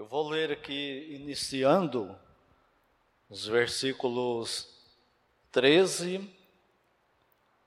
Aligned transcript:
Eu 0.00 0.06
vou 0.06 0.26
ler 0.30 0.50
aqui, 0.50 1.08
iniciando 1.10 2.18
os 3.28 3.46
versículos 3.46 4.66
13 5.52 6.26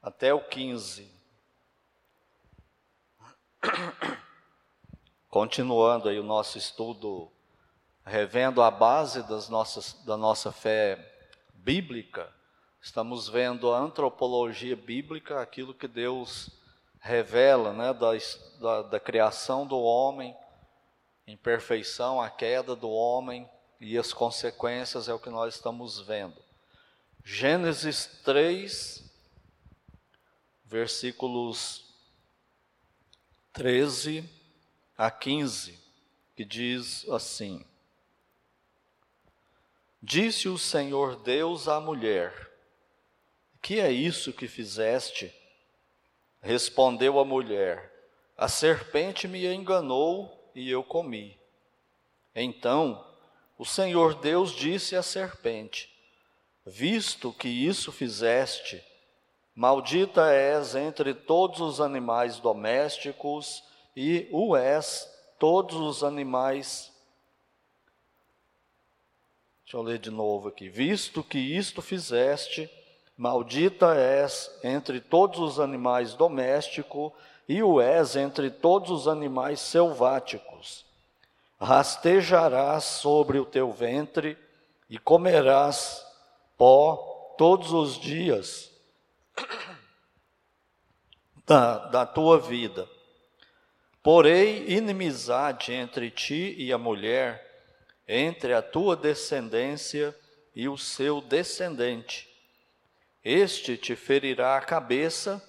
até 0.01 0.33
o 0.33 0.41
15. 0.41 1.07
Continuando 5.29 6.09
aí 6.09 6.17
o 6.17 6.23
nosso 6.23 6.57
estudo, 6.57 7.31
revendo 8.03 8.63
a 8.63 8.71
base 8.71 9.21
das 9.27 9.47
nossas, 9.47 9.93
da 10.03 10.17
nossa 10.17 10.51
fé 10.51 11.29
bíblica, 11.53 12.33
estamos 12.81 13.29
vendo 13.29 13.71
a 13.71 13.77
antropologia 13.77 14.75
bíblica, 14.75 15.39
aquilo 15.39 15.71
que 15.71 15.87
Deus 15.87 16.49
revela 16.99 17.71
né, 17.73 17.93
da, 17.93 18.09
da, 18.59 18.81
da 18.81 18.99
criação 18.99 19.67
do 19.67 19.79
homem, 19.79 20.35
imperfeição, 21.27 22.21
a 22.21 22.29
queda 22.29 22.75
do 22.75 22.89
homem 22.89 23.49
e 23.79 23.97
as 23.97 24.13
consequências 24.13 25.07
é 25.07 25.13
o 25.13 25.19
que 25.19 25.29
nós 25.29 25.55
estamos 25.55 25.99
vendo. 25.99 26.41
Gênesis 27.23 28.05
3, 28.23 29.03
versículos 30.65 31.85
13 33.53 34.29
a 34.97 35.09
15, 35.09 35.79
que 36.35 36.43
diz 36.43 37.07
assim: 37.09 37.65
Disse 40.01 40.49
o 40.49 40.57
Senhor 40.57 41.15
Deus 41.15 41.67
à 41.67 41.79
mulher: 41.79 42.51
Que 43.61 43.79
é 43.79 43.91
isso 43.91 44.33
que 44.33 44.47
fizeste? 44.47 45.33
Respondeu 46.41 47.19
a 47.19 47.23
mulher: 47.23 47.89
A 48.35 48.49
serpente 48.49 49.27
me 49.27 49.45
enganou 49.45 50.42
e 50.55 50.69
eu 50.69 50.83
comi. 50.83 51.37
Então 52.35 53.05
o 53.57 53.65
Senhor 53.65 54.15
Deus 54.15 54.51
disse 54.51 54.95
à 54.95 55.03
serpente: 55.03 55.89
Visto 56.65 57.31
que 57.33 57.47
isso 57.47 57.91
fizeste, 57.91 58.83
maldita 59.55 60.31
és 60.31 60.75
entre 60.75 61.13
todos 61.13 61.59
os 61.61 61.81
animais 61.81 62.39
domésticos 62.39 63.63
e 63.95 64.27
o 64.31 64.55
és 64.55 65.09
todos 65.37 65.75
os 65.75 66.03
animais 66.03 66.93
Deixa 69.73 69.81
eu 69.81 69.89
ler 69.89 69.97
de 69.97 70.11
novo 70.11 70.49
aqui. 70.49 70.69
Visto 70.69 71.23
que 71.23 71.39
isto 71.39 71.81
fizeste, 71.81 72.69
maldita 73.17 73.95
és 73.95 74.55
entre 74.63 75.01
todos 75.01 75.39
os 75.39 75.59
animais 75.59 76.13
domésticos 76.13 77.11
e 77.47 77.61
o 77.61 77.81
és 77.81 78.15
entre 78.15 78.49
todos 78.49 78.89
os 78.89 79.07
animais 79.07 79.59
selváticos. 79.59 80.85
Rastejarás 81.59 82.83
sobre 82.83 83.39
o 83.39 83.45
teu 83.45 83.71
ventre 83.71 84.37
e 84.89 84.97
comerás 84.97 86.05
pó 86.57 87.35
todos 87.37 87.71
os 87.71 87.99
dias 87.99 88.71
da, 91.45 91.77
da 91.87 92.05
tua 92.05 92.39
vida. 92.39 92.87
Porém, 94.01 94.69
inimizade 94.69 95.71
entre 95.71 96.11
ti 96.11 96.55
e 96.57 96.73
a 96.73 96.77
mulher, 96.77 97.49
entre 98.07 98.53
a 98.53 98.61
tua 98.61 98.95
descendência 98.95 100.15
e 100.53 100.67
o 100.67 100.77
seu 100.77 101.21
descendente. 101.21 102.29
Este 103.23 103.77
te 103.77 103.95
ferirá 103.95 104.57
a 104.57 104.61
cabeça 104.61 105.41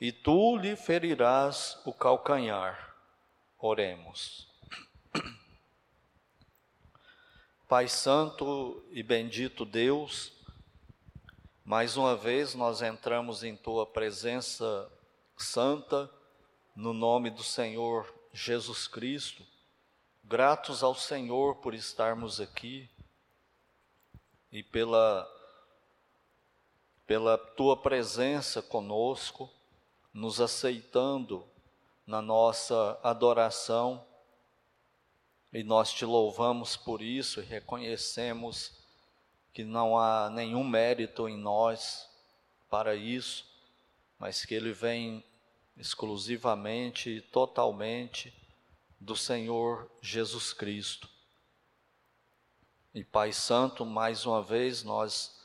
e 0.00 0.12
tu 0.12 0.56
lhe 0.56 0.76
ferirás 0.76 1.80
o 1.84 1.92
calcanhar. 1.92 2.94
Oremos. 3.58 4.48
Pai 7.68 7.88
Santo 7.88 8.84
e 8.90 9.02
bendito 9.02 9.64
Deus, 9.64 10.32
mais 11.64 11.96
uma 11.96 12.14
vez 12.14 12.54
nós 12.54 12.82
entramos 12.82 13.42
em 13.42 13.56
tua 13.56 13.86
presença 13.86 14.90
santa, 15.36 16.10
no 16.76 16.92
nome 16.92 17.30
do 17.30 17.42
Senhor 17.42 18.12
Jesus 18.32 18.86
Cristo 18.86 19.44
gratos 20.24 20.82
ao 20.82 20.94
Senhor 20.94 21.56
por 21.56 21.74
estarmos 21.74 22.40
aqui 22.40 22.88
e 24.50 24.62
pela, 24.62 25.28
pela 27.06 27.36
tua 27.36 27.76
presença 27.76 28.62
conosco, 28.62 29.50
nos 30.14 30.40
aceitando 30.40 31.44
na 32.06 32.22
nossa 32.22 32.98
adoração. 33.02 34.06
E 35.52 35.64
nós 35.64 35.92
te 35.92 36.04
louvamos 36.04 36.76
por 36.76 37.02
isso 37.02 37.40
e 37.40 37.44
reconhecemos 37.44 38.72
que 39.52 39.64
não 39.64 39.98
há 39.98 40.30
nenhum 40.30 40.64
mérito 40.64 41.28
em 41.28 41.36
nós 41.36 42.08
para 42.70 42.94
isso, 42.94 43.44
mas 44.18 44.44
que 44.44 44.54
ele 44.54 44.72
vem 44.72 45.22
exclusivamente 45.76 47.10
e 47.10 47.20
totalmente 47.20 48.32
do 48.98 49.14
Senhor 49.16 49.90
Jesus 50.00 50.52
Cristo. 50.52 51.08
E 52.92 53.04
Pai 53.04 53.32
Santo, 53.32 53.84
mais 53.84 54.24
uma 54.24 54.42
vez 54.42 54.82
nós 54.82 55.40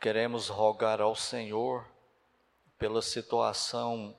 queremos 0.00 0.48
rogar 0.48 1.00
ao 1.00 1.14
Senhor 1.14 1.86
pela 2.78 3.02
situação 3.02 4.16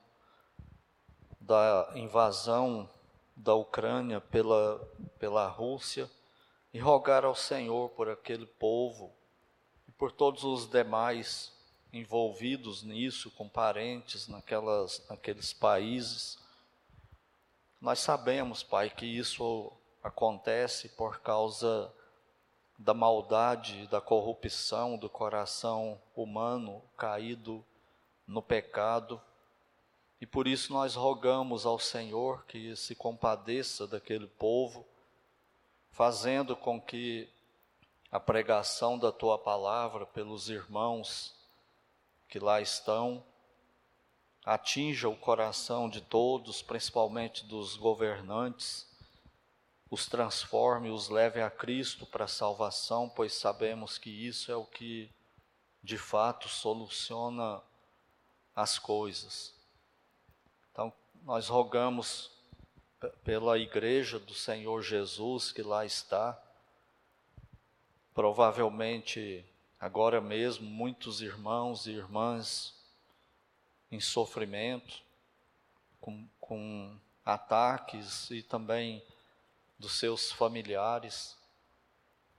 da 1.40 1.90
invasão 1.94 2.88
da 3.34 3.54
Ucrânia 3.54 4.20
pela, 4.20 4.78
pela 5.18 5.48
Rússia 5.48 6.10
e 6.72 6.78
rogar 6.78 7.24
ao 7.24 7.34
Senhor 7.34 7.88
por 7.90 8.08
aquele 8.08 8.46
povo 8.46 9.12
e 9.88 9.92
por 9.92 10.12
todos 10.12 10.44
os 10.44 10.68
demais 10.68 11.52
envolvidos 11.92 12.82
nisso, 12.82 13.30
com 13.32 13.48
parentes 13.48 14.28
naquelas, 14.28 15.04
naqueles 15.08 15.52
países. 15.52 16.38
Nós 17.80 17.98
sabemos, 17.98 18.62
Pai, 18.62 18.90
que 18.90 19.06
isso 19.06 19.72
acontece 20.02 20.90
por 20.90 21.20
causa 21.20 21.92
da 22.78 22.94
maldade, 22.94 23.86
da 23.88 24.00
corrupção 24.00 24.96
do 24.96 25.08
coração 25.08 26.00
humano 26.14 26.82
caído 26.96 27.64
no 28.30 28.40
pecado. 28.40 29.20
E 30.20 30.26
por 30.26 30.46
isso 30.46 30.72
nós 30.72 30.94
rogamos 30.94 31.66
ao 31.66 31.78
Senhor 31.78 32.44
que 32.46 32.76
se 32.76 32.94
compadeça 32.94 33.86
daquele 33.86 34.28
povo, 34.28 34.86
fazendo 35.90 36.54
com 36.54 36.80
que 36.80 37.28
a 38.10 38.20
pregação 38.20 38.98
da 38.98 39.10
tua 39.10 39.36
palavra 39.36 40.06
pelos 40.06 40.48
irmãos 40.48 41.34
que 42.28 42.38
lá 42.38 42.60
estão 42.60 43.24
atinja 44.44 45.08
o 45.08 45.16
coração 45.16 45.88
de 45.88 46.00
todos, 46.00 46.62
principalmente 46.62 47.44
dos 47.44 47.76
governantes, 47.76 48.88
os 49.90 50.06
transforme, 50.06 50.90
os 50.90 51.08
leve 51.08 51.42
a 51.42 51.50
Cristo 51.50 52.06
para 52.06 52.26
a 52.26 52.28
salvação, 52.28 53.08
pois 53.08 53.34
sabemos 53.34 53.98
que 53.98 54.10
isso 54.10 54.52
é 54.52 54.56
o 54.56 54.64
que 54.64 55.10
de 55.82 55.98
fato 55.98 56.48
soluciona 56.48 57.60
as 58.54 58.78
coisas. 58.78 59.54
Então, 60.70 60.92
nós 61.22 61.48
rogamos 61.48 62.30
pela 63.24 63.58
igreja 63.58 64.18
do 64.18 64.34
Senhor 64.34 64.82
Jesus 64.82 65.52
que 65.52 65.62
lá 65.62 65.84
está, 65.86 66.40
provavelmente 68.14 69.44
agora 69.78 70.20
mesmo 70.20 70.68
muitos 70.68 71.22
irmãos 71.22 71.86
e 71.86 71.92
irmãs 71.92 72.74
em 73.90 74.00
sofrimento, 74.00 75.02
com, 76.00 76.28
com 76.38 76.96
ataques 77.24 78.30
e 78.30 78.42
também 78.42 79.02
dos 79.78 79.98
seus 79.98 80.30
familiares. 80.30 81.36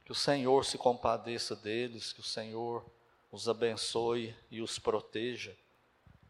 Que 0.06 0.12
o 0.12 0.16
Senhor 0.16 0.66
se 0.66 0.78
compadeça 0.78 1.56
deles, 1.56 2.14
que 2.14 2.20
o 2.20 2.24
Senhor 2.24 2.86
os 3.32 3.50
abençoe 3.50 4.36
e 4.50 4.62
os 4.62 4.78
proteja. 4.78 5.56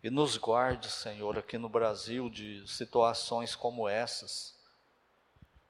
E 0.04 0.10
nos 0.10 0.36
guarde, 0.36 0.90
Senhor, 0.90 1.38
aqui 1.38 1.60
no 1.60 1.70
Brasil 1.70 2.28
de 2.28 2.68
situações 2.68 3.56
como 3.56 3.88
essas. 3.88 4.58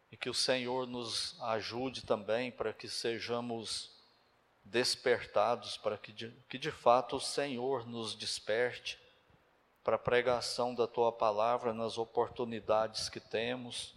E 0.10 0.16
que 0.16 0.30
o 0.30 0.34
Senhor 0.34 0.88
nos 0.88 1.36
ajude 1.42 2.06
também 2.06 2.50
para 2.50 2.72
que 2.72 2.88
sejamos 2.88 3.92
despertados, 4.64 5.76
para 5.76 5.98
que 5.98 6.14
de, 6.14 6.30
que 6.48 6.58
de 6.58 6.72
fato 6.72 7.18
o 7.18 7.20
Senhor 7.20 7.86
nos 7.86 8.16
desperte 8.16 8.98
para 9.84 9.96
a 9.96 10.00
pregação 10.00 10.74
da 10.74 10.88
tua 10.88 11.12
palavra 11.12 11.74
nas 11.74 11.98
oportunidades 11.98 13.10
que 13.10 13.20
temos, 13.20 13.96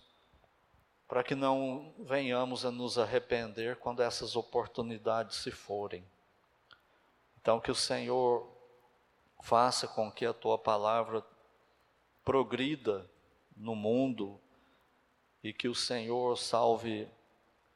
para 1.07 1.23
que 1.23 1.35
não 1.35 1.95
venhamos 1.99 2.65
a 2.65 2.73
nos 2.73 2.99
arrepender 2.99 3.77
quando 3.77 4.03
essas 4.03 4.35
oportunidades 4.35 5.37
se 5.37 5.53
forem. 5.53 6.05
Então, 7.41 7.61
que 7.61 7.71
o 7.71 7.75
Senhor 7.75 8.54
faça 9.45 9.87
com 9.87 10.11
que 10.11 10.25
a 10.25 10.33
tua 10.33 10.57
palavra 10.57 11.23
progrida 12.25 13.07
no 13.55 13.77
mundo 13.77 14.41
e 15.43 15.53
que 15.53 15.69
o 15.69 15.75
Senhor 15.75 16.39
salve 16.39 17.07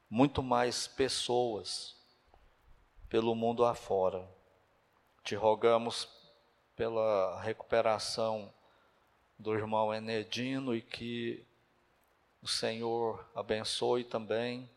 muito 0.09 0.41
mais 0.41 0.87
pessoas 0.87 1.95
pelo 3.07 3.35
mundo 3.35 3.63
afora. 3.63 4.27
Te 5.23 5.35
rogamos 5.35 6.09
pela 6.75 7.39
recuperação 7.39 8.51
do 9.37 9.53
irmão 9.53 9.93
Enedino 9.93 10.75
e 10.75 10.81
que 10.81 11.45
o 12.41 12.47
Senhor 12.47 13.23
abençoe 13.35 14.03
também 14.03 14.67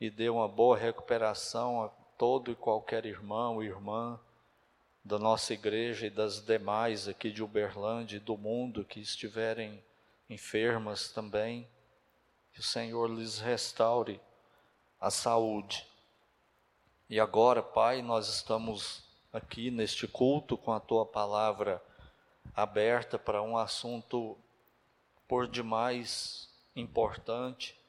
e 0.00 0.10
dê 0.10 0.28
uma 0.28 0.48
boa 0.48 0.76
recuperação 0.76 1.84
a 1.84 1.88
todo 2.18 2.50
e 2.50 2.56
qualquer 2.56 3.06
irmão 3.06 3.62
e 3.62 3.66
irmã 3.66 4.18
da 5.08 5.18
nossa 5.18 5.54
igreja 5.54 6.06
e 6.06 6.10
das 6.10 6.38
demais 6.38 7.08
aqui 7.08 7.30
de 7.30 7.42
Uberlândia 7.42 8.18
e 8.18 8.20
do 8.20 8.36
mundo 8.36 8.84
que 8.84 9.00
estiverem 9.00 9.82
enfermas 10.28 11.08
também. 11.08 11.66
Que 12.52 12.60
o 12.60 12.62
Senhor 12.62 13.08
lhes 13.08 13.38
restaure 13.38 14.20
a 15.00 15.10
saúde. 15.10 15.86
E 17.08 17.18
agora, 17.18 17.62
Pai, 17.62 18.02
nós 18.02 18.28
estamos 18.28 19.02
aqui 19.32 19.70
neste 19.70 20.06
culto 20.06 20.58
com 20.58 20.74
a 20.74 20.80
tua 20.80 21.06
palavra 21.06 21.82
aberta 22.54 23.18
para 23.18 23.40
um 23.40 23.56
assunto 23.56 24.36
por 25.26 25.48
demais 25.48 26.50
importante, 26.76 27.80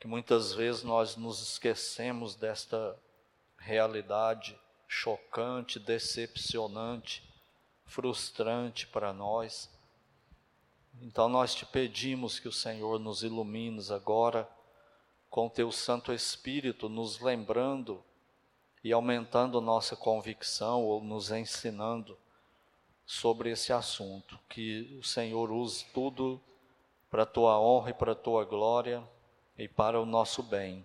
que 0.00 0.06
muitas 0.06 0.54
vezes 0.54 0.82
nós 0.82 1.16
nos 1.16 1.42
esquecemos 1.42 2.34
desta 2.34 2.98
realidade 3.58 4.58
chocante, 4.98 5.78
decepcionante, 5.78 7.22
frustrante 7.84 8.86
para 8.88 9.12
nós. 9.12 9.70
Então 11.00 11.28
nós 11.28 11.54
te 11.54 11.64
pedimos 11.64 12.40
que 12.40 12.48
o 12.48 12.52
Senhor 12.52 12.98
nos 12.98 13.22
ilumine 13.22 13.80
agora 13.92 14.48
com 15.30 15.48
teu 15.48 15.70
Santo 15.70 16.12
Espírito, 16.12 16.88
nos 16.88 17.20
lembrando 17.20 18.02
e 18.82 18.92
aumentando 18.92 19.60
nossa 19.60 19.94
convicção 19.94 20.82
ou 20.84 21.00
nos 21.00 21.30
ensinando 21.30 22.18
sobre 23.06 23.50
esse 23.50 23.72
assunto. 23.72 24.36
Que 24.48 24.98
o 25.00 25.04
Senhor 25.04 25.52
use 25.52 25.84
tudo 25.94 26.40
para 27.08 27.24
tua 27.24 27.60
honra 27.60 27.90
e 27.90 27.94
para 27.94 28.16
tua 28.16 28.44
glória 28.44 29.06
e 29.56 29.68
para 29.68 30.00
o 30.00 30.06
nosso 30.06 30.42
bem. 30.42 30.84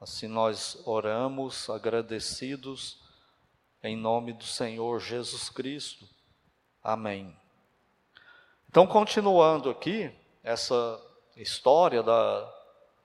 Assim 0.00 0.28
nós 0.28 0.80
oramos 0.84 1.68
agradecidos 1.68 3.02
em 3.82 3.96
nome 3.96 4.32
do 4.32 4.44
Senhor 4.44 5.00
Jesus 5.00 5.50
Cristo. 5.50 6.08
Amém. 6.82 7.36
Então, 8.68 8.86
continuando 8.86 9.68
aqui, 9.68 10.12
essa 10.44 11.00
história 11.36 12.00
da, 12.00 12.54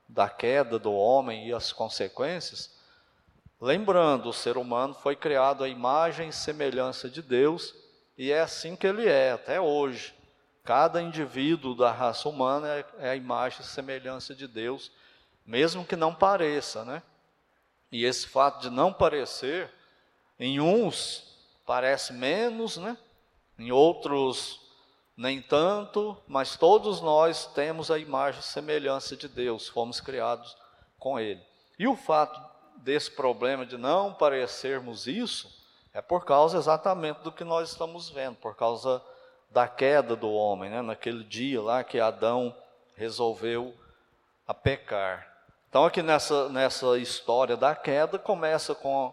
da 0.07 0.29
queda 0.29 0.77
do 0.77 0.93
homem 0.93 1.47
e 1.47 1.53
as 1.53 1.73
consequências, 1.73 2.77
lembrando, 3.59 4.29
o 4.29 4.33
ser 4.33 4.55
humano 4.55 4.93
foi 4.93 5.15
criado 5.15 5.63
à 5.63 5.67
imagem 5.67 6.29
e 6.29 6.33
semelhança 6.33 7.09
de 7.09 7.23
Deus, 7.23 7.73
e 8.15 8.31
é 8.31 8.41
assim 8.41 8.75
que 8.75 8.85
ele 8.85 9.07
é 9.07 9.31
até 9.31 9.59
hoje. 9.59 10.13
Cada 10.63 11.01
indivíduo 11.01 11.75
da 11.75 11.91
raça 11.91 12.29
humana 12.29 12.67
é, 12.67 12.85
é 12.99 13.09
a 13.09 13.15
imagem 13.15 13.61
e 13.61 13.65
semelhança 13.65 14.35
de 14.35 14.47
Deus 14.47 14.91
mesmo 15.45 15.85
que 15.85 15.95
não 15.95 16.13
pareça, 16.13 16.83
né? 16.85 17.01
E 17.91 18.05
esse 18.05 18.27
fato 18.27 18.61
de 18.61 18.69
não 18.69 18.91
parecer, 18.91 19.69
em 20.39 20.59
uns 20.59 21.37
parece 21.65 22.13
menos, 22.13 22.77
né? 22.77 22.97
Em 23.57 23.71
outros 23.71 24.61
nem 25.15 25.41
tanto, 25.41 26.17
mas 26.27 26.57
todos 26.57 26.99
nós 26.99 27.45
temos 27.45 27.91
a 27.91 27.99
imagem 27.99 28.39
e 28.39 28.43
semelhança 28.43 29.15
de 29.15 29.27
Deus, 29.27 29.67
fomos 29.67 30.01
criados 30.01 30.57
com 30.97 31.19
Ele. 31.19 31.41
E 31.77 31.87
o 31.87 31.95
fato 31.95 32.41
desse 32.77 33.11
problema 33.11 33.65
de 33.65 33.77
não 33.77 34.13
parecermos 34.13 35.05
isso 35.05 35.63
é 35.93 36.01
por 36.01 36.25
causa 36.25 36.57
exatamente 36.57 37.21
do 37.21 37.31
que 37.31 37.43
nós 37.43 37.69
estamos 37.69 38.09
vendo, 38.09 38.35
por 38.37 38.55
causa 38.55 39.01
da 39.51 39.67
queda 39.67 40.15
do 40.15 40.31
homem, 40.31 40.69
né? 40.69 40.81
naquele 40.81 41.23
dia 41.23 41.61
lá 41.61 41.83
que 41.83 41.99
Adão 41.99 42.55
resolveu 42.95 43.73
a 44.47 44.53
pecar. 44.53 45.32
Então, 45.73 45.85
aqui 45.85 46.03
nessa, 46.03 46.49
nessa 46.49 46.99
história 46.99 47.57
da 47.57 47.75
queda, 47.75 48.19
começa 48.19 48.75
com 48.75 49.11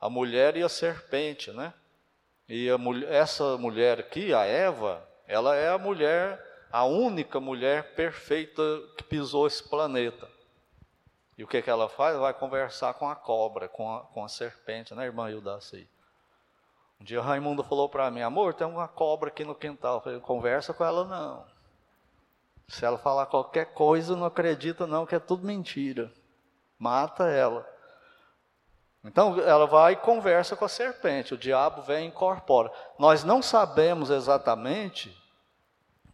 a 0.00 0.10
mulher 0.10 0.56
e 0.56 0.62
a 0.64 0.68
serpente, 0.68 1.52
né? 1.52 1.72
E 2.48 2.68
a, 2.68 2.76
essa 3.06 3.56
mulher 3.56 4.00
aqui, 4.00 4.34
a 4.34 4.44
Eva, 4.44 5.00
ela 5.28 5.54
é 5.54 5.68
a 5.68 5.78
mulher, 5.78 6.44
a 6.72 6.82
única 6.82 7.38
mulher 7.38 7.94
perfeita 7.94 8.62
que 8.98 9.04
pisou 9.04 9.46
esse 9.46 9.62
planeta. 9.62 10.28
E 11.38 11.44
o 11.44 11.46
que, 11.46 11.62
que 11.62 11.70
ela 11.70 11.88
faz? 11.88 12.18
Vai 12.18 12.34
conversar 12.34 12.94
com 12.94 13.08
a 13.08 13.14
cobra, 13.14 13.68
com 13.68 13.94
a, 13.94 14.00
com 14.00 14.24
a 14.24 14.28
serpente, 14.28 14.96
né, 14.96 15.04
irmã 15.04 15.30
Hildaci? 15.30 15.88
Um 17.00 17.04
dia 17.04 17.22
Raimundo 17.22 17.62
falou 17.62 17.88
para 17.88 18.10
mim, 18.10 18.22
amor, 18.22 18.54
tem 18.54 18.66
uma 18.66 18.88
cobra 18.88 19.28
aqui 19.28 19.44
no 19.44 19.54
quintal. 19.54 19.98
Eu 19.98 20.00
falei, 20.00 20.18
conversa 20.18 20.74
com 20.74 20.84
ela 20.84 21.04
não. 21.04 21.51
Se 22.68 22.84
ela 22.84 22.98
falar 22.98 23.26
qualquer 23.26 23.74
coisa, 23.74 24.16
não 24.16 24.26
acredita 24.26 24.86
não, 24.86 25.04
que 25.04 25.14
é 25.14 25.18
tudo 25.18 25.46
mentira. 25.46 26.12
Mata 26.78 27.28
ela. 27.28 27.68
Então 29.04 29.38
ela 29.40 29.66
vai 29.66 29.94
e 29.94 29.96
conversa 29.96 30.54
com 30.54 30.64
a 30.64 30.68
serpente, 30.68 31.34
o 31.34 31.38
diabo 31.38 31.82
vem 31.82 32.04
e 32.04 32.08
incorpora. 32.08 32.70
Nós 32.98 33.24
não 33.24 33.42
sabemos 33.42 34.10
exatamente 34.10 35.16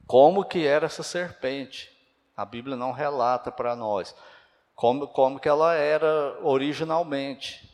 como 0.07 0.45
que 0.45 0.67
era 0.67 0.87
essa 0.87 1.03
serpente. 1.03 1.95
A 2.35 2.45
Bíblia 2.45 2.77
não 2.77 2.93
relata 2.93 3.53
para 3.53 3.77
nós 3.77 4.15
como, 4.79 5.09
como 5.09 5.41
que 5.41 5.49
ela 5.49 5.75
era 5.75 6.39
originalmente. 6.41 7.69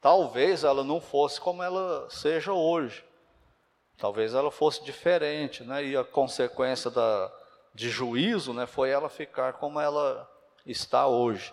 Talvez 0.00 0.64
ela 0.64 0.82
não 0.82 0.98
fosse 0.98 1.38
como 1.38 1.62
ela 1.62 2.08
seja 2.08 2.54
hoje. 2.54 3.04
Talvez 3.98 4.32
ela 4.32 4.50
fosse 4.50 4.82
diferente, 4.82 5.62
né? 5.62 5.84
E 5.84 5.94
a 5.94 6.02
consequência 6.02 6.90
da, 6.90 7.30
de 7.74 7.88
juízo, 7.88 8.52
né, 8.52 8.66
foi 8.66 8.90
ela 8.90 9.08
ficar 9.08 9.54
como 9.54 9.80
ela 9.80 10.28
está 10.66 11.06
hoje. 11.06 11.52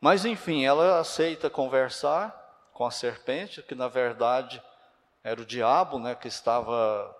Mas 0.00 0.24
enfim, 0.24 0.64
ela 0.64 0.98
aceita 0.98 1.50
conversar 1.50 2.36
com 2.72 2.86
a 2.86 2.90
serpente, 2.90 3.62
que 3.62 3.74
na 3.74 3.88
verdade 3.88 4.62
era 5.22 5.40
o 5.40 5.44
diabo, 5.44 5.98
né, 5.98 6.14
que 6.14 6.28
estava 6.28 7.14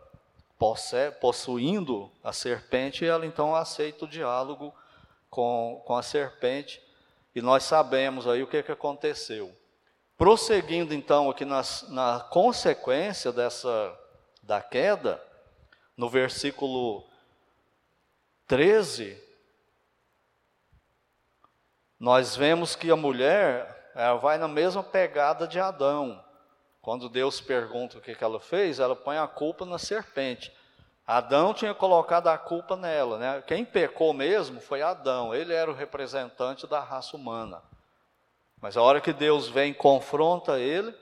possuindo 1.20 2.10
a 2.22 2.32
serpente, 2.32 3.04
e 3.04 3.08
ela 3.08 3.26
então 3.26 3.54
aceita 3.54 4.04
o 4.04 4.08
diálogo 4.08 4.74
com, 5.28 5.82
com 5.86 5.96
a 5.96 6.02
serpente, 6.02 6.82
e 7.34 7.40
nós 7.40 7.62
sabemos 7.62 8.26
aí 8.26 8.42
o 8.42 8.46
que, 8.46 8.62
que 8.62 8.72
aconteceu. 8.72 9.54
Prosseguindo 10.16 10.92
então 10.92 11.30
aqui 11.30 11.44
nas, 11.44 11.86
na 11.88 12.20
consequência 12.20 13.32
dessa 13.32 13.96
da 14.42 14.60
queda, 14.60 15.22
no 15.96 16.08
versículo 16.08 17.09
13, 18.50 19.16
nós 22.00 22.34
vemos 22.34 22.74
que 22.74 22.90
a 22.90 22.96
mulher 22.96 23.92
ela 23.94 24.16
vai 24.16 24.38
na 24.38 24.48
mesma 24.48 24.82
pegada 24.82 25.46
de 25.46 25.60
Adão. 25.60 26.20
Quando 26.82 27.08
Deus 27.08 27.40
pergunta 27.40 27.96
o 27.96 28.00
que, 28.00 28.16
ela 28.20 28.40
fez, 28.40 28.80
ela 28.80 28.96
põe 28.96 29.18
a 29.18 29.28
culpa 29.28 29.64
na 29.64 29.78
serpente. 29.78 30.52
Adão 31.06 31.54
tinha 31.54 31.72
colocado 31.72 32.26
a 32.26 32.36
culpa 32.36 32.74
nela, 32.74 33.18
né? 33.18 33.40
Quem 33.46 33.64
pecou 33.64 34.12
mesmo 34.12 34.60
foi 34.60 34.82
Adão, 34.82 35.32
ele 35.32 35.54
era 35.54 35.70
o 35.70 35.74
representante 35.74 36.66
da 36.66 36.80
raça 36.80 37.16
humana. 37.16 37.62
Mas 38.60 38.76
a 38.76 38.82
hora 38.82 39.00
que 39.00 39.12
Deus 39.12 39.48
vem 39.48 39.70
e 39.70 39.74
confronta 39.74 40.58
ele, 40.58 40.92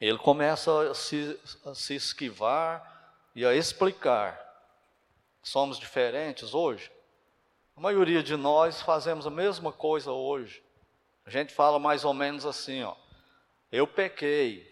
ele 0.00 0.18
começa 0.18 0.92
a 0.92 0.94
se, 0.94 1.36
a 1.66 1.74
se 1.74 1.96
esquivar 1.96 3.18
e 3.34 3.44
a 3.44 3.52
explicar 3.52 4.51
somos 5.42 5.78
diferentes 5.78 6.54
hoje? 6.54 6.90
A 7.76 7.80
maioria 7.80 8.22
de 8.22 8.36
nós 8.36 8.82
fazemos 8.82 9.26
a 9.26 9.30
mesma 9.30 9.72
coisa 9.72 10.12
hoje. 10.12 10.62
A 11.24 11.30
gente 11.30 11.52
fala 11.52 11.78
mais 11.78 12.04
ou 12.04 12.12
menos 12.12 12.44
assim, 12.44 12.82
ó. 12.82 12.94
Eu 13.70 13.86
pequei, 13.86 14.70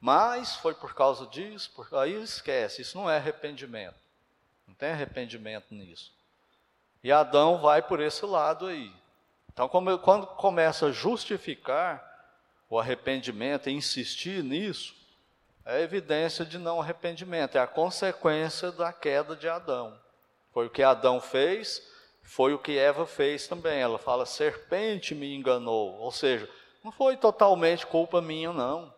mas 0.00 0.56
foi 0.56 0.74
por 0.74 0.94
causa 0.94 1.26
disso, 1.26 1.70
por... 1.74 1.88
aí 1.94 2.20
esquece, 2.22 2.82
isso 2.82 2.98
não 2.98 3.08
é 3.08 3.16
arrependimento. 3.16 3.94
Não 4.66 4.74
tem 4.74 4.90
arrependimento 4.90 5.72
nisso. 5.72 6.12
E 7.04 7.12
Adão 7.12 7.60
vai 7.60 7.82
por 7.82 8.00
esse 8.00 8.24
lado 8.24 8.66
aí. 8.66 8.92
Então, 9.52 9.68
quando 9.68 10.26
começa 10.26 10.86
a 10.86 10.92
justificar 10.92 12.02
o 12.68 12.78
arrependimento 12.78 13.68
e 13.68 13.72
insistir 13.72 14.42
nisso, 14.42 14.94
é 15.64 15.80
evidência 15.82 16.44
de 16.44 16.58
não 16.58 16.80
arrependimento, 16.80 17.56
é 17.56 17.60
a 17.60 17.66
consequência 17.66 18.72
da 18.72 18.92
queda 18.92 19.36
de 19.36 19.48
Adão. 19.48 19.98
Foi 20.52 20.66
o 20.66 20.70
que 20.70 20.82
Adão 20.82 21.20
fez, 21.20 21.82
foi 22.22 22.52
o 22.52 22.58
que 22.58 22.78
Eva 22.78 23.06
fez 23.06 23.46
também. 23.46 23.80
Ela 23.80 23.98
fala: 23.98 24.26
serpente 24.26 25.14
me 25.14 25.34
enganou. 25.34 25.98
Ou 25.98 26.10
seja, 26.10 26.48
não 26.84 26.92
foi 26.92 27.16
totalmente 27.16 27.86
culpa 27.86 28.20
minha, 28.20 28.52
não. 28.52 28.92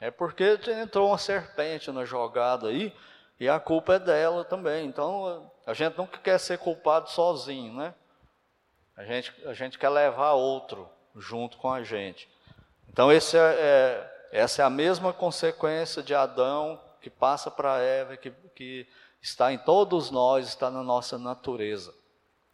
É 0.00 0.10
porque 0.10 0.58
entrou 0.82 1.08
uma 1.08 1.18
serpente 1.18 1.90
na 1.90 2.04
jogada 2.04 2.68
aí 2.68 2.94
E 3.40 3.48
a 3.48 3.58
culpa 3.58 3.94
é 3.94 3.98
dela 3.98 4.44
também. 4.44 4.86
Então, 4.86 5.50
a 5.66 5.72
gente 5.72 5.96
nunca 5.96 6.18
quer 6.18 6.38
ser 6.38 6.58
culpado 6.58 7.10
sozinho, 7.10 7.72
né? 7.74 7.94
A 8.96 9.04
gente, 9.04 9.32
a 9.46 9.54
gente 9.54 9.78
quer 9.78 9.88
levar 9.88 10.32
outro 10.32 10.88
junto 11.16 11.56
com 11.56 11.72
a 11.72 11.82
gente. 11.82 12.28
Então, 12.88 13.10
esse 13.10 13.36
é, 13.36 13.40
é, 13.40 14.13
essa 14.34 14.62
é 14.62 14.64
a 14.64 14.70
mesma 14.70 15.12
consequência 15.12 16.02
de 16.02 16.12
Adão 16.12 16.80
que 17.00 17.08
passa 17.08 17.52
para 17.52 17.78
Eva, 17.78 18.16
que, 18.16 18.32
que 18.52 18.84
está 19.22 19.52
em 19.52 19.58
todos 19.58 20.10
nós, 20.10 20.48
está 20.48 20.72
na 20.72 20.82
nossa 20.82 21.16
natureza. 21.16 21.94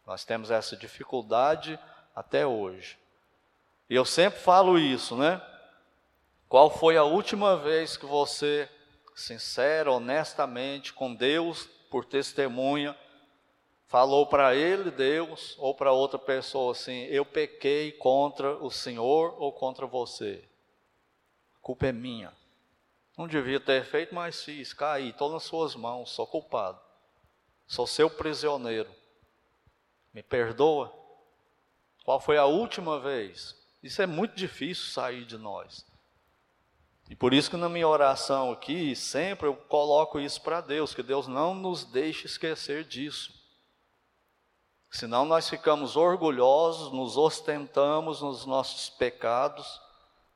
Nós 0.05 0.23
temos 0.23 0.51
essa 0.51 0.77
dificuldade 0.77 1.79
até 2.15 2.45
hoje. 2.45 2.99
E 3.89 3.95
eu 3.95 4.05
sempre 4.05 4.39
falo 4.39 4.77
isso, 4.77 5.15
né? 5.15 5.41
Qual 6.47 6.69
foi 6.69 6.97
a 6.97 7.03
última 7.03 7.57
vez 7.57 7.97
que 7.97 8.05
você, 8.05 8.69
sincero, 9.15 9.93
honestamente, 9.93 10.93
com 10.93 11.15
Deus 11.15 11.67
por 11.89 12.05
testemunha, 12.05 12.95
falou 13.87 14.27
para 14.27 14.53
ele, 14.53 14.91
Deus, 14.91 15.55
ou 15.57 15.73
para 15.73 15.91
outra 15.91 16.19
pessoa 16.19 16.73
assim: 16.73 17.05
Eu 17.05 17.25
pequei 17.25 17.91
contra 17.93 18.55
o 18.63 18.69
Senhor 18.69 19.33
ou 19.41 19.51
contra 19.51 19.87
você? 19.87 20.47
Culpa 21.61 21.87
é 21.87 21.91
minha. 21.91 22.33
Não 23.17 23.27
devia 23.27 23.59
ter 23.59 23.85
feito, 23.85 24.15
mas 24.15 24.43
fiz, 24.43 24.73
caí, 24.73 25.09
estou 25.09 25.31
nas 25.31 25.43
suas 25.43 25.75
mãos, 25.75 26.11
sou 26.11 26.25
culpado. 26.25 26.79
Sou 27.67 27.85
seu 27.85 28.09
prisioneiro. 28.09 28.89
Me 30.13 30.23
perdoa? 30.23 30.93
Qual 32.03 32.19
foi 32.19 32.37
a 32.37 32.45
última 32.45 32.99
vez? 32.99 33.55
Isso 33.83 34.01
é 34.01 34.05
muito 34.05 34.35
difícil 34.35 34.85
sair 34.85 35.25
de 35.25 35.37
nós. 35.37 35.85
E 37.09 37.15
por 37.15 37.33
isso 37.33 37.49
que 37.49 37.57
na 37.57 37.67
minha 37.67 37.87
oração 37.87 38.51
aqui, 38.51 38.95
sempre 38.95 39.47
eu 39.47 39.55
coloco 39.55 40.19
isso 40.19 40.41
para 40.41 40.61
Deus, 40.61 40.93
que 40.93 41.03
Deus 41.03 41.27
não 41.27 41.53
nos 41.53 41.83
deixe 41.83 42.25
esquecer 42.25 42.85
disso. 42.85 43.33
Senão 44.89 45.25
nós 45.25 45.49
ficamos 45.49 45.95
orgulhosos, 45.95 46.91
nos 46.91 47.17
ostentamos 47.17 48.21
nos 48.21 48.45
nossos 48.45 48.89
pecados, 48.89 49.81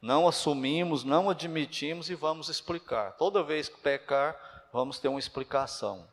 não 0.05 0.27
assumimos, 0.27 1.03
não 1.03 1.31
admitimos 1.31 2.11
e 2.11 2.15
vamos 2.15 2.47
explicar. 2.47 3.13
Toda 3.13 3.41
vez 3.41 3.67
que 3.67 3.79
pecar, 3.79 4.39
vamos 4.71 4.99
ter 4.99 5.07
uma 5.07 5.17
explicação 5.17 6.05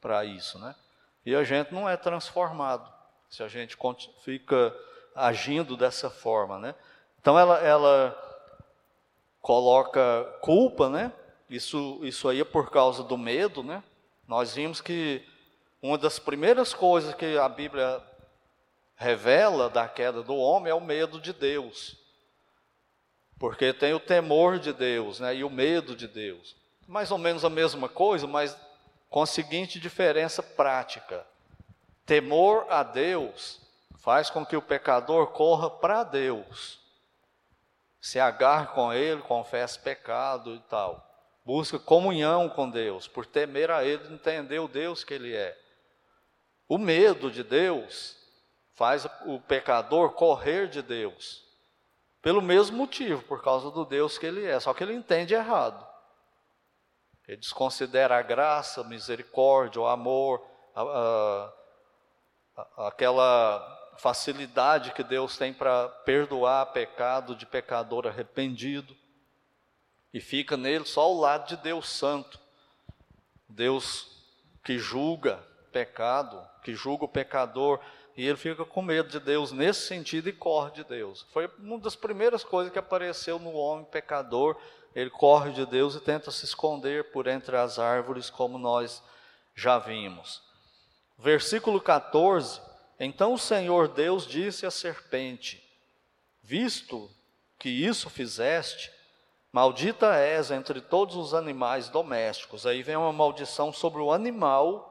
para 0.00 0.24
isso, 0.24 0.58
né? 0.58 0.74
E 1.26 1.34
a 1.34 1.44
gente 1.44 1.74
não 1.74 1.86
é 1.86 1.94
transformado 1.94 2.90
se 3.28 3.42
a 3.42 3.48
gente 3.48 3.76
fica 4.24 4.74
agindo 5.14 5.76
dessa 5.76 6.08
forma, 6.08 6.58
né? 6.58 6.74
Então 7.20 7.38
ela, 7.38 7.58
ela 7.58 8.16
coloca 9.42 10.24
culpa, 10.40 10.88
né? 10.88 11.12
Isso, 11.50 12.00
isso 12.02 12.30
aí 12.30 12.40
é 12.40 12.44
por 12.46 12.70
causa 12.70 13.02
do 13.02 13.18
medo, 13.18 13.62
né? 13.62 13.84
Nós 14.26 14.54
vimos 14.54 14.80
que 14.80 15.22
uma 15.82 15.98
das 15.98 16.18
primeiras 16.18 16.72
coisas 16.72 17.12
que 17.12 17.36
a 17.36 17.48
Bíblia 17.48 18.02
revela 18.96 19.68
da 19.68 19.86
queda 19.86 20.22
do 20.22 20.34
homem 20.34 20.70
é 20.70 20.74
o 20.74 20.80
medo 20.80 21.20
de 21.20 21.34
Deus. 21.34 22.07
Porque 23.38 23.72
tem 23.72 23.94
o 23.94 24.00
temor 24.00 24.58
de 24.58 24.72
Deus, 24.72 25.20
né? 25.20 25.36
E 25.36 25.44
o 25.44 25.50
medo 25.50 25.94
de 25.94 26.08
Deus. 26.08 26.56
Mais 26.86 27.10
ou 27.10 27.18
menos 27.18 27.44
a 27.44 27.50
mesma 27.50 27.88
coisa, 27.88 28.26
mas 28.26 28.56
com 29.08 29.22
a 29.22 29.26
seguinte 29.26 29.78
diferença 29.78 30.42
prática: 30.42 31.24
temor 32.04 32.66
a 32.68 32.82
Deus 32.82 33.60
faz 33.98 34.30
com 34.30 34.44
que 34.44 34.56
o 34.56 34.62
pecador 34.62 35.28
corra 35.28 35.70
para 35.70 36.02
Deus 36.02 36.78
se 38.00 38.18
agarre 38.18 38.68
com 38.68 38.92
Ele, 38.92 39.20
confesse 39.22 39.78
pecado 39.78 40.54
e 40.54 40.60
tal. 40.60 41.04
Busca 41.44 41.78
comunhão 41.78 42.48
com 42.48 42.70
Deus, 42.70 43.08
por 43.08 43.26
temer 43.26 43.70
a 43.70 43.84
Ele, 43.84 44.14
entender 44.14 44.58
o 44.58 44.68
Deus 44.68 45.02
que 45.02 45.14
Ele 45.14 45.34
é. 45.34 45.58
O 46.68 46.78
medo 46.78 47.30
de 47.30 47.42
Deus 47.42 48.16
faz 48.74 49.06
o 49.26 49.40
pecador 49.40 50.12
correr 50.12 50.68
de 50.68 50.82
Deus, 50.82 51.44
pelo 52.28 52.42
mesmo 52.42 52.76
motivo, 52.76 53.22
por 53.22 53.42
causa 53.42 53.70
do 53.70 53.86
Deus 53.86 54.18
que 54.18 54.26
Ele 54.26 54.44
é, 54.44 54.60
só 54.60 54.74
que 54.74 54.84
ele 54.84 54.92
entende 54.92 55.32
errado. 55.32 55.82
Ele 57.26 57.38
desconsidera 57.38 58.18
a 58.18 58.20
graça, 58.20 58.82
a 58.82 58.84
misericórdia, 58.84 59.80
o 59.80 59.86
amor, 59.86 60.46
a, 60.76 61.50
a, 62.54 62.86
aquela 62.88 63.94
facilidade 63.96 64.92
que 64.92 65.02
Deus 65.02 65.38
tem 65.38 65.54
para 65.54 65.88
perdoar 66.04 66.66
pecado 66.66 67.34
de 67.34 67.46
pecador 67.46 68.06
arrependido, 68.06 68.94
e 70.12 70.20
fica 70.20 70.54
nele 70.54 70.84
só 70.84 71.10
o 71.10 71.18
lado 71.18 71.48
de 71.48 71.56
Deus 71.56 71.88
Santo, 71.88 72.38
Deus 73.48 74.22
que 74.62 74.78
julga 74.78 75.42
pecado, 75.72 76.46
que 76.62 76.74
julga 76.74 77.06
o 77.06 77.08
pecador, 77.08 77.80
e 78.18 78.26
ele 78.26 78.36
fica 78.36 78.64
com 78.66 78.82
medo 78.82 79.08
de 79.08 79.18
Deus 79.18 79.52
nesse 79.52 79.86
sentido 79.86 80.28
e 80.28 80.32
corre 80.32 80.72
de 80.72 80.84
Deus. 80.84 81.24
Foi 81.32 81.48
uma 81.58 81.78
das 81.78 81.96
primeiras 81.96 82.44
coisas 82.44 82.70
que 82.70 82.78
apareceu 82.78 83.38
no 83.38 83.52
homem 83.52 83.86
pecador, 83.86 84.56
ele 84.94 85.08
corre 85.08 85.52
de 85.52 85.64
Deus 85.64 85.94
e 85.94 86.00
tenta 86.00 86.30
se 86.30 86.44
esconder 86.44 87.12
por 87.12 87.26
entre 87.26 87.56
as 87.56 87.78
árvores, 87.78 88.28
como 88.28 88.58
nós 88.58 89.02
já 89.54 89.78
vimos. 89.78 90.42
Versículo 91.16 91.80
14 91.80 92.68
então 92.98 93.34
o 93.34 93.38
Senhor 93.38 93.88
Deus 93.88 94.26
disse 94.26 94.66
à 94.66 94.70
serpente: 94.70 95.62
Visto 96.42 97.08
que 97.58 97.68
isso 97.68 98.10
fizeste, 98.10 98.90
maldita 99.52 100.16
és 100.16 100.50
entre 100.50 100.80
todos 100.80 101.14
os 101.14 101.32
animais 101.32 101.88
domésticos. 101.88 102.66
Aí 102.66 102.82
vem 102.82 102.96
uma 102.96 103.12
maldição 103.12 103.72
sobre 103.72 104.00
o 104.00 104.12
animal 104.12 104.86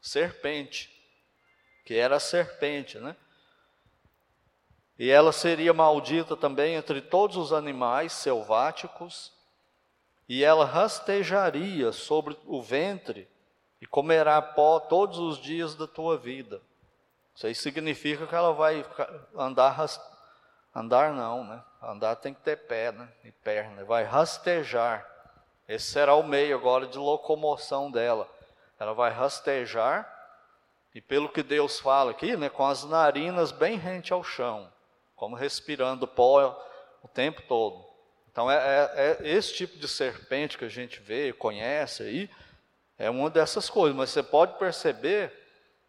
serpente, 0.00 0.97
que 1.88 1.96
era 1.96 2.16
a 2.16 2.20
serpente, 2.20 2.98
né? 2.98 3.16
E 4.98 5.08
ela 5.08 5.32
seria 5.32 5.72
maldita 5.72 6.36
também 6.36 6.74
entre 6.74 7.00
todos 7.00 7.34
os 7.38 7.50
animais 7.50 8.12
selváticos, 8.12 9.32
e 10.28 10.44
ela 10.44 10.66
rastejaria 10.66 11.90
sobre 11.90 12.36
o 12.44 12.60
ventre 12.60 13.26
e 13.80 13.86
comerá 13.86 14.42
pó 14.42 14.78
todos 14.78 15.18
os 15.18 15.38
dias 15.38 15.74
da 15.74 15.86
tua 15.86 16.18
vida. 16.18 16.60
Isso 17.34 17.46
aí 17.46 17.54
significa 17.54 18.26
que 18.26 18.34
ela 18.34 18.52
vai 18.52 18.84
andar, 19.34 19.86
andar 20.74 21.14
não, 21.14 21.42
né? 21.42 21.64
Andar 21.82 22.16
tem 22.16 22.34
que 22.34 22.42
ter 22.42 22.56
pé, 22.66 22.92
né? 22.92 23.08
E 23.24 23.32
perna, 23.32 23.82
vai 23.86 24.04
rastejar. 24.04 25.08
Esse 25.66 25.90
será 25.90 26.14
o 26.14 26.22
meio 26.22 26.54
agora 26.54 26.86
de 26.86 26.98
locomoção 26.98 27.90
dela. 27.90 28.28
Ela 28.78 28.92
vai 28.92 29.10
rastejar 29.10 30.17
e 30.94 31.00
pelo 31.00 31.28
que 31.28 31.42
Deus 31.42 31.78
fala 31.78 32.10
aqui, 32.10 32.36
né, 32.36 32.48
com 32.48 32.66
as 32.66 32.84
narinas 32.84 33.52
bem 33.52 33.76
rente 33.76 34.12
ao 34.12 34.24
chão, 34.24 34.72
como 35.14 35.36
respirando 35.36 36.06
pó 36.06 36.64
o 37.02 37.08
tempo 37.08 37.42
todo. 37.42 37.84
Então 38.30 38.50
é, 38.50 38.56
é, 38.56 39.18
é 39.20 39.28
esse 39.28 39.54
tipo 39.54 39.78
de 39.78 39.88
serpente 39.88 40.56
que 40.56 40.64
a 40.64 40.68
gente 40.68 41.00
vê, 41.00 41.32
conhece 41.32 42.02
aí, 42.02 42.30
é 42.98 43.08
uma 43.10 43.30
dessas 43.30 43.68
coisas. 43.68 43.96
Mas 43.96 44.10
você 44.10 44.22
pode 44.22 44.58
perceber 44.58 45.32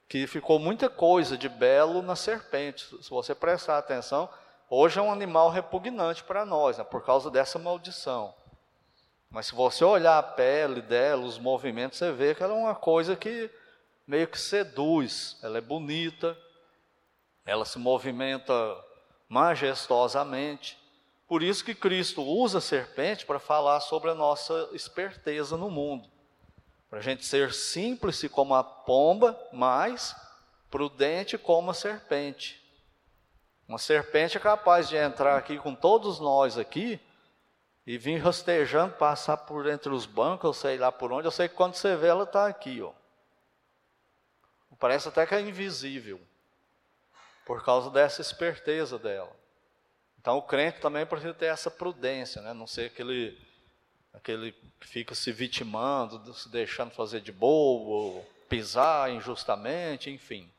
que 0.07 0.25
ficou 0.25 0.57
muita 0.57 0.89
coisa 0.89 1.37
de 1.37 1.47
belo 1.47 2.01
na 2.01 2.15
serpente. 2.15 2.85
Se 3.03 3.09
você 3.09 3.35
prestar 3.35 3.77
atenção, 3.77 4.27
hoje 4.69 4.99
é 4.99 5.01
um 5.01 5.11
animal 5.11 5.49
repugnante 5.49 6.23
para 6.23 6.45
nós, 6.45 6.77
né, 6.77 6.83
por 6.83 7.03
causa 7.05 7.29
dessa 7.29 7.59
maldição. 7.59 8.33
Mas 9.29 9.47
se 9.47 9.55
você 9.55 9.83
olhar 9.83 10.17
a 10.17 10.23
pele 10.23 10.81
dela, 10.81 11.23
os 11.23 11.37
movimentos, 11.37 11.99
você 11.99 12.11
vê 12.11 12.33
que 12.33 12.41
ela 12.41 12.53
é 12.53 12.57
uma 12.57 12.73
coisa 12.73 13.15
que 13.15 13.49
meio 14.09 14.27
que 14.27 14.39
seduz. 14.39 15.37
Ela 15.43 15.59
é 15.59 15.61
bonita, 15.61 16.37
ela 17.45 17.65
se 17.65 17.77
movimenta 17.77 18.53
majestosamente. 19.27 20.77
Por 21.27 21.43
isso 21.43 21.63
que 21.63 21.75
Cristo 21.75 22.23
usa 22.23 22.57
a 22.57 22.61
serpente 22.61 23.25
para 23.25 23.39
falar 23.39 23.79
sobre 23.81 24.09
a 24.09 24.15
nossa 24.15 24.69
esperteza 24.73 25.55
no 25.55 25.69
mundo 25.69 26.09
para 26.89 26.99
a 26.99 27.01
gente 27.01 27.23
ser 27.25 27.53
simples 27.53 28.27
como 28.29 28.55
a 28.55 28.63
pomba, 28.63 29.39
mas 29.53 30.15
prudente 30.71 31.37
como 31.37 31.69
a 31.69 31.73
serpente. 31.73 32.59
Uma 33.67 33.77
serpente 33.77 34.37
é 34.37 34.39
capaz 34.39 34.89
de 34.89 34.97
entrar 34.97 35.37
aqui 35.37 35.59
com 35.59 35.75
todos 35.75 36.19
nós 36.19 36.57
aqui 36.57 36.99
e 37.85 37.97
vir 37.97 38.17
rastejando, 38.17 38.95
passar 38.95 39.37
por 39.37 39.67
entre 39.67 39.93
os 39.93 40.07
bancos, 40.07 40.45
eu 40.45 40.53
sei 40.53 40.77
lá 40.77 40.91
por 40.91 41.11
onde. 41.11 41.27
Eu 41.27 41.31
sei 41.31 41.47
que 41.47 41.55
quando 41.55 41.75
você 41.75 41.95
vê 41.95 42.07
ela 42.07 42.23
está 42.23 42.47
aqui, 42.47 42.81
ó. 42.81 42.91
Parece 44.79 45.09
até 45.09 45.25
que 45.25 45.35
é 45.35 45.41
invisível, 45.41 46.19
por 47.45 47.63
causa 47.63 47.89
dessa 47.89 48.21
esperteza 48.21 48.97
dela. 48.97 49.35
Então 50.21 50.37
o 50.37 50.41
crente 50.41 50.79
também 50.79 51.05
precisa 51.05 51.33
ter 51.33 51.47
essa 51.47 51.69
prudência, 51.69 52.41
né? 52.41 52.53
não 52.53 52.67
ser 52.67 52.87
aquele 52.87 53.37
aquele 54.13 54.51
que 54.79 54.87
fica 54.87 55.13
se 55.13 55.31
vitimando, 55.31 56.33
se 56.33 56.49
deixando 56.49 56.91
fazer 56.91 57.21
de 57.21 57.31
bobo, 57.31 58.25
pisar 58.47 59.11
injustamente, 59.11 60.09
enfim. 60.09 60.51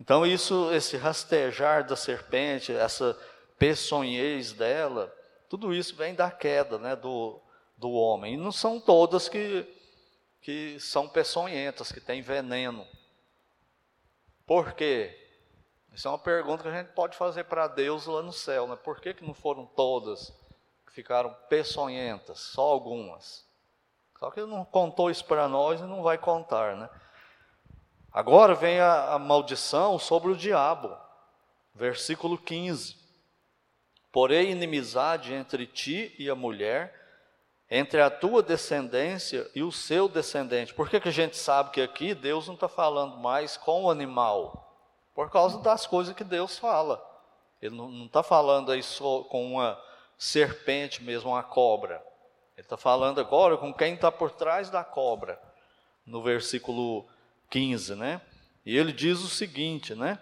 Então 0.00 0.26
isso, 0.26 0.72
esse 0.72 0.96
rastejar 0.96 1.86
da 1.86 1.96
serpente, 1.96 2.72
essa 2.72 3.18
peçonhez 3.58 4.52
dela, 4.52 5.14
tudo 5.48 5.74
isso 5.74 5.94
vem 5.94 6.14
da 6.14 6.30
queda, 6.30 6.78
né, 6.78 6.96
do, 6.96 7.38
do 7.76 7.90
homem. 7.92 8.34
E 8.34 8.36
não 8.36 8.50
são 8.50 8.80
todas 8.80 9.28
que 9.28 9.66
que 10.44 10.78
são 10.78 11.08
peçonhentas, 11.08 11.90
que 11.90 12.00
têm 12.00 12.20
veneno. 12.20 12.86
Por 14.46 14.72
quê? 14.72 15.20
Isso 15.92 16.08
é 16.08 16.10
uma 16.10 16.18
pergunta 16.18 16.62
que 16.62 16.68
a 16.68 16.76
gente 16.76 16.92
pode 16.92 17.16
fazer 17.16 17.44
para 17.44 17.68
Deus 17.68 18.06
lá 18.06 18.20
no 18.20 18.32
céu, 18.32 18.66
né? 18.66 18.76
Por 18.76 19.00
que, 19.00 19.14
que 19.14 19.24
não 19.24 19.32
foram 19.32 19.64
todas 19.64 20.32
que 20.86 20.92
ficaram 20.92 21.34
peçonhentas, 21.48 22.40
só 22.40 22.62
algumas? 22.62 23.46
Só 24.18 24.30
que 24.30 24.40
ele 24.40 24.50
não 24.50 24.64
contou 24.64 25.10
isso 25.10 25.24
para 25.24 25.46
nós 25.46 25.80
e 25.80 25.84
não 25.84 26.02
vai 26.02 26.18
contar, 26.18 26.76
né? 26.76 26.90
Agora 28.12 28.54
vem 28.54 28.80
a, 28.80 29.14
a 29.14 29.18
maldição 29.18 29.98
sobre 29.98 30.32
o 30.32 30.36
diabo, 30.36 30.96
versículo 31.74 32.38
15. 32.38 32.96
Porém, 34.10 34.50
inimizade 34.50 35.32
entre 35.32 35.66
ti 35.66 36.14
e 36.18 36.30
a 36.30 36.34
mulher, 36.34 37.03
entre 37.70 38.00
a 38.00 38.10
tua 38.10 38.42
descendência 38.42 39.50
e 39.54 39.62
o 39.62 39.72
seu 39.72 40.08
descendente. 40.08 40.74
Por 40.74 40.88
que, 40.88 41.00
que 41.00 41.08
a 41.08 41.12
gente 41.12 41.36
sabe 41.36 41.70
que 41.70 41.80
aqui 41.80 42.14
Deus 42.14 42.46
não 42.46 42.54
está 42.54 42.68
falando 42.68 43.16
mais 43.16 43.56
com 43.56 43.84
o 43.84 43.90
animal? 43.90 44.76
Por 45.14 45.30
causa 45.30 45.58
das 45.60 45.86
coisas 45.86 46.14
que 46.14 46.24
Deus 46.24 46.58
fala. 46.58 47.02
Ele 47.62 47.74
não 47.74 48.06
está 48.06 48.22
falando 48.22 48.70
aí 48.70 48.82
só 48.82 49.22
com 49.24 49.54
uma 49.54 49.80
serpente 50.18 51.02
mesmo, 51.02 51.30
uma 51.30 51.42
cobra. 51.42 52.04
Ele 52.56 52.64
está 52.64 52.76
falando 52.76 53.20
agora 53.20 53.56
com 53.56 53.72
quem 53.72 53.94
está 53.94 54.12
por 54.12 54.30
trás 54.30 54.70
da 54.70 54.84
cobra, 54.84 55.40
no 56.06 56.22
versículo 56.22 57.08
15, 57.50 57.94
né? 57.94 58.20
E 58.64 58.76
ele 58.76 58.92
diz 58.92 59.20
o 59.20 59.28
seguinte, 59.28 59.94
né? 59.94 60.18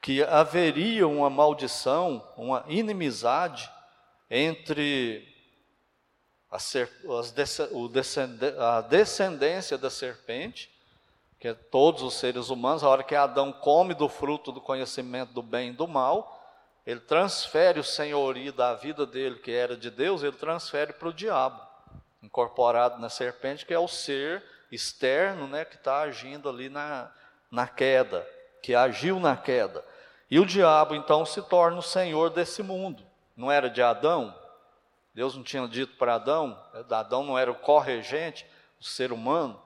Que 0.00 0.22
haveria 0.22 1.06
uma 1.08 1.30
maldição, 1.30 2.26
uma 2.36 2.64
inimizade 2.68 3.70
entre 4.30 5.31
a, 6.52 6.58
ser, 6.58 6.90
a 8.58 8.82
descendência 8.82 9.78
da 9.78 9.88
serpente, 9.88 10.70
que 11.40 11.48
é 11.48 11.54
todos 11.54 12.02
os 12.02 12.14
seres 12.14 12.50
humanos, 12.50 12.84
a 12.84 12.88
hora 12.90 13.02
que 13.02 13.14
Adão 13.14 13.50
come 13.50 13.94
do 13.94 14.06
fruto 14.06 14.52
do 14.52 14.60
conhecimento 14.60 15.32
do 15.32 15.42
bem 15.42 15.70
e 15.70 15.72
do 15.72 15.88
mal, 15.88 16.38
ele 16.86 17.00
transfere 17.00 17.80
o 17.80 17.84
senhorio 17.84 18.52
da 18.52 18.74
vida 18.74 19.06
dele, 19.06 19.36
que 19.36 19.50
era 19.50 19.74
de 19.76 19.90
Deus, 19.90 20.22
ele 20.22 20.36
transfere 20.36 20.92
para 20.92 21.08
o 21.08 21.12
diabo, 21.12 21.58
incorporado 22.22 23.00
na 23.00 23.08
serpente, 23.08 23.64
que 23.64 23.72
é 23.72 23.78
o 23.78 23.88
ser 23.88 24.44
externo 24.70 25.46
né, 25.46 25.64
que 25.64 25.76
está 25.76 26.02
agindo 26.02 26.50
ali 26.50 26.68
na, 26.68 27.10
na 27.50 27.66
queda, 27.66 28.26
que 28.62 28.74
agiu 28.74 29.18
na 29.18 29.36
queda. 29.36 29.82
E 30.30 30.38
o 30.38 30.44
diabo 30.44 30.94
então 30.94 31.24
se 31.24 31.40
torna 31.42 31.78
o 31.78 31.82
senhor 31.82 32.28
desse 32.28 32.62
mundo. 32.62 33.02
Não 33.34 33.50
era 33.50 33.70
de 33.70 33.80
Adão? 33.80 34.34
Deus 35.14 35.36
não 35.36 35.42
tinha 35.42 35.66
dito 35.68 35.96
para 35.96 36.14
Adão, 36.14 36.58
Adão 36.90 37.22
não 37.22 37.38
era 37.38 37.50
o 37.50 37.54
corregente, 37.54 38.46
o 38.80 38.84
ser 38.84 39.12
humano. 39.12 39.60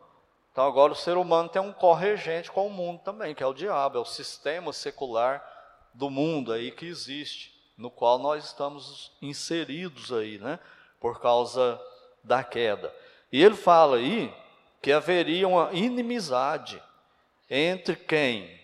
Então 0.51 0.67
agora 0.67 0.93
o 0.93 0.97
ser 0.97 1.17
humano 1.17 1.49
tem 1.49 1.61
um 1.61 1.73
corregente 1.73 2.51
com 2.51 2.67
o 2.67 2.71
mundo 2.71 3.01
também, 3.03 3.35
que 3.35 3.43
é 3.43 3.47
o 3.47 3.55
diabo, 3.55 3.99
é 3.99 4.01
o 4.01 4.05
sistema 4.05 4.73
secular 4.73 5.45
do 5.93 6.11
mundo 6.11 6.53
aí 6.53 6.71
que 6.71 6.87
existe, 6.87 7.55
no 7.77 7.91
qual 7.91 8.19
nós 8.19 8.45
estamos 8.47 9.13
inseridos 9.21 10.13
aí, 10.13 10.39
né? 10.39 10.59
Por 10.99 11.21
causa 11.21 11.81
da 12.25 12.43
queda. 12.43 12.93
E 13.31 13.43
ele 13.43 13.55
fala 13.55 13.97
aí 13.97 14.35
que 14.83 14.93
haveria 14.93 15.47
uma 15.47 15.73
inimizade 15.73 16.83
entre 17.49 17.95
quem? 17.97 18.61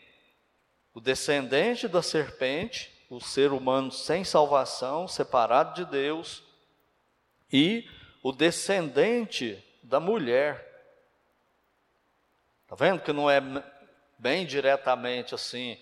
O 0.95 1.01
descendente 1.01 1.87
da 1.87 2.03
serpente, 2.03 2.91
o 3.09 3.21
ser 3.21 3.53
humano 3.53 3.91
sem 3.91 4.25
salvação, 4.25 5.07
separado 5.07 5.75
de 5.75 5.91
Deus, 5.91 6.43
e 7.53 7.87
o 8.23 8.33
descendente 8.33 9.63
da 9.83 10.01
mulher. 10.01 10.71
Está 12.63 12.75
vendo 12.77 13.03
que 13.03 13.13
não 13.13 13.31
é 13.31 13.41
bem 14.19 14.47
diretamente 14.47 15.35
assim, 15.35 15.79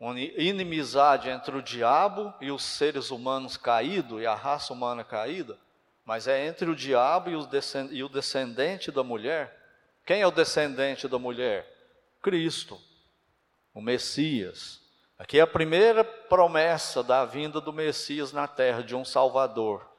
uma 0.00 0.18
inimizade 0.18 1.28
entre 1.28 1.56
o 1.56 1.62
diabo 1.62 2.34
e 2.40 2.50
os 2.50 2.64
seres 2.64 3.10
humanos 3.10 3.56
caídos 3.56 4.20
e 4.20 4.26
a 4.26 4.34
raça 4.34 4.72
humana 4.72 5.04
caída, 5.04 5.56
mas 6.04 6.26
é 6.26 6.44
entre 6.44 6.68
o 6.68 6.74
diabo 6.74 7.30
e 7.30 8.02
o 8.02 8.08
descendente 8.08 8.90
da 8.90 9.04
mulher. 9.04 9.56
Quem 10.04 10.20
é 10.20 10.26
o 10.26 10.32
descendente 10.32 11.06
da 11.06 11.18
mulher? 11.18 11.70
Cristo, 12.20 12.80
o 13.72 13.80
Messias. 13.80 14.80
Aqui 15.16 15.38
é 15.38 15.42
a 15.42 15.46
primeira 15.46 16.02
promessa 16.02 17.04
da 17.04 17.24
vinda 17.24 17.60
do 17.60 17.72
Messias 17.72 18.32
na 18.32 18.48
terra, 18.48 18.82
de 18.82 18.96
um 18.96 19.04
Salvador 19.04 19.91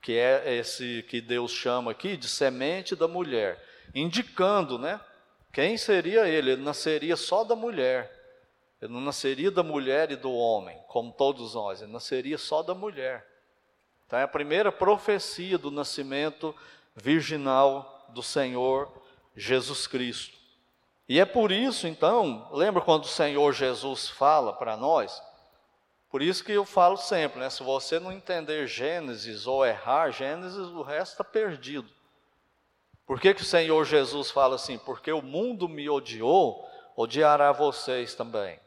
que 0.00 0.16
é 0.16 0.56
esse 0.56 1.04
que 1.08 1.20
Deus 1.20 1.52
chama 1.52 1.90
aqui 1.90 2.16
de 2.16 2.28
semente 2.28 2.94
da 2.94 3.08
mulher, 3.08 3.62
indicando, 3.94 4.78
né? 4.78 5.00
Quem 5.52 5.76
seria 5.76 6.28
ele? 6.28 6.52
Ele 6.52 6.62
nasceria 6.62 7.16
só 7.16 7.44
da 7.44 7.56
mulher. 7.56 8.14
Ele 8.80 8.92
não 8.92 9.00
nasceria 9.00 9.50
da 9.50 9.62
mulher 9.62 10.12
e 10.12 10.16
do 10.16 10.32
homem, 10.32 10.78
como 10.86 11.12
todos 11.12 11.54
nós, 11.54 11.82
ele 11.82 11.90
nasceria 11.90 12.38
só 12.38 12.62
da 12.62 12.74
mulher. 12.74 13.26
Então 14.06 14.18
é 14.18 14.22
a 14.22 14.28
primeira 14.28 14.70
profecia 14.70 15.58
do 15.58 15.70
nascimento 15.70 16.54
virginal 16.94 18.06
do 18.10 18.22
Senhor 18.22 18.90
Jesus 19.36 19.86
Cristo. 19.86 20.38
E 21.08 21.18
é 21.18 21.24
por 21.24 21.50
isso, 21.50 21.86
então, 21.86 22.48
lembra 22.52 22.82
quando 22.82 23.04
o 23.04 23.08
Senhor 23.08 23.52
Jesus 23.52 24.08
fala 24.08 24.52
para 24.52 24.76
nós? 24.76 25.22
Por 26.10 26.22
isso 26.22 26.42
que 26.42 26.52
eu 26.52 26.64
falo 26.64 26.96
sempre, 26.96 27.38
né? 27.38 27.50
Se 27.50 27.62
você 27.62 28.00
não 28.00 28.10
entender 28.10 28.66
Gênesis 28.66 29.46
ou 29.46 29.64
errar 29.64 30.10
Gênesis, 30.10 30.56
o 30.56 30.82
resto 30.82 31.12
está 31.12 31.24
perdido. 31.24 31.88
Por 33.06 33.20
que, 33.20 33.34
que 33.34 33.42
o 33.42 33.44
Senhor 33.44 33.84
Jesus 33.84 34.30
fala 34.30 34.56
assim? 34.56 34.78
Porque 34.78 35.12
o 35.12 35.22
mundo 35.22 35.68
me 35.68 35.88
odiou, 35.88 36.66
odiará 36.96 37.52
vocês 37.52 38.14
também. 38.14 38.58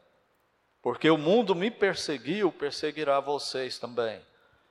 Porque 0.80 1.08
o 1.10 1.18
mundo 1.18 1.54
me 1.54 1.70
perseguiu, 1.70 2.50
perseguirá 2.52 3.20
vocês 3.20 3.78
também. 3.78 4.16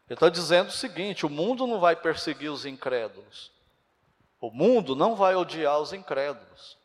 Ele 0.07 0.15
está 0.15 0.29
dizendo 0.29 0.69
o 0.69 0.73
seguinte: 0.73 1.25
o 1.25 1.29
mundo 1.29 1.65
não 1.65 1.79
vai 1.79 1.95
perseguir 1.95 2.51
os 2.51 2.65
incrédulos. 2.65 3.51
O 4.41 4.49
mundo 4.49 4.95
não 4.95 5.15
vai 5.15 5.35
odiar 5.35 5.79
os 5.79 5.93
incrédulos. 5.93 6.77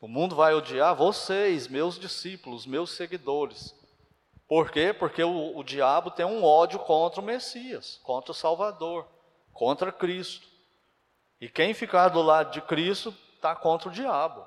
O 0.00 0.06
mundo 0.06 0.36
vai 0.36 0.54
odiar 0.54 0.94
vocês, 0.94 1.66
meus 1.66 1.98
discípulos, 1.98 2.66
meus 2.66 2.90
seguidores. 2.92 3.74
Por 4.46 4.70
quê? 4.70 4.92
Porque 4.92 5.22
o, 5.22 5.56
o 5.56 5.64
diabo 5.64 6.10
tem 6.10 6.26
um 6.26 6.44
ódio 6.44 6.78
contra 6.78 7.20
o 7.20 7.24
Messias, 7.24 8.00
contra 8.02 8.32
o 8.32 8.34
Salvador, 8.34 9.06
contra 9.52 9.90
Cristo. 9.90 10.46
E 11.40 11.48
quem 11.48 11.74
ficar 11.74 12.08
do 12.08 12.22
lado 12.22 12.52
de 12.52 12.60
Cristo 12.60 13.14
está 13.34 13.54
contra 13.54 13.88
o 13.88 13.92
diabo. 13.92 14.44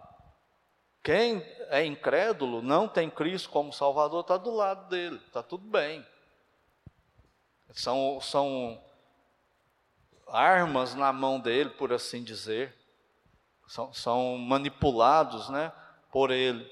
Quem 1.03 1.41
é 1.69 1.85
incrédulo, 1.85 2.61
não 2.61 2.87
tem 2.87 3.09
Cristo 3.09 3.49
como 3.49 3.71
Salvador, 3.71 4.21
está 4.21 4.37
do 4.37 4.51
lado 4.51 4.89
dele, 4.89 5.21
está 5.27 5.41
tudo 5.41 5.65
bem. 5.67 6.05
São, 7.71 8.19
são 8.21 8.81
armas 10.27 10.95
na 10.95 11.13
mão 11.13 11.39
dele, 11.39 11.69
por 11.71 11.93
assim 11.93 12.23
dizer. 12.23 12.75
São, 13.67 13.93
são 13.93 14.37
manipulados 14.37 15.49
né, 15.49 15.71
por 16.11 16.31
ele. 16.31 16.69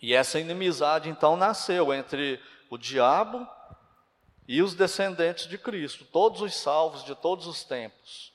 E 0.00 0.14
essa 0.14 0.38
inimizade 0.38 1.08
então 1.08 1.36
nasceu 1.36 1.92
entre 1.92 2.40
o 2.68 2.76
diabo 2.76 3.46
e 4.46 4.62
os 4.62 4.74
descendentes 4.74 5.46
de 5.46 5.58
Cristo, 5.58 6.04
todos 6.04 6.40
os 6.40 6.54
salvos 6.54 7.04
de 7.04 7.14
todos 7.14 7.46
os 7.46 7.64
tempos. 7.64 8.32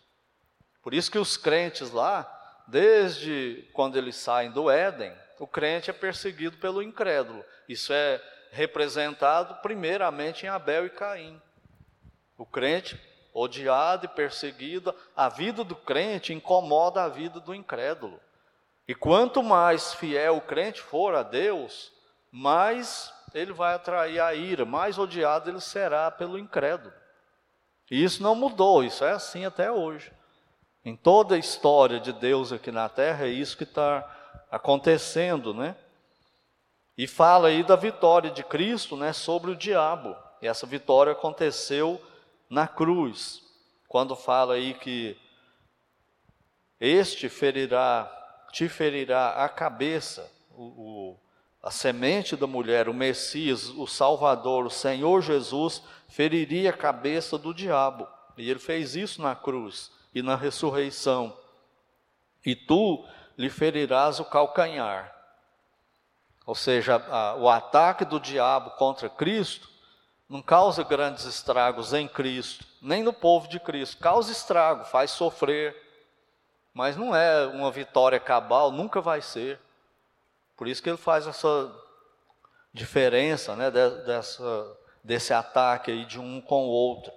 Por 0.82 0.94
isso 0.94 1.12
que 1.12 1.20
os 1.20 1.38
crentes 1.38 1.92
lá, 1.92 2.28
desde 2.68 3.68
quando 3.74 3.98
eles 3.98 4.16
saem 4.16 4.52
do 4.52 4.70
Éden, 4.70 5.14
o 5.40 5.48
crente 5.48 5.90
é 5.90 5.94
perseguido 5.94 6.58
pelo 6.58 6.82
incrédulo. 6.82 7.44
Isso 7.68 7.94
é 7.94 8.22
representado 8.52 9.56
primeiramente 9.62 10.46
em 10.46 10.50
Abel 10.50 10.86
e 10.86 10.90
Caim. 10.90 11.42
O 12.38 12.46
crente 12.46 13.00
odiado 13.34 14.06
e 14.06 14.10
perseguido, 14.10 14.94
a 15.16 15.30
vida 15.30 15.64
do 15.64 15.76
crente 15.76 16.34
incomoda 16.34 17.04
a 17.04 17.08
vida 17.08 17.40
do 17.40 17.56
incrédulo. 17.56 18.20
E 18.92 18.94
quanto 18.94 19.42
mais 19.42 19.94
fiel 19.94 20.36
o 20.36 20.42
crente 20.42 20.82
for 20.82 21.16
a 21.16 21.24
Deus, 21.24 21.94
mais 22.30 23.10
ele 23.34 23.54
vai 23.54 23.74
atrair 23.74 24.20
a 24.20 24.34
ira, 24.34 24.66
mais 24.66 25.00
odiado 25.00 25.50
ele 25.50 25.62
será 25.62 26.12
pelo 26.12 26.38
incrédulo. 26.38 26.94
E 27.90 28.04
isso 28.04 28.22
não 28.22 28.36
mudou, 28.36 28.84
isso 28.84 29.06
é 29.06 29.12
assim 29.12 29.46
até 29.46 29.72
hoje. 29.72 30.12
Em 30.84 30.94
toda 30.94 31.36
a 31.36 31.38
história 31.38 32.02
de 32.02 32.12
Deus 32.12 32.52
aqui 32.52 32.70
na 32.70 32.90
terra, 32.90 33.28
é 33.28 33.30
isso 33.30 33.56
que 33.56 33.64
está 33.64 34.44
acontecendo, 34.52 35.54
né? 35.54 35.78
E 36.98 37.08
fala 37.08 37.48
aí 37.48 37.64
da 37.64 37.78
vitória 37.78 38.30
de 38.30 38.44
Cristo 38.44 38.98
né, 38.98 39.14
sobre 39.14 39.52
o 39.52 39.56
diabo. 39.56 40.18
E 40.42 40.48
essa 40.48 40.68
vitória 40.68 41.14
aconteceu 41.14 42.02
na 42.50 42.68
cruz, 42.68 43.42
quando 43.88 44.18
fala 44.18 44.56
aí 44.56 44.74
que 44.74 45.18
este 46.78 47.30
ferirá 47.30 48.18
te 48.52 48.68
ferirá 48.68 49.44
a 49.44 49.50
cabeça, 49.50 50.32
o, 50.56 50.64
o, 50.64 51.20
a 51.64 51.72
semente 51.72 52.36
da 52.36 52.46
mulher, 52.46 52.90
o 52.90 52.94
Messias, 52.94 53.70
o 53.70 53.88
Salvador, 53.88 54.66
o 54.66 54.70
Senhor 54.70 55.22
Jesus, 55.22 55.82
feriria 56.08 56.72
a 56.72 56.78
cabeça 56.78 57.38
do 57.38 57.54
diabo. 57.54 58.08
E 58.38 58.50
ele 58.50 58.60
fez 58.60 58.96
isso 58.96 59.22
na 59.22 59.36
cruz 59.36 59.92
e 60.14 60.22
na 60.22 60.36
ressurreição. 60.36 61.38
e 62.46 62.56
tu 62.56 63.06
lhe 63.38 63.50
ferirás 63.50 64.20
o 64.20 64.26
calcanhar. 64.26 65.16
Ou 66.46 66.56
seja, 66.56 66.96
a, 66.96 67.36
o 67.36 67.48
ataque 67.48 68.04
do 68.04 68.20
diabo 68.20 68.72
contra 68.72 69.10
Cristo 69.10 69.70
não 70.28 70.42
causa 70.42 70.84
grandes 70.84 71.26
estragos 71.26 71.94
em 71.94 72.08
Cristo, 72.08 72.66
nem 72.82 73.04
no 73.04 73.14
povo 73.14 73.48
de 73.48 73.60
Cristo. 73.60 73.98
Causa 74.00 74.32
estrago, 74.32 74.86
faz 74.86 75.12
sofrer, 75.12 75.76
mas 76.74 76.96
não 76.96 77.16
é 77.16 77.46
uma 77.48 77.72
vitória 77.72 78.20
cabal, 78.20 78.72
nunca 78.72 79.02
vai 79.02 79.22
ser. 79.22 79.60
Por 80.56 80.68
isso 80.68 80.82
que 80.82 80.90
ele 80.90 80.98
faz 80.98 81.28
essa 81.28 81.74
diferença 82.74 83.56
né, 83.56 83.70
dessa, 83.70 84.78
desse 85.04 85.34
ataque 85.34 85.92
aí 85.92 86.06
de 86.06 86.20
um 86.20 86.40
com 86.40 86.66
o 86.66 86.70
outro. 86.70 87.12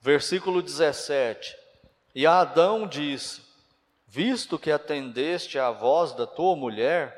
Versículo 0.00 0.62
17: 0.62 1.56
E 2.14 2.26
Adão 2.26 2.86
disse: 2.86 3.42
Visto 4.06 4.58
que 4.58 4.72
atendeste 4.72 5.58
à 5.58 5.70
voz 5.70 6.12
da 6.12 6.26
tua 6.26 6.56
mulher 6.56 7.16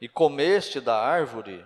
e 0.00 0.08
comeste 0.08 0.80
da 0.80 0.96
árvore 0.96 1.64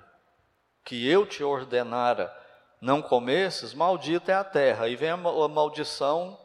que 0.84 1.08
eu 1.08 1.24
te 1.24 1.42
ordenara, 1.42 2.34
não 2.80 3.00
comesses, 3.00 3.72
maldita 3.72 4.32
é 4.32 4.34
a 4.34 4.44
terra. 4.44 4.88
E 4.88 4.96
vem 4.96 5.10
a 5.10 5.16
maldição 5.16 6.38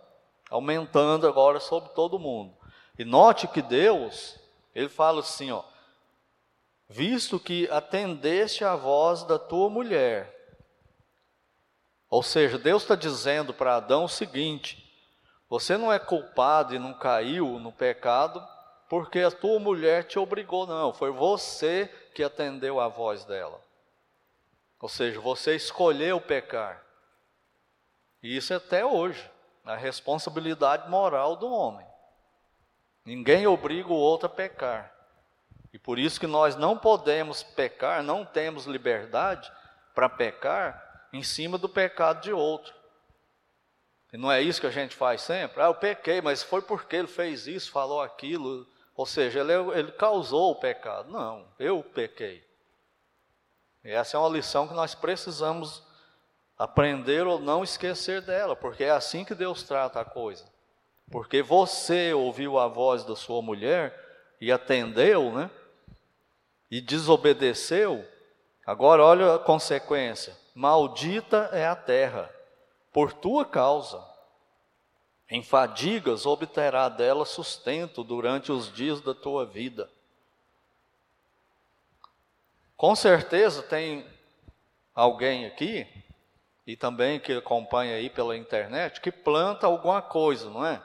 aumentando 0.50 1.28
agora 1.28 1.60
sobre 1.60 1.90
todo 1.90 2.20
mundo. 2.20 2.59
E 3.00 3.06
note 3.06 3.48
que 3.48 3.62
Deus, 3.62 4.38
ele 4.76 4.90
fala 4.90 5.22
assim, 5.22 5.50
ó, 5.52 5.64
visto 6.90 7.40
que 7.40 7.66
atendeste 7.72 8.66
à 8.66 8.76
voz 8.76 9.24
da 9.24 9.40
tua 9.40 9.70
mulher. 9.70 10.36
Ou 12.10 12.22
seja, 12.22 12.58
Deus 12.58 12.82
está 12.82 12.96
dizendo 12.96 13.54
para 13.54 13.78
Adão 13.78 14.04
o 14.04 14.10
seguinte: 14.10 14.86
você 15.48 15.78
não 15.78 15.94
é 15.94 15.98
culpado 15.98 16.76
e 16.76 16.80
não 16.80 16.94
caiu 16.94 17.58
no 17.58 17.72
pecado 17.72 18.46
porque 18.90 19.20
a 19.20 19.32
tua 19.32 19.60
mulher 19.60 20.04
te 20.04 20.20
obrigou, 20.20 20.68
não. 20.68 20.92
Foi 20.92 21.12
você 21.12 21.88
que 22.14 22.22
atendeu 22.22 22.82
à 22.82 22.90
voz 22.90 23.24
dela. 23.24 23.62
Ou 24.82 24.90
seja, 24.90 25.22
você 25.22 25.56
escolheu 25.56 26.20
pecar. 26.20 26.84
E 28.22 28.36
isso 28.36 28.52
é 28.52 28.58
até 28.58 28.86
hoje, 28.86 29.32
a 29.64 29.76
responsabilidade 29.76 30.90
moral 30.90 31.38
do 31.38 31.48
homem. 31.50 31.89
Ninguém 33.06 33.48
obriga 33.48 33.90
o 33.90 33.96
outro 33.96 34.28
a 34.28 34.30
pecar. 34.30 34.94
E 35.72 35.80
por 35.80 36.00
isso 36.00 36.20
que 36.20 36.28
nós 36.28 36.56
não 36.56 36.78
podemos 36.78 37.44
pecar, 37.44 38.04
não 38.04 38.26
temos 38.26 38.66
liberdade 38.66 39.52
para 39.94 40.10
pecar 40.10 41.08
em 41.14 41.24
cima 41.24 41.58
do 41.58 41.70
pecado 41.70 42.22
de 42.22 42.32
outro. 42.32 42.74
E 44.12 44.18
não 44.18 44.32
é 44.32 44.42
isso 44.42 44.60
que 44.60 44.68
a 44.68 44.72
gente 44.72 44.96
faz 44.96 45.22
sempre? 45.22 45.62
Ah, 45.62 45.68
eu 45.68 45.76
pequei, 45.76 46.22
mas 46.22 46.42
foi 46.42 46.62
porque 46.62 46.96
ele 46.96 47.08
fez 47.08 47.46
isso, 47.46 47.72
falou 47.72 48.02
aquilo. 48.02 48.68
Ou 48.96 49.06
seja, 49.06 49.40
ele, 49.40 49.54
ele 49.78 49.92
causou 49.92 50.52
o 50.52 50.56
pecado. 50.56 51.12
Não, 51.12 51.46
eu 51.60 51.84
pequei. 51.84 52.44
E 53.84 53.92
essa 53.92 54.18
é 54.18 54.20
uma 54.20 54.30
lição 54.30 54.68
que 54.68 54.74
nós 54.74 54.96
precisamos 54.96 55.84
aprender 56.58 57.26
ou 57.26 57.40
não 57.40 57.64
esquecer 57.64 58.22
dela, 58.22 58.56
porque 58.56 58.84
é 58.84 58.90
assim 58.90 59.24
que 59.24 59.34
Deus 59.34 59.64
trata 59.64 60.02
a 60.02 60.06
coisa. 60.06 60.46
Porque 61.12 61.42
você 61.42 62.14
ouviu 62.14 62.60
a 62.60 62.68
voz 62.68 63.04
da 63.04 63.16
sua 63.16 63.42
mulher 63.42 63.98
e 64.40 64.52
atendeu, 64.52 65.32
né? 65.32 65.50
E 66.70 66.80
desobedeceu. 66.80 68.06
Agora 68.66 69.04
olha 69.04 69.36
a 69.36 69.40
consequência: 69.40 70.38
maldita 70.54 71.50
é 71.52 71.66
a 71.66 71.76
terra 71.76 72.30
por 72.94 73.12
tua 73.12 73.44
causa. 73.44 74.04
Em 75.30 75.44
fadigas 75.44 76.26
obterá 76.26 76.90
dela 76.90 77.26
sustento 77.26 78.04
durante 78.04 78.52
os 78.52 78.72
dias 78.72 79.02
da 79.02 79.14
tua 79.14 79.46
vida. 79.46 79.90
Com 82.76 82.96
certeza 82.96 83.62
tem 83.62 84.06
alguém 84.96 85.46
aqui, 85.46 85.88
e 86.66 86.76
também 86.76 87.20
que 87.20 87.34
acompanha 87.34 87.96
aí 87.96 88.10
pela 88.10 88.38
internet, 88.38 89.02
que 89.02 89.12
planta 89.12 89.68
alguma 89.68 90.02
coisa, 90.02 90.50
não 90.50 90.66
é? 90.66 90.82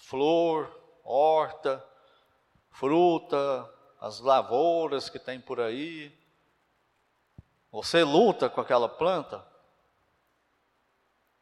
Flor, 0.00 0.68
horta, 1.04 1.84
fruta, 2.70 3.68
as 4.00 4.18
lavouras 4.18 5.08
que 5.08 5.18
tem 5.18 5.40
por 5.40 5.60
aí. 5.60 6.12
Você 7.70 8.02
luta 8.02 8.48
com 8.48 8.60
aquela 8.60 8.88
planta? 8.88 9.44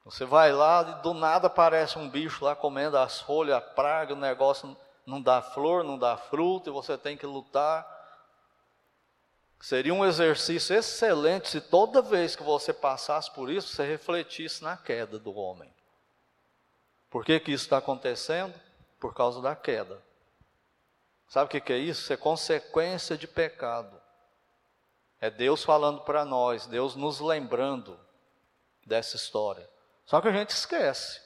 Você 0.05 0.25
vai 0.25 0.53
lá 0.53 0.99
e 0.99 1.03
do 1.03 1.15
nada 1.15 1.47
aparece 1.47 1.99
um 1.99 2.09
bicho 2.09 2.45
lá 2.45 2.57
comendo 2.57 2.99
as 2.99 3.21
folhas, 3.21 3.57
a 3.57 3.61
praga, 3.61 4.15
o 4.15 4.17
negócio 4.17 4.77
não 5.07 5.23
dá 5.23 5.41
flor, 5.41 5.85
não 5.85 5.99
dá 5.99 6.17
fruto, 6.17 6.69
e 6.69 6.73
você 6.73 6.99
tem 6.99 7.17
que 7.17 7.27
lutar. 7.27 7.87
Seria 9.61 9.95
um 9.95 10.05
exercício 10.05 10.77
excelente 10.77 11.49
se 11.49 11.61
toda 11.61 12.03
vez 12.03 12.37
que 12.37 12.43
você 12.43 12.73
passasse 12.73 13.31
por 13.33 13.51
isso, 13.51 13.69
você 13.69 13.85
refletisse 13.85 14.63
na 14.63 14.77
queda 14.77 15.19
do 15.19 15.35
homem. 15.35 15.73
Por 17.11 17.25
que, 17.25 17.41
que 17.41 17.53
isso 17.53 17.65
está 17.65 17.79
acontecendo? 17.79 18.55
Por 19.01 19.15
causa 19.15 19.41
da 19.41 19.57
queda. 19.57 20.03
Sabe 21.29 21.47
o 21.47 21.49
que, 21.49 21.61
que 21.61 21.73
é 21.73 21.79
isso? 21.79 22.03
Isso 22.03 22.13
é 22.13 22.17
consequência 22.17 23.17
de 23.17 23.27
pecado. 23.27 24.01
É 25.21 25.31
Deus 25.31 25.65
falando 25.65 26.01
para 26.03 26.25
nós, 26.25 26.67
Deus 26.67 26.95
nos 26.95 27.21
lembrando 27.21 27.99
dessa 28.87 29.17
história. 29.17 29.69
Só 30.07 30.21
que 30.21 30.29
a 30.29 30.33
gente 30.33 30.51
esquece. 30.51 31.21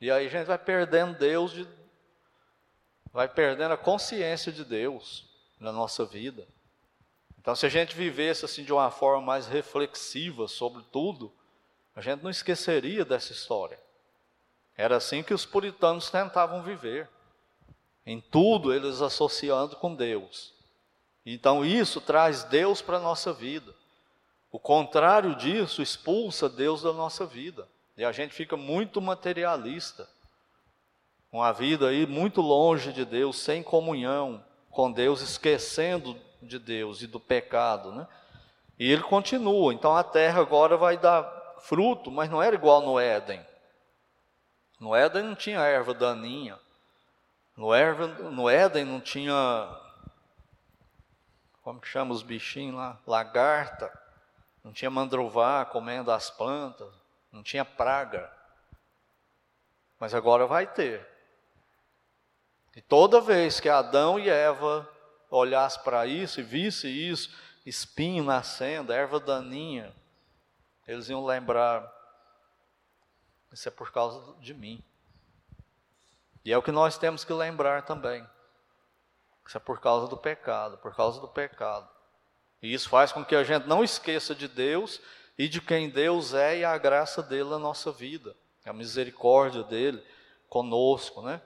E 0.00 0.10
aí 0.10 0.26
a 0.26 0.30
gente 0.30 0.46
vai 0.46 0.58
perdendo 0.58 1.16
Deus, 1.18 1.52
de, 1.52 1.68
vai 3.12 3.28
perdendo 3.28 3.72
a 3.72 3.76
consciência 3.76 4.50
de 4.50 4.64
Deus 4.64 5.28
na 5.60 5.70
nossa 5.70 6.04
vida. 6.04 6.46
Então, 7.38 7.54
se 7.54 7.66
a 7.66 7.68
gente 7.68 7.94
vivesse 7.94 8.44
assim 8.44 8.64
de 8.64 8.72
uma 8.72 8.90
forma 8.90 9.20
mais 9.20 9.46
reflexiva 9.46 10.48
sobre 10.48 10.82
tudo, 10.90 11.32
a 11.94 12.00
gente 12.00 12.22
não 12.22 12.30
esqueceria 12.30 13.04
dessa 13.04 13.32
história. 13.32 13.78
Era 14.76 14.96
assim 14.96 15.22
que 15.22 15.34
os 15.34 15.44
puritanos 15.44 16.10
tentavam 16.10 16.62
viver. 16.62 17.08
Em 18.04 18.20
tudo 18.20 18.72
eles 18.72 19.00
associando 19.00 19.76
com 19.76 19.94
Deus. 19.94 20.52
Então 21.24 21.64
isso 21.64 22.00
traz 22.00 22.44
Deus 22.44 22.82
para 22.82 22.96
a 22.96 23.00
nossa 23.00 23.32
vida. 23.32 23.74
O 24.50 24.58
contrário 24.58 25.34
disso 25.36 25.80
expulsa 25.80 26.48
Deus 26.48 26.82
da 26.82 26.92
nossa 26.92 27.24
vida. 27.24 27.68
E 27.96 28.04
a 28.04 28.12
gente 28.12 28.34
fica 28.34 28.56
muito 28.56 29.00
materialista. 29.00 30.08
Uma 31.30 31.52
vida 31.52 31.88
aí 31.88 32.06
muito 32.06 32.40
longe 32.40 32.92
de 32.92 33.04
Deus, 33.04 33.38
sem 33.38 33.62
comunhão 33.62 34.44
com 34.70 34.90
Deus, 34.90 35.22
esquecendo 35.22 36.18
de 36.42 36.58
Deus 36.58 37.00
e 37.02 37.06
do 37.06 37.20
pecado, 37.20 37.92
né? 37.92 38.06
E 38.78 38.90
ele 38.90 39.02
continua. 39.02 39.72
Então 39.72 39.96
a 39.96 40.02
terra 40.02 40.40
agora 40.40 40.76
vai 40.76 40.98
dar 40.98 41.24
fruto, 41.60 42.10
mas 42.10 42.28
não 42.28 42.42
era 42.42 42.54
igual 42.54 42.82
no 42.82 42.98
Éden. 42.98 43.40
No 44.82 44.96
Éden 44.96 45.22
não 45.22 45.36
tinha 45.36 45.60
erva 45.60 45.94
daninha. 45.94 46.58
No, 47.56 47.72
erva, 47.72 48.08
no 48.08 48.50
Éden 48.50 48.84
não 48.84 49.00
tinha. 49.00 49.78
Como 51.62 51.80
que 51.80 51.86
chama 51.86 52.12
os 52.12 52.24
bichinhos 52.24 52.74
lá? 52.74 52.98
Lagarta. 53.06 53.96
Não 54.64 54.72
tinha 54.72 54.90
mandruvá 54.90 55.64
comendo 55.64 56.10
as 56.10 56.30
plantas 56.30 56.92
não 57.30 57.44
tinha 57.44 57.64
praga. 57.64 58.28
Mas 60.00 60.14
agora 60.14 60.48
vai 60.48 60.66
ter. 60.66 61.08
E 62.74 62.80
toda 62.80 63.20
vez 63.20 63.60
que 63.60 63.68
Adão 63.68 64.18
e 64.18 64.28
Eva 64.28 64.88
olhassem 65.30 65.80
para 65.84 66.06
isso 66.06 66.40
e 66.40 66.42
vissem 66.42 66.90
isso, 66.90 67.30
espinho 67.64 68.24
nascendo, 68.24 68.92
erva 68.92 69.20
daninha, 69.20 69.94
eles 70.86 71.08
iam 71.08 71.24
lembrar: 71.24 71.88
isso 73.52 73.68
é 73.68 73.70
por 73.70 73.92
causa 73.92 74.34
de 74.40 74.54
mim. 74.54 74.82
E 76.44 76.52
é 76.52 76.58
o 76.58 76.62
que 76.62 76.72
nós 76.72 76.98
temos 76.98 77.24
que 77.24 77.32
lembrar 77.32 77.82
também. 77.82 78.26
Isso 79.46 79.56
é 79.56 79.60
por 79.60 79.80
causa 79.80 80.08
do 80.08 80.16
pecado, 80.16 80.78
por 80.78 80.94
causa 80.94 81.20
do 81.20 81.28
pecado. 81.28 81.88
E 82.60 82.72
isso 82.72 82.88
faz 82.88 83.12
com 83.12 83.24
que 83.24 83.34
a 83.34 83.44
gente 83.44 83.66
não 83.66 83.82
esqueça 83.82 84.34
de 84.34 84.48
Deus 84.48 85.00
e 85.36 85.48
de 85.48 85.60
quem 85.60 85.90
Deus 85.90 86.32
é 86.32 86.58
e 86.58 86.64
a 86.64 86.76
graça 86.78 87.22
dele 87.22 87.50
na 87.50 87.58
nossa 87.58 87.90
vida, 87.90 88.36
a 88.64 88.72
misericórdia 88.72 89.62
dele 89.62 90.02
conosco, 90.48 91.22
né? 91.22 91.40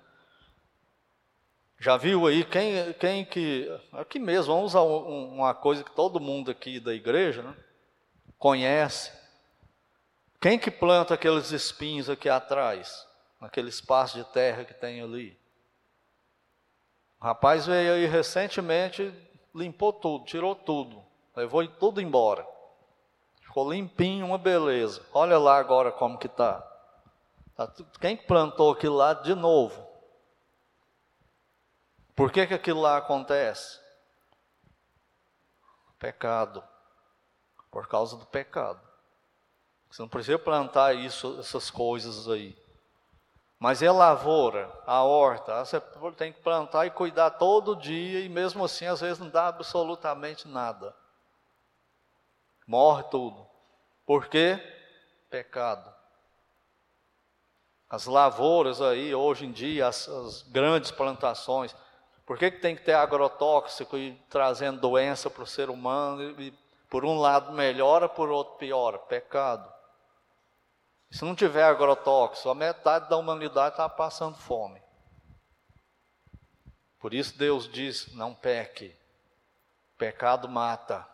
Já 1.79 1.97
viu 1.97 2.27
aí 2.27 2.45
quem, 2.45 2.93
quem 2.95 3.25
que. 3.25 3.69
Aqui 3.93 4.19
mesmo, 4.19 4.55
vamos 4.55 4.73
usar 4.73 4.81
uma 4.81 5.55
coisa 5.55 5.85
que 5.85 5.91
todo 5.91 6.19
mundo 6.19 6.51
aqui 6.51 6.81
da 6.81 6.95
igreja 6.95 7.43
né, 7.43 7.55
conhece. 8.39 9.13
Quem 10.47 10.61
que 10.61 10.71
planta 10.71 11.15
aqueles 11.15 11.51
espinhos 11.51 12.09
aqui 12.09 12.29
atrás? 12.29 13.05
Naquele 13.41 13.69
espaço 13.69 14.17
de 14.17 14.23
terra 14.33 14.65
que 14.65 14.73
tem 14.73 15.01
ali? 15.01 15.37
O 17.21 17.25
rapaz 17.25 17.67
veio 17.67 17.95
aí 17.95 18.07
recentemente, 18.07 19.13
limpou 19.53 19.93
tudo, 19.93 20.25
tirou 20.25 20.55
tudo, 20.55 21.03
levou 21.35 21.67
tudo 21.67 22.01
embora. 22.01 22.47
Ficou 23.41 23.73
limpinho, 23.73 24.25
uma 24.25 24.39
beleza. 24.39 25.05
Olha 25.13 25.37
lá 25.37 25.59
agora 25.59 25.91
como 25.91 26.17
que 26.17 26.29
está. 26.29 26.61
Tá, 27.57 27.69
quem 28.01 28.17
plantou 28.17 28.71
aquilo 28.71 28.95
lá 28.95 29.15
de 29.15 29.35
novo? 29.35 29.85
Por 32.15 32.31
que, 32.31 32.47
que 32.47 32.55
aquilo 32.55 32.83
lá 32.83 32.99
acontece? 32.99 33.81
Pecado. 35.99 36.63
Por 37.69 37.89
causa 37.89 38.17
do 38.17 38.27
pecado. 38.27 38.86
Você 39.97 40.03
não 40.03 40.09
precisa 40.11 40.39
plantar 40.39 40.95
isso, 40.95 41.39
essas 41.41 41.71
coisas 41.71 42.29
aí. 42.29 42.55
Mas 43.59 43.81
é 43.81 43.91
lavoura, 43.91 44.71
a 44.87 45.03
horta, 45.03 45.65
você 45.65 45.81
tem 46.19 46.35
que 46.35 46.41
plantar 46.43 46.85
e 46.85 46.91
cuidar 46.91 47.31
todo 47.31 47.75
dia, 47.75 48.21
e 48.21 48.29
mesmo 48.29 48.63
assim, 48.63 48.85
às 48.85 49.01
vezes, 49.01 49.19
não 49.19 49.31
dá 49.31 49.49
absolutamente 49.49 50.47
nada. 50.47 50.95
Morre 52.67 53.05
tudo. 53.05 53.47
Por 54.05 54.29
quê? 54.29 54.61
Pecado. 55.31 55.91
As 57.89 58.05
lavouras 58.05 58.83
aí, 58.83 59.15
hoje 59.15 59.47
em 59.47 59.51
dia, 59.51 59.87
as, 59.87 60.07
as 60.07 60.43
grandes 60.43 60.91
plantações, 60.91 61.75
por 62.27 62.37
que, 62.37 62.51
que 62.51 62.61
tem 62.61 62.77
que 62.77 62.85
ter 62.85 62.93
agrotóxico 62.93 63.97
e 63.97 64.13
trazendo 64.29 64.79
doença 64.79 65.31
para 65.31 65.43
o 65.43 65.47
ser 65.47 65.71
humano? 65.71 66.39
E, 66.39 66.53
por 66.91 67.03
um 67.03 67.19
lado 67.19 67.51
melhora, 67.53 68.11
por 68.11 68.29
outro 68.29 68.59
piora. 68.59 68.99
Pecado. 68.99 69.75
Se 71.11 71.25
não 71.25 71.35
tiver 71.35 71.65
agrotóxico, 71.65 72.49
a 72.49 72.55
metade 72.55 73.09
da 73.09 73.17
humanidade 73.17 73.75
está 73.75 73.89
passando 73.89 74.37
fome. 74.37 74.83
Por 76.99 77.15
isso 77.15 77.39
Deus 77.39 77.71
diz: 77.71 78.13
não 78.15 78.35
peque. 78.35 78.95
Pecado 79.97 80.49
mata. 80.49 81.07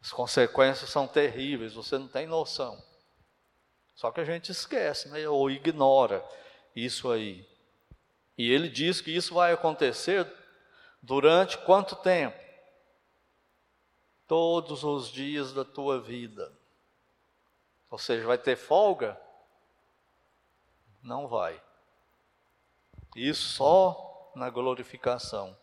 As 0.00 0.12
consequências 0.12 0.90
são 0.90 1.06
terríveis, 1.06 1.74
você 1.74 1.98
não 1.98 2.08
tem 2.08 2.26
noção. 2.26 2.82
Só 3.94 4.10
que 4.10 4.20
a 4.20 4.24
gente 4.24 4.52
esquece, 4.52 5.08
né? 5.08 5.26
ou 5.28 5.50
ignora 5.50 6.24
isso 6.74 7.10
aí. 7.10 7.48
E 8.36 8.50
ele 8.52 8.68
diz 8.68 9.00
que 9.00 9.10
isso 9.10 9.34
vai 9.34 9.52
acontecer 9.52 10.30
durante 11.02 11.56
quanto 11.58 11.96
tempo? 11.96 12.38
Todos 14.26 14.84
os 14.84 15.08
dias 15.08 15.52
da 15.52 15.64
tua 15.64 16.00
vida. 16.00 16.53
Ou 17.94 17.98
seja, 17.98 18.26
vai 18.26 18.36
ter 18.36 18.56
folga? 18.56 19.16
Não 21.00 21.28
vai. 21.28 21.62
Isso 23.14 23.50
só 23.50 24.32
na 24.34 24.50
glorificação. 24.50 25.56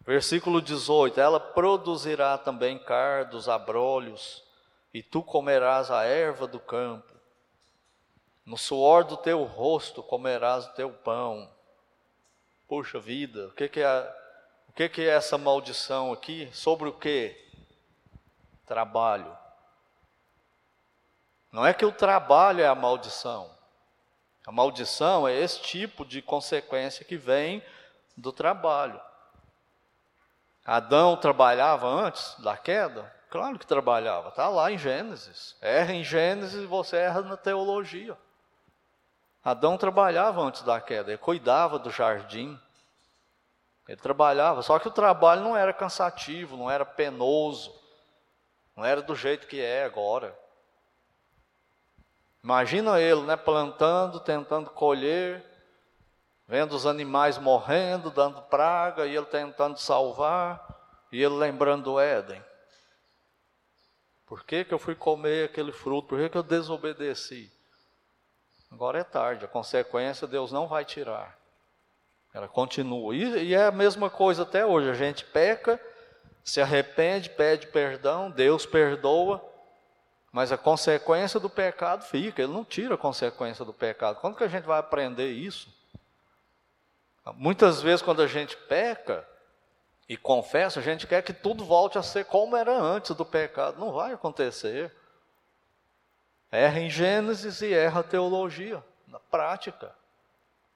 Versículo 0.00 0.60
18: 0.60 1.20
Ela 1.20 1.38
produzirá 1.38 2.36
também 2.36 2.76
cardos, 2.76 3.48
abrolhos, 3.48 4.42
e 4.92 5.00
tu 5.00 5.22
comerás 5.22 5.92
a 5.92 6.02
erva 6.02 6.48
do 6.48 6.58
campo. 6.58 7.14
No 8.44 8.58
suor 8.58 9.04
do 9.04 9.16
teu 9.16 9.44
rosto 9.44 10.02
comerás 10.02 10.66
o 10.66 10.72
teu 10.72 10.90
pão. 10.90 11.48
Puxa 12.66 12.98
vida, 12.98 13.46
o 13.46 13.52
que, 13.52 13.68
que 13.68 13.80
é, 13.80 14.16
o 14.68 14.72
que, 14.72 14.88
que 14.88 15.02
é 15.02 15.10
essa 15.14 15.38
maldição 15.38 16.12
aqui? 16.12 16.50
Sobre 16.52 16.88
o 16.88 16.92
que? 16.92 17.40
Trabalho. 18.66 19.38
Não 21.52 21.66
é 21.66 21.74
que 21.74 21.84
o 21.84 21.92
trabalho 21.92 22.62
é 22.62 22.66
a 22.66 22.74
maldição. 22.74 23.50
A 24.46 24.52
maldição 24.52 25.26
é 25.26 25.34
esse 25.34 25.60
tipo 25.60 26.04
de 26.04 26.22
consequência 26.22 27.04
que 27.04 27.16
vem 27.16 27.62
do 28.16 28.32
trabalho. 28.32 29.00
Adão 30.64 31.16
trabalhava 31.16 31.86
antes 31.88 32.38
da 32.40 32.56
queda? 32.56 33.12
Claro 33.30 33.58
que 33.58 33.66
trabalhava, 33.66 34.28
está 34.28 34.48
lá 34.48 34.70
em 34.70 34.78
Gênesis. 34.78 35.56
Erra 35.60 35.92
em 35.92 36.04
Gênesis 36.04 36.62
e 36.62 36.66
você 36.66 36.96
erra 36.96 37.22
na 37.22 37.36
teologia. 37.36 38.16
Adão 39.42 39.78
trabalhava 39.78 40.40
antes 40.42 40.62
da 40.62 40.80
queda, 40.80 41.10
ele 41.10 41.18
cuidava 41.18 41.78
do 41.78 41.90
jardim. 41.90 42.60
Ele 43.88 44.00
trabalhava, 44.00 44.62
só 44.62 44.78
que 44.78 44.86
o 44.86 44.92
trabalho 44.92 45.42
não 45.42 45.56
era 45.56 45.72
cansativo, 45.72 46.56
não 46.56 46.70
era 46.70 46.84
penoso, 46.84 47.74
não 48.76 48.84
era 48.84 49.02
do 49.02 49.16
jeito 49.16 49.46
que 49.46 49.60
é 49.60 49.84
agora. 49.84 50.36
Imagina 52.42 53.00
ele, 53.00 53.22
né, 53.22 53.36
plantando, 53.36 54.18
tentando 54.20 54.70
colher, 54.70 55.44
vendo 56.48 56.74
os 56.74 56.86
animais 56.86 57.38
morrendo, 57.38 58.10
dando 58.10 58.40
praga, 58.42 59.06
e 59.06 59.14
ele 59.14 59.26
tentando 59.26 59.78
salvar, 59.78 60.66
e 61.12 61.22
ele 61.22 61.34
lembrando 61.34 61.84
do 61.84 62.00
Éden. 62.00 62.42
Por 64.26 64.44
que, 64.44 64.64
que 64.64 64.72
eu 64.72 64.78
fui 64.78 64.94
comer 64.94 65.46
aquele 65.46 65.72
fruto? 65.72 66.08
Por 66.08 66.18
que, 66.18 66.28
que 66.28 66.38
eu 66.38 66.42
desobedeci? 66.42 67.52
Agora 68.70 69.00
é 69.00 69.04
tarde, 69.04 69.44
a 69.44 69.48
consequência 69.48 70.26
Deus 70.26 70.52
não 70.52 70.68
vai 70.68 70.84
tirar. 70.84 71.36
Ela 72.32 72.46
continua. 72.46 73.14
E, 73.14 73.48
e 73.48 73.54
é 73.54 73.66
a 73.66 73.72
mesma 73.72 74.08
coisa 74.08 74.44
até 74.44 74.64
hoje. 74.64 74.88
A 74.88 74.94
gente 74.94 75.24
peca, 75.24 75.80
se 76.44 76.60
arrepende, 76.60 77.28
pede 77.28 77.66
perdão, 77.66 78.30
Deus 78.30 78.64
perdoa, 78.64 79.44
mas 80.32 80.52
a 80.52 80.58
consequência 80.58 81.40
do 81.40 81.50
pecado 81.50 82.04
fica, 82.04 82.42
ele 82.42 82.52
não 82.52 82.64
tira 82.64 82.94
a 82.94 82.98
consequência 82.98 83.64
do 83.64 83.72
pecado. 83.72 84.20
Quando 84.20 84.36
que 84.36 84.44
a 84.44 84.48
gente 84.48 84.64
vai 84.64 84.78
aprender 84.78 85.30
isso? 85.30 85.68
Muitas 87.34 87.82
vezes, 87.82 88.00
quando 88.00 88.22
a 88.22 88.26
gente 88.26 88.56
peca 88.56 89.26
e 90.08 90.16
confessa, 90.16 90.80
a 90.80 90.82
gente 90.82 91.06
quer 91.06 91.22
que 91.22 91.32
tudo 91.32 91.64
volte 91.64 91.98
a 91.98 92.02
ser 92.02 92.24
como 92.24 92.56
era 92.56 92.72
antes 92.72 93.14
do 93.14 93.24
pecado. 93.24 93.78
Não 93.78 93.92
vai 93.92 94.12
acontecer. 94.12 94.94
Erra 96.50 96.80
em 96.80 96.90
Gênesis 96.90 97.60
e 97.62 97.72
erra 97.72 98.00
a 98.00 98.04
teologia, 98.04 98.82
na 99.06 99.20
prática. 99.20 99.94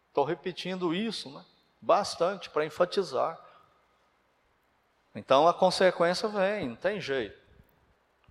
Estou 0.09 0.25
repetindo 0.25 0.95
isso, 0.95 1.31
né? 1.31 1.45
Bastante 1.81 2.51
para 2.51 2.65
enfatizar. 2.65 3.39
Então 5.15 5.47
a 5.47 5.55
consequência 5.55 6.29
vem, 6.29 6.69
não 6.69 6.77
tem 6.77 7.01
jeito. 7.01 7.44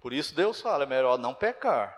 Por 0.03 0.11
isso 0.11 0.35
Deus 0.35 0.59
fala, 0.59 0.83
é 0.83 0.85
melhor 0.85 1.17
não 1.17 1.33
pecar. 1.33 1.97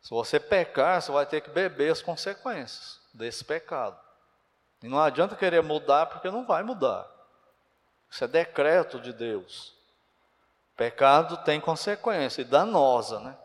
Se 0.00 0.10
você 0.10 0.38
pecar, 0.38 1.02
você 1.02 1.10
vai 1.10 1.26
ter 1.26 1.40
que 1.40 1.50
beber 1.50 1.90
as 1.90 2.00
consequências 2.00 3.00
desse 3.12 3.44
pecado. 3.44 3.98
E 4.80 4.86
não 4.86 5.00
adianta 5.00 5.34
querer 5.34 5.60
mudar, 5.60 6.06
porque 6.06 6.30
não 6.30 6.46
vai 6.46 6.62
mudar. 6.62 7.04
Isso 8.08 8.22
é 8.22 8.28
decreto 8.28 9.00
de 9.00 9.12
Deus. 9.12 9.74
Pecado 10.76 11.38
tem 11.38 11.60
consequência, 11.60 12.42
e 12.42 12.44
danosa, 12.44 13.18
né? 13.18 13.36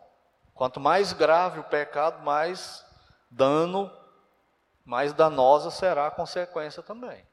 Quanto 0.53 0.79
mais 0.79 1.11
grave 1.11 1.59
o 1.59 1.63
pecado, 1.63 2.21
mais 2.21 2.85
dano, 3.31 3.91
mais 4.85 5.11
danosa 5.11 5.71
será 5.71 6.05
a 6.05 6.11
consequência 6.11 6.83
também. 6.83 7.25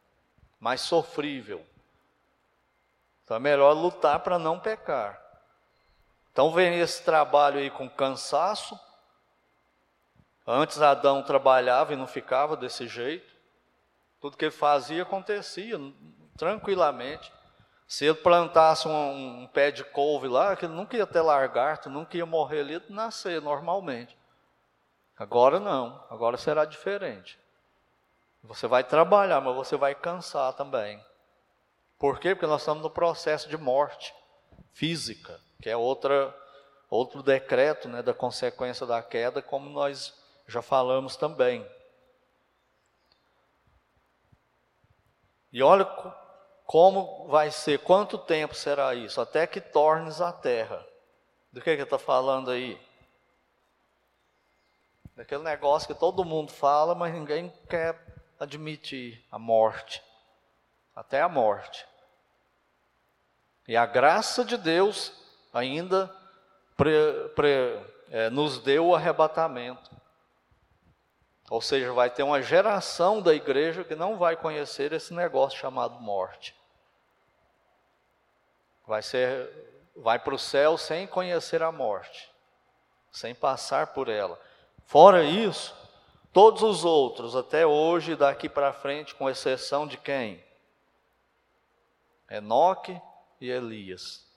Mais 0.59 0.81
sofrível. 0.81 1.63
Então 3.23 3.37
é 3.37 3.41
melhor 3.41 3.75
lutar 3.75 4.21
para 4.21 4.39
não 4.39 4.59
pecar. 4.59 5.28
Então 6.39 6.53
vem 6.53 6.79
esse 6.79 7.03
trabalho 7.03 7.59
aí 7.59 7.69
com 7.69 7.91
cansaço. 7.91 8.79
Antes 10.47 10.81
Adão 10.81 11.21
trabalhava 11.21 11.93
e 11.93 11.97
não 11.97 12.07
ficava 12.07 12.57
desse 12.57 12.87
jeito. 12.87 13.35
Tudo 14.21 14.37
que 14.37 14.45
ele 14.45 14.53
fazia 14.53 15.03
acontecia 15.03 15.77
tranquilamente. 16.37 17.33
Se 17.89 18.05
ele 18.05 18.15
plantasse 18.15 18.87
um, 18.87 19.43
um 19.43 19.49
pé 19.49 19.73
de 19.73 19.83
couve 19.83 20.29
lá, 20.29 20.55
que 20.55 20.65
ele 20.65 20.75
nunca 20.75 20.97
ia 20.97 21.09
ter 21.09 21.23
lagarto, 21.23 21.91
nunca 21.91 22.17
ia 22.17 22.25
morrer 22.25 22.61
ali, 22.61 22.83
nascer 22.89 23.43
normalmente. 23.43 24.17
Agora 25.17 25.59
não, 25.59 26.01
agora 26.09 26.37
será 26.37 26.65
diferente. 26.65 27.37
Você 28.45 28.69
vai 28.69 28.85
trabalhar, 28.85 29.41
mas 29.41 29.57
você 29.57 29.77
vai 29.77 29.93
cansar 29.93 30.53
também. 30.53 31.05
Por 31.99 32.21
quê? 32.21 32.33
Porque 32.33 32.47
nós 32.47 32.61
estamos 32.61 32.85
no 32.85 32.91
processo 32.91 33.49
de 33.49 33.57
morte 33.57 34.15
física 34.73 35.48
que 35.61 35.69
é 35.69 35.77
outra, 35.77 36.35
outro 36.89 37.23
decreto 37.23 37.89
né, 37.89 38.03
da 38.03 38.15
consequência 38.15 38.87
da 38.87 39.03
queda, 39.03 39.43
como 39.43 39.69
nós 39.69 40.15
já 40.47 40.63
falamos 40.63 41.17
também. 41.17 41.69
E 45.53 45.63
olha 45.63 45.85
como 46.65 47.27
vai 47.29 47.51
ser, 47.51 47.79
quanto 47.79 48.19
tempo 48.19 48.55
será 48.55 48.95
isso? 48.95 49.21
Até 49.21 49.47
que 49.47 49.61
tornes 49.61 50.21
a 50.21 50.33
terra. 50.33 50.87
Do 51.51 51.63
que, 51.63 51.75
que 51.75 51.83
está 51.83 51.99
falando 51.99 52.51
aí? 52.51 52.79
Daquele 55.17 55.43
negócio 55.43 55.89
que 55.89 55.99
todo 55.99 56.25
mundo 56.25 56.53
fala, 56.53 56.95
mas 56.95 57.13
ninguém 57.13 57.53
quer 57.69 57.99
admitir 58.39 59.25
a 59.33 59.39
morte. 59.39 60.03
Até 60.95 61.23
a 61.23 61.29
morte. 61.29 61.87
E 63.67 63.77
a 63.77 63.87
graça 63.87 64.45
de 64.45 64.57
Deus 64.57 65.13
ainda 65.59 66.15
pre, 66.77 66.93
pre, 67.35 67.81
é, 68.11 68.31
nos 68.31 68.59
deu 68.59 68.87
o 68.87 68.95
arrebatamento. 68.95 69.91
Ou 71.51 71.61
seja, 71.61 71.93
vai 71.93 72.11
ter 72.11 72.23
uma 72.23 72.43
geração 72.43 73.23
da 73.23 73.35
igreja 73.35 73.85
que 73.85 73.95
não 73.95 74.17
vai 74.17 74.37
conhecer 74.37 74.93
esse 74.93 75.15
negócio 75.15 75.59
chamado 75.59 76.01
morte. 76.01 76.55
Vai 78.87 79.03
ser, 79.03 79.51
vai 79.97 80.19
para 80.19 80.35
o 80.35 80.39
céu 80.39 80.79
sem 80.79 81.07
conhecer 81.07 81.63
a 81.63 81.73
morte, 81.73 82.31
sem 83.11 83.35
passar 83.35 83.89
por 83.89 84.09
ela. 84.09 84.39
Fora 84.85 85.23
isso, 85.23 85.75
Todos 86.33 86.63
os 86.63 86.85
outros, 86.85 87.35
até 87.35 87.67
hoje, 87.67 88.15
daqui 88.15 88.49
para 88.49 88.73
frente, 88.73 89.15
com 89.15 89.29
exceção 89.31 89.87
de 89.87 89.97
quem? 89.97 90.45
Enoque 92.31 93.01
e 93.41 93.51
Elias. 93.51 94.28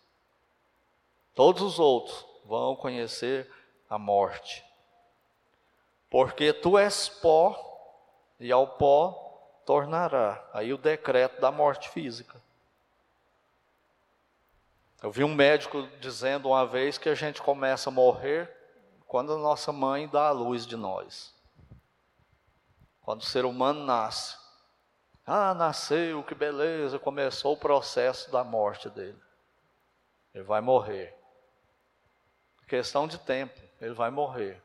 Todos 1.33 1.61
os 1.61 1.79
outros 1.79 2.25
vão 2.45 2.75
conhecer 2.75 3.49
a 3.89 3.97
morte. 3.97 4.65
Porque 6.09 6.51
tu 6.51 6.77
és 6.77 7.07
pó, 7.07 7.55
e 8.39 8.51
ao 8.51 8.67
pó 8.67 9.61
tornará. 9.65 10.43
Aí 10.53 10.73
o 10.73 10.77
decreto 10.77 11.39
da 11.39 11.51
morte 11.51 11.89
física. 11.89 12.41
Eu 15.01 15.11
vi 15.11 15.23
um 15.23 15.33
médico 15.33 15.87
dizendo 15.99 16.49
uma 16.49 16.65
vez 16.65 16.97
que 16.97 17.09
a 17.09 17.15
gente 17.15 17.41
começa 17.41 17.89
a 17.89 17.93
morrer 17.93 18.49
quando 19.07 19.33
a 19.33 19.37
nossa 19.37 19.71
mãe 19.71 20.07
dá 20.07 20.27
a 20.27 20.31
luz 20.31 20.65
de 20.65 20.75
nós. 20.75 21.33
Quando 23.01 23.21
o 23.21 23.25
ser 23.25 23.45
humano 23.45 23.83
nasce. 23.83 24.37
Ah, 25.25 25.53
nasceu, 25.53 26.23
que 26.23 26.35
beleza, 26.35 26.99
começou 26.99 27.53
o 27.53 27.57
processo 27.57 28.31
da 28.31 28.43
morte 28.43 28.89
dele. 28.89 29.19
Ele 30.33 30.43
vai 30.43 30.61
morrer. 30.61 31.20
Questão 32.71 33.05
de 33.05 33.17
tempo, 33.17 33.59
ele 33.81 33.93
vai 33.93 34.09
morrer. 34.09 34.61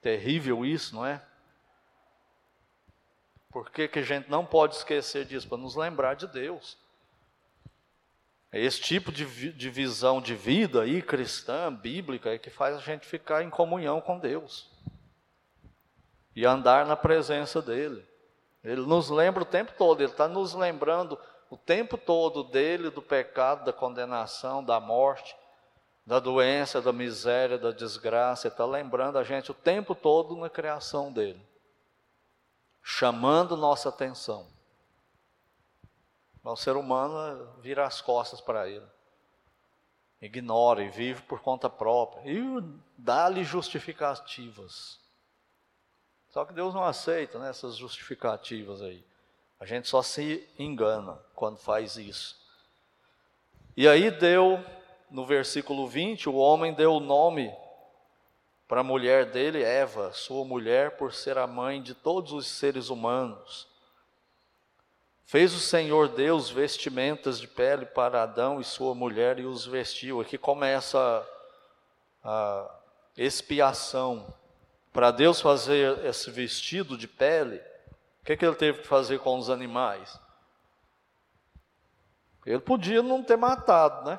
Terrível 0.00 0.64
isso, 0.64 0.94
não 0.94 1.04
é? 1.04 1.20
Por 3.50 3.68
que, 3.72 3.88
que 3.88 3.98
a 3.98 4.02
gente 4.02 4.30
não 4.30 4.46
pode 4.46 4.76
esquecer 4.76 5.24
disso? 5.24 5.48
Para 5.48 5.58
nos 5.58 5.74
lembrar 5.74 6.14
de 6.14 6.28
Deus. 6.28 6.78
É 8.52 8.60
esse 8.60 8.80
tipo 8.80 9.10
de, 9.10 9.52
de 9.52 9.68
visão 9.68 10.20
de 10.20 10.36
vida 10.36 10.82
aí, 10.82 11.02
cristã, 11.02 11.74
bíblica, 11.74 12.32
é 12.32 12.38
que 12.38 12.50
faz 12.50 12.76
a 12.76 12.80
gente 12.82 13.04
ficar 13.04 13.42
em 13.42 13.50
comunhão 13.50 14.00
com 14.00 14.16
Deus 14.16 14.70
e 16.36 16.46
andar 16.46 16.86
na 16.86 16.94
presença 16.94 17.60
dEle. 17.60 18.06
Ele 18.62 18.82
nos 18.82 19.10
lembra 19.10 19.42
o 19.42 19.44
tempo 19.44 19.72
todo, 19.76 20.02
Ele 20.02 20.12
está 20.12 20.28
nos 20.28 20.54
lembrando 20.54 21.18
o 21.50 21.56
tempo 21.56 21.98
todo 21.98 22.44
dele, 22.44 22.90
do 22.90 23.02
pecado, 23.02 23.64
da 23.64 23.72
condenação, 23.72 24.62
da 24.62 24.78
morte, 24.78 25.36
da 26.08 26.18
doença, 26.18 26.80
da 26.80 26.90
miséria, 26.90 27.58
da 27.58 27.70
desgraça. 27.70 28.48
Está 28.48 28.64
lembrando 28.64 29.18
a 29.18 29.22
gente 29.22 29.50
o 29.50 29.54
tempo 29.54 29.94
todo 29.94 30.34
na 30.34 30.48
criação 30.48 31.12
dele, 31.12 31.46
chamando 32.82 33.58
nossa 33.58 33.90
atenção. 33.90 34.46
O 36.42 36.56
ser 36.56 36.76
humano 36.76 37.52
vira 37.60 37.86
as 37.86 38.00
costas 38.00 38.40
para 38.40 38.66
ele. 38.66 38.86
Ignora 40.22 40.82
e 40.82 40.88
vive 40.88 41.20
por 41.20 41.40
conta 41.40 41.68
própria. 41.68 42.22
E 42.24 42.40
dá-lhe 42.96 43.44
justificativas. 43.44 44.98
Só 46.30 46.46
que 46.46 46.54
Deus 46.54 46.72
não 46.74 46.84
aceita 46.84 47.38
né, 47.38 47.50
essas 47.50 47.76
justificativas 47.76 48.80
aí. 48.80 49.04
A 49.60 49.66
gente 49.66 49.86
só 49.86 50.00
se 50.00 50.48
engana 50.58 51.18
quando 51.34 51.58
faz 51.58 51.98
isso. 51.98 52.34
E 53.76 53.86
aí 53.86 54.10
deu, 54.10 54.64
no 55.10 55.24
versículo 55.24 55.86
20, 55.86 56.28
o 56.28 56.34
homem 56.34 56.74
deu 56.74 56.94
o 56.94 57.00
nome 57.00 57.52
para 58.66 58.80
a 58.82 58.84
mulher 58.84 59.26
dele, 59.30 59.62
Eva, 59.62 60.12
sua 60.12 60.44
mulher, 60.44 60.98
por 60.98 61.14
ser 61.14 61.38
a 61.38 61.46
mãe 61.46 61.80
de 61.82 61.94
todos 61.94 62.32
os 62.32 62.46
seres 62.46 62.90
humanos. 62.90 63.66
Fez 65.24 65.54
o 65.54 65.58
Senhor 65.58 66.08
Deus 66.08 66.50
vestimentas 66.50 67.40
de 67.40 67.48
pele 67.48 67.86
para 67.86 68.22
Adão 68.22 68.60
e 68.60 68.64
sua 68.64 68.94
mulher 68.94 69.38
e 69.38 69.44
os 69.44 69.66
vestiu. 69.66 70.20
Aqui 70.20 70.36
começa 70.36 71.26
a 72.22 72.70
expiação. 73.16 74.34
Para 74.92 75.10
Deus 75.10 75.40
fazer 75.40 76.04
esse 76.04 76.30
vestido 76.30 76.96
de 76.96 77.06
pele, 77.06 77.56
o 78.22 78.24
que, 78.24 78.36
que 78.36 78.44
ele 78.44 78.56
teve 78.56 78.80
que 78.80 78.86
fazer 78.86 79.18
com 79.20 79.38
os 79.38 79.48
animais? 79.48 80.18
Ele 82.44 82.60
podia 82.60 83.02
não 83.02 83.22
ter 83.22 83.36
matado, 83.36 84.08
né? 84.08 84.18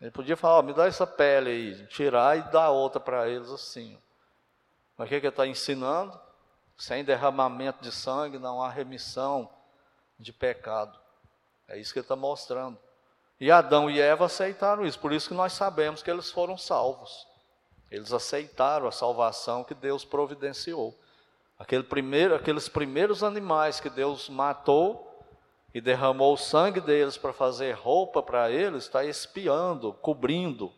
Ele 0.00 0.10
podia 0.10 0.36
falar, 0.36 0.58
oh, 0.58 0.62
me 0.62 0.72
dá 0.72 0.86
essa 0.86 1.06
pele 1.06 1.50
aí, 1.50 1.86
tirar 1.86 2.36
e 2.36 2.42
dar 2.50 2.70
outra 2.70 3.00
para 3.00 3.28
eles 3.28 3.50
assim. 3.50 3.98
Mas 4.96 5.06
o 5.06 5.08
que, 5.08 5.20
que 5.20 5.26
ele 5.26 5.32
está 5.32 5.46
ensinando? 5.46 6.18
Sem 6.76 7.04
derramamento 7.04 7.82
de 7.82 7.90
sangue 7.90 8.38
não 8.38 8.62
há 8.62 8.68
remissão 8.68 9.48
de 10.18 10.32
pecado. 10.32 10.98
É 11.68 11.78
isso 11.78 11.92
que 11.92 11.98
ele 11.98 12.04
está 12.04 12.16
mostrando. 12.16 12.78
E 13.40 13.50
Adão 13.50 13.90
e 13.90 14.00
Eva 14.00 14.26
aceitaram 14.26 14.86
isso, 14.86 14.98
por 14.98 15.12
isso 15.12 15.28
que 15.28 15.34
nós 15.34 15.52
sabemos 15.52 16.02
que 16.02 16.10
eles 16.10 16.30
foram 16.30 16.56
salvos. 16.56 17.26
Eles 17.90 18.12
aceitaram 18.12 18.86
a 18.86 18.92
salvação 18.92 19.64
que 19.64 19.74
Deus 19.74 20.04
providenciou. 20.04 20.94
Aquele 21.58 21.82
primeiro, 21.82 22.34
aqueles 22.34 22.68
primeiros 22.68 23.22
animais 23.22 23.80
que 23.80 23.88
Deus 23.88 24.28
matou 24.28 25.05
e 25.76 25.80
derramou 25.82 26.32
o 26.32 26.38
sangue 26.38 26.80
deles 26.80 27.18
para 27.18 27.34
fazer 27.34 27.72
roupa 27.72 28.22
para 28.22 28.50
eles, 28.50 28.84
está 28.84 29.04
espiando, 29.04 29.92
cobrindo. 29.92 30.72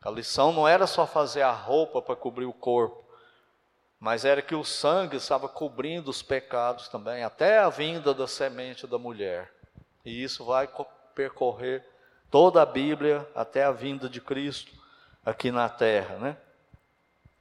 A 0.00 0.08
lição 0.08 0.52
não 0.52 0.68
era 0.68 0.86
só 0.86 1.04
fazer 1.04 1.42
a 1.42 1.50
roupa 1.50 2.00
para 2.00 2.14
cobrir 2.14 2.44
o 2.44 2.52
corpo, 2.52 3.04
mas 3.98 4.24
era 4.24 4.40
que 4.40 4.54
o 4.54 4.62
sangue 4.62 5.16
estava 5.16 5.48
cobrindo 5.48 6.08
os 6.12 6.22
pecados 6.22 6.86
também, 6.86 7.24
até 7.24 7.58
a 7.58 7.68
vinda 7.68 8.14
da 8.14 8.28
semente 8.28 8.86
da 8.86 8.98
mulher. 8.98 9.52
E 10.04 10.22
isso 10.22 10.44
vai 10.44 10.68
percorrer 11.12 11.84
toda 12.30 12.62
a 12.62 12.66
Bíblia 12.66 13.28
até 13.34 13.64
a 13.64 13.72
vinda 13.72 14.08
de 14.08 14.20
Cristo 14.20 14.70
aqui 15.24 15.50
na 15.50 15.68
terra, 15.68 16.14
né? 16.18 16.36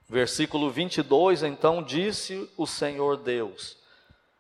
Versículo 0.10 0.72
22, 0.72 1.44
então 1.44 1.84
disse 1.84 2.52
o 2.58 2.66
Senhor 2.66 3.16
Deus: 3.16 3.85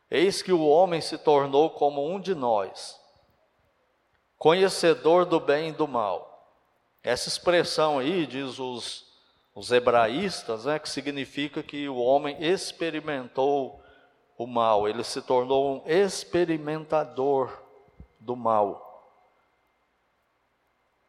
Eis 0.09 0.41
que 0.41 0.53
o 0.53 0.67
homem 0.67 1.01
se 1.01 1.17
tornou 1.17 1.69
como 1.69 2.07
um 2.07 2.19
de 2.19 2.35
nós, 2.35 2.99
conhecedor 4.37 5.25
do 5.25 5.39
bem 5.39 5.69
e 5.69 5.73
do 5.73 5.87
mal. 5.87 6.31
Essa 7.03 7.29
expressão 7.29 7.99
aí, 7.99 8.25
diz 8.25 8.59
os 8.59 9.05
os 9.55 9.71
hebraístas, 9.71 10.65
né, 10.65 10.77
que 10.77 10.89
significa 10.89 11.63
que 11.63 11.87
o 11.87 11.95
homem 11.95 12.35
experimentou 12.43 13.81
o 14.37 14.45
mal, 14.45 14.85
ele 14.85 15.01
se 15.01 15.21
tornou 15.21 15.77
um 15.77 15.89
experimentador 15.89 17.63
do 18.19 18.35
mal. 18.35 18.83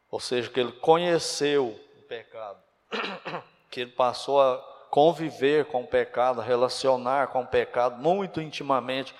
Ou 0.09 0.21
seja, 0.21 0.49
que 0.49 0.57
ele 0.57 0.71
conheceu 0.71 1.77
o 1.99 2.01
pecado, 2.03 2.63
que 3.69 3.81
ele 3.81 3.91
passou 3.91 4.41
a 4.41 4.76
conviver 4.89 5.65
com 5.65 5.81
o 5.83 5.87
pecado, 5.87 6.41
relacionar 6.41 7.27
com 7.27 7.41
o 7.41 7.47
pecado 7.47 8.01
muito 8.01 8.41
intimamente. 8.41 9.13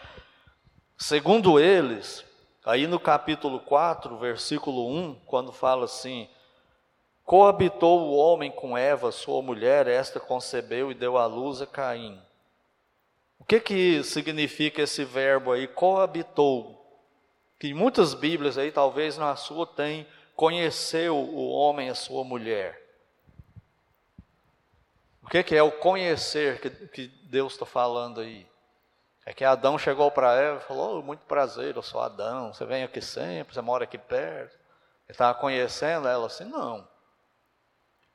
Segundo 0.97 1.59
eles, 1.59 2.25
aí 2.65 2.87
no 2.87 2.99
capítulo 2.99 3.59
4, 3.59 4.17
versículo 4.17 4.89
1, 4.89 5.15
quando 5.25 5.51
fala 5.51 5.85
assim: 5.85 6.27
Coabitou 7.23 7.99
o 8.01 8.15
homem 8.15 8.49
com 8.49 8.77
Eva, 8.77 9.11
sua 9.11 9.41
mulher, 9.41 9.87
esta 9.87 10.19
concebeu 10.19 10.89
e 10.89 10.95
deu 10.95 11.17
à 11.17 11.25
luz 11.25 11.61
a 11.61 11.67
Caim. 11.67 12.21
O 13.39 13.43
que 13.43 13.59
que 13.59 14.03
significa 14.03 14.81
esse 14.81 15.03
verbo 15.03 15.51
aí, 15.51 15.67
coabitou? 15.67 16.77
Que 17.59 17.73
muitas 17.73 18.13
Bíblias 18.13 18.57
aí, 18.57 18.71
talvez 18.71 19.17
na 19.17 19.35
sua 19.35 19.65
tem, 19.65 20.07
conheceu 20.35 21.17
o 21.17 21.49
homem 21.49 21.89
a 21.89 21.95
sua 21.95 22.23
mulher. 22.23 22.86
O 25.27 25.29
que, 25.29 25.43
que 25.43 25.55
é 25.55 25.61
o 25.61 25.71
conhecer 25.71 26.59
que, 26.59 26.69
que 26.69 27.07
Deus 27.29 27.53
está 27.53 27.65
falando 27.65 28.21
aí? 28.21 28.47
É 29.25 29.33
que 29.33 29.43
Adão 29.43 29.77
chegou 29.77 30.09
para 30.09 30.33
Eva 30.33 30.57
e 30.57 30.67
falou: 30.67 30.97
oh, 30.97 31.03
Muito 31.03 31.25
prazer, 31.25 31.75
eu 31.75 31.83
sou 31.83 32.01
Adão, 32.01 32.51
você 32.51 32.65
vem 32.65 32.83
aqui 32.83 33.01
sempre, 33.01 33.53
você 33.53 33.61
mora 33.61 33.83
aqui 33.83 33.97
perto. 33.97 34.55
Ele 34.55 35.11
estava 35.11 35.37
conhecendo 35.37 36.07
ela 36.07 36.25
assim? 36.25 36.45
Não 36.45 36.87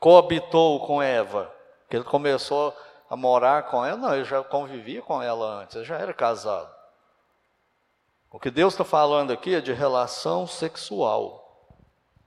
coabitou 0.03 0.85
com 0.85 1.01
Eva, 1.01 1.55
que 1.88 1.94
ele 1.94 2.05
começou 2.05 2.77
a 3.09 3.15
morar 3.15 3.69
com 3.69 3.87
ela, 3.87 3.96
não, 3.96 4.13
ele 4.13 4.25
já 4.25 4.42
convivia 4.42 5.00
com 5.00 5.23
ela 5.23 5.63
antes, 5.63 5.77
ele 5.77 5.85
já 5.85 5.96
era 5.96 6.13
casado. 6.13 6.69
O 8.29 8.40
que 8.40 8.50
Deus 8.50 8.75
está 8.75 8.83
falando 8.83 9.33
aqui 9.33 9.54
é 9.54 9.60
de 9.60 9.73
relação 9.73 10.44
sexual, 10.44 11.79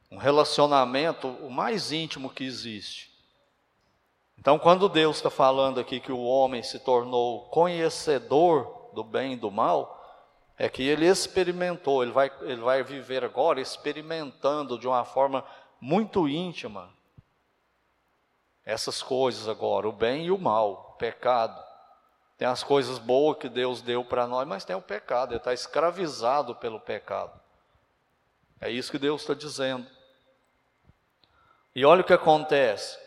um 0.09 0.15
relacionamento 0.15 1.27
o 1.27 1.49
mais 1.49 1.91
íntimo 1.91 2.29
que 2.29 2.45
existe. 2.45 3.13
Então, 4.37 4.59
quando 4.59 4.89
Deus 4.89 5.17
está 5.17 5.29
falando 5.29 5.79
aqui 5.79 5.99
que 5.99 6.11
o 6.11 6.23
homem 6.23 6.61
se 6.61 6.79
tornou 6.79 7.45
conhecedor 7.49 8.89
do 8.93 9.03
bem 9.03 9.33
e 9.33 9.37
do 9.37 9.49
mal, 9.49 10.01
é 10.57 10.69
que 10.69 10.83
ele 10.83 11.05
experimentou, 11.05 12.03
ele 12.03 12.11
vai, 12.11 12.31
ele 12.41 12.61
vai 12.61 12.83
viver 12.83 13.23
agora 13.23 13.59
experimentando 13.59 14.79
de 14.79 14.87
uma 14.87 15.03
forma 15.03 15.43
muito 15.81 16.27
íntima 16.27 16.93
essas 18.65 19.03
coisas 19.03 19.47
agora, 19.47 19.87
o 19.87 19.91
bem 19.91 20.25
e 20.25 20.31
o 20.31 20.39
mal, 20.39 20.91
o 20.93 20.97
pecado. 20.97 21.63
Tem 22.35 22.47
as 22.47 22.63
coisas 22.63 22.97
boas 22.97 23.37
que 23.37 23.47
Deus 23.47 23.81
deu 23.81 24.03
para 24.03 24.25
nós, 24.25 24.47
mas 24.47 24.65
tem 24.65 24.75
o 24.75 24.81
pecado, 24.81 25.31
ele 25.31 25.37
está 25.37 25.53
escravizado 25.53 26.55
pelo 26.55 26.79
pecado. 26.79 27.39
É 28.59 28.69
isso 28.69 28.91
que 28.91 28.97
Deus 28.97 29.21
está 29.21 29.35
dizendo. 29.35 29.85
E 31.75 31.85
olha 31.85 32.01
o 32.01 32.05
que 32.05 32.13
acontece. 32.13 32.97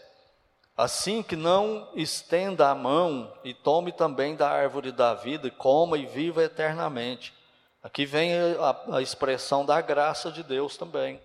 Assim 0.79 1.25
que 1.25 1.35
não 1.35 1.89
estenda 1.97 2.71
a 2.71 2.75
mão 2.75 3.33
e 3.43 3.53
tome 3.53 3.91
também 3.91 4.37
da 4.37 4.49
árvore 4.49 4.93
da 4.93 5.13
vida, 5.13 5.51
coma 5.51 5.99
e 5.99 6.07
viva 6.07 6.45
eternamente. 6.45 7.35
Aqui 7.83 8.07
vem 8.07 8.33
a, 8.33 8.97
a 8.97 9.03
expressão 9.03 9.67
da 9.67 9.81
graça 9.81 10.31
de 10.31 10.45
Deus 10.45 10.77
também. 10.77 11.21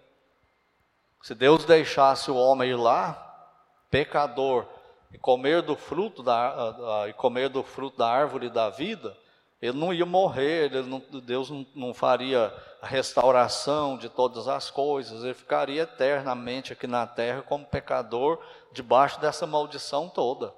Se 1.21 1.35
Deus 1.35 1.65
deixasse 1.65 2.31
o 2.31 2.35
homem 2.35 2.71
ir 2.71 2.75
lá, 2.75 3.51
pecador, 3.91 4.65
e 5.13 5.19
comer 5.19 5.61
do 5.61 5.75
fruto 5.75 6.23
da, 6.23 7.05
e 7.07 7.13
comer 7.13 7.47
do 7.47 7.61
fruto 7.61 7.99
da 7.99 8.07
árvore 8.07 8.49
da 8.49 8.71
vida, 8.71 9.15
ele 9.61 9.77
não 9.77 9.93
ia 9.93 10.05
morrer, 10.05 10.71
não, 10.83 11.01
Deus 11.21 11.51
não, 11.51 11.65
não 11.75 11.93
faria 11.93 12.51
a 12.81 12.87
restauração 12.87 13.97
de 13.97 14.09
todas 14.09 14.47
as 14.47 14.69
coisas, 14.69 15.23
ele 15.23 15.33
ficaria 15.33 15.83
eternamente 15.83 16.73
aqui 16.73 16.87
na 16.87 17.07
terra 17.07 17.43
como 17.43 17.63
pecador, 17.63 18.41
debaixo 18.73 19.19
dessa 19.21 19.47
maldição 19.47 20.09
toda. 20.09 20.53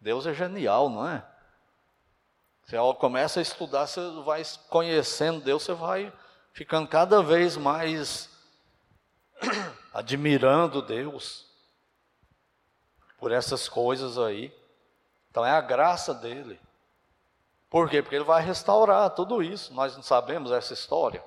Deus 0.00 0.26
é 0.26 0.34
genial, 0.34 0.88
não 0.88 1.08
é? 1.08 1.24
Você 2.64 2.76
começa 2.98 3.40
a 3.40 3.42
estudar, 3.42 3.86
você 3.86 4.00
vai 4.22 4.42
conhecendo 4.68 5.40
Deus, 5.40 5.62
você 5.62 5.74
vai 5.74 6.12
ficando 6.52 6.86
cada 6.86 7.22
vez 7.22 7.56
mais 7.56 8.30
admirando 9.92 10.80
Deus 10.80 11.46
por 13.18 13.32
essas 13.32 13.68
coisas 13.68 14.18
aí. 14.18 14.54
Então 15.30 15.44
é 15.44 15.50
a 15.50 15.60
graça 15.60 16.14
dele. 16.14 16.60
Por 17.68 17.90
quê? 17.90 18.00
Porque 18.02 18.14
ele 18.14 18.24
vai 18.24 18.42
restaurar 18.42 19.10
tudo 19.10 19.42
isso. 19.42 19.74
Nós 19.74 19.96
não 19.96 20.02
sabemos 20.02 20.52
essa 20.52 20.72
história. 20.72 21.22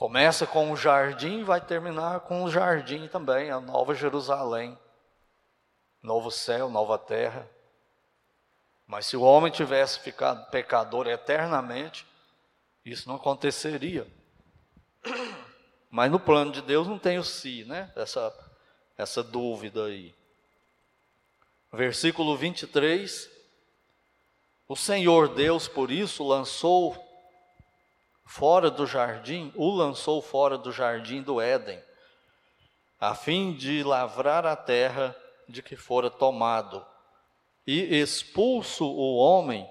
Começa 0.00 0.46
com 0.46 0.72
o 0.72 0.76
jardim 0.78 1.44
vai 1.44 1.60
terminar 1.60 2.20
com 2.20 2.42
o 2.42 2.50
jardim 2.50 3.06
também, 3.06 3.50
a 3.50 3.60
Nova 3.60 3.94
Jerusalém. 3.94 4.78
Novo 6.02 6.30
céu, 6.30 6.70
nova 6.70 6.96
terra. 6.96 7.46
Mas 8.86 9.04
se 9.04 9.14
o 9.14 9.20
homem 9.20 9.52
tivesse 9.52 10.00
ficado 10.00 10.50
pecador 10.50 11.06
eternamente, 11.06 12.06
isso 12.82 13.06
não 13.10 13.16
aconteceria. 13.16 14.10
Mas 15.90 16.10
no 16.10 16.18
plano 16.18 16.50
de 16.50 16.62
Deus 16.62 16.88
não 16.88 16.98
tem 16.98 17.18
o 17.18 17.22
si, 17.22 17.66
né? 17.66 17.92
Essa, 17.94 18.32
essa 18.96 19.22
dúvida 19.22 19.84
aí. 19.84 20.14
Versículo 21.70 22.38
23 22.38 23.28
o 24.66 24.74
Senhor 24.74 25.28
Deus, 25.34 25.68
por 25.68 25.90
isso, 25.90 26.26
lançou 26.26 27.09
fora 28.30 28.70
do 28.70 28.86
jardim, 28.86 29.52
o 29.56 29.68
lançou 29.68 30.22
fora 30.22 30.56
do 30.56 30.70
jardim 30.70 31.20
do 31.20 31.40
Éden, 31.40 31.82
a 33.00 33.12
fim 33.12 33.52
de 33.52 33.82
lavrar 33.82 34.46
a 34.46 34.54
terra 34.54 35.16
de 35.48 35.60
que 35.60 35.74
fora 35.74 36.08
tomado. 36.08 36.86
E 37.66 38.00
expulso 38.00 38.86
o 38.86 39.16
homem, 39.16 39.68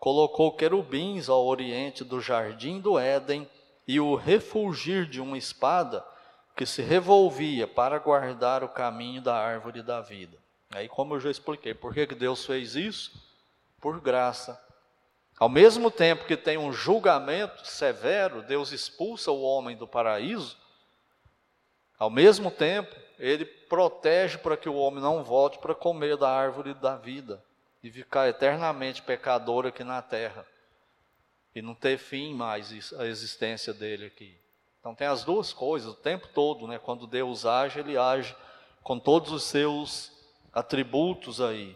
colocou 0.00 0.50
querubins 0.50 1.28
ao 1.28 1.46
oriente 1.46 2.02
do 2.02 2.20
jardim 2.20 2.80
do 2.80 2.98
Éden 2.98 3.48
e 3.86 4.00
o 4.00 4.16
refulgir 4.16 5.06
de 5.06 5.20
uma 5.20 5.38
espada 5.38 6.04
que 6.56 6.66
se 6.66 6.82
revolvia 6.82 7.68
para 7.68 8.00
guardar 8.00 8.64
o 8.64 8.68
caminho 8.68 9.22
da 9.22 9.36
árvore 9.36 9.82
da 9.82 10.00
vida. 10.00 10.36
Aí, 10.72 10.88
como 10.88 11.14
eu 11.14 11.20
já 11.20 11.30
expliquei, 11.30 11.74
por 11.74 11.94
que, 11.94 12.06
Deus 12.06 12.44
fez 12.44 12.74
isso? 12.74 13.30
por 13.80 14.00
graça. 14.00 14.60
Ao 15.40 15.48
mesmo 15.48 15.90
tempo 15.90 16.26
que 16.26 16.36
tem 16.36 16.58
um 16.58 16.70
julgamento 16.70 17.66
severo, 17.66 18.42
Deus 18.42 18.72
expulsa 18.72 19.32
o 19.32 19.40
homem 19.40 19.74
do 19.74 19.88
paraíso, 19.88 20.54
ao 21.98 22.10
mesmo 22.10 22.50
tempo, 22.50 22.94
ele 23.18 23.46
protege 23.46 24.36
para 24.36 24.54
que 24.54 24.68
o 24.68 24.74
homem 24.74 25.02
não 25.02 25.24
volte 25.24 25.58
para 25.58 25.74
comer 25.74 26.18
da 26.18 26.30
árvore 26.30 26.74
da 26.74 26.94
vida 26.94 27.42
e 27.82 27.90
ficar 27.90 28.28
eternamente 28.28 29.00
pecador 29.00 29.64
aqui 29.64 29.82
na 29.82 30.02
terra 30.02 30.46
e 31.54 31.62
não 31.62 31.74
ter 31.74 31.96
fim 31.96 32.34
mais 32.34 32.92
a 32.94 33.06
existência 33.06 33.72
dele 33.72 34.06
aqui. 34.06 34.38
Então 34.78 34.94
tem 34.94 35.06
as 35.06 35.24
duas 35.24 35.54
coisas 35.54 35.92
o 35.92 35.96
tempo 35.96 36.28
todo, 36.28 36.66
né? 36.66 36.78
Quando 36.78 37.06
Deus 37.06 37.46
age, 37.46 37.80
ele 37.80 37.96
age 37.96 38.36
com 38.82 38.98
todos 38.98 39.32
os 39.32 39.44
seus 39.44 40.12
atributos 40.52 41.40
aí, 41.40 41.74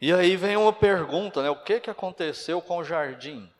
e 0.00 0.12
aí 0.12 0.36
vem 0.36 0.56
uma 0.56 0.72
pergunta, 0.72 1.42
né? 1.42 1.50
O 1.50 1.56
que, 1.56 1.80
que 1.80 1.90
aconteceu 1.90 2.62
com 2.62 2.78
o 2.78 2.84
jardim? 2.84 3.50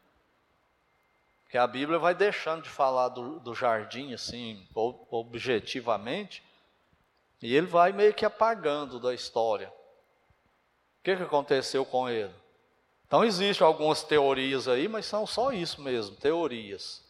Que 1.48 1.58
a 1.58 1.66
Bíblia 1.66 1.98
vai 1.98 2.14
deixando 2.14 2.62
de 2.62 2.68
falar 2.68 3.08
do, 3.08 3.40
do 3.40 3.54
jardim 3.54 4.14
assim, 4.14 4.66
objetivamente, 5.10 6.42
e 7.42 7.54
ele 7.54 7.66
vai 7.66 7.92
meio 7.92 8.14
que 8.14 8.24
apagando 8.24 9.00
da 9.00 9.14
história. 9.14 9.68
O 9.68 11.02
que, 11.02 11.16
que 11.16 11.22
aconteceu 11.22 11.84
com 11.84 12.08
ele? 12.08 12.34
Então 13.06 13.24
existem 13.24 13.66
algumas 13.66 14.02
teorias 14.02 14.68
aí, 14.68 14.86
mas 14.86 15.06
são 15.06 15.26
só 15.26 15.50
isso 15.50 15.80
mesmo, 15.80 16.14
teorias. 16.16 17.02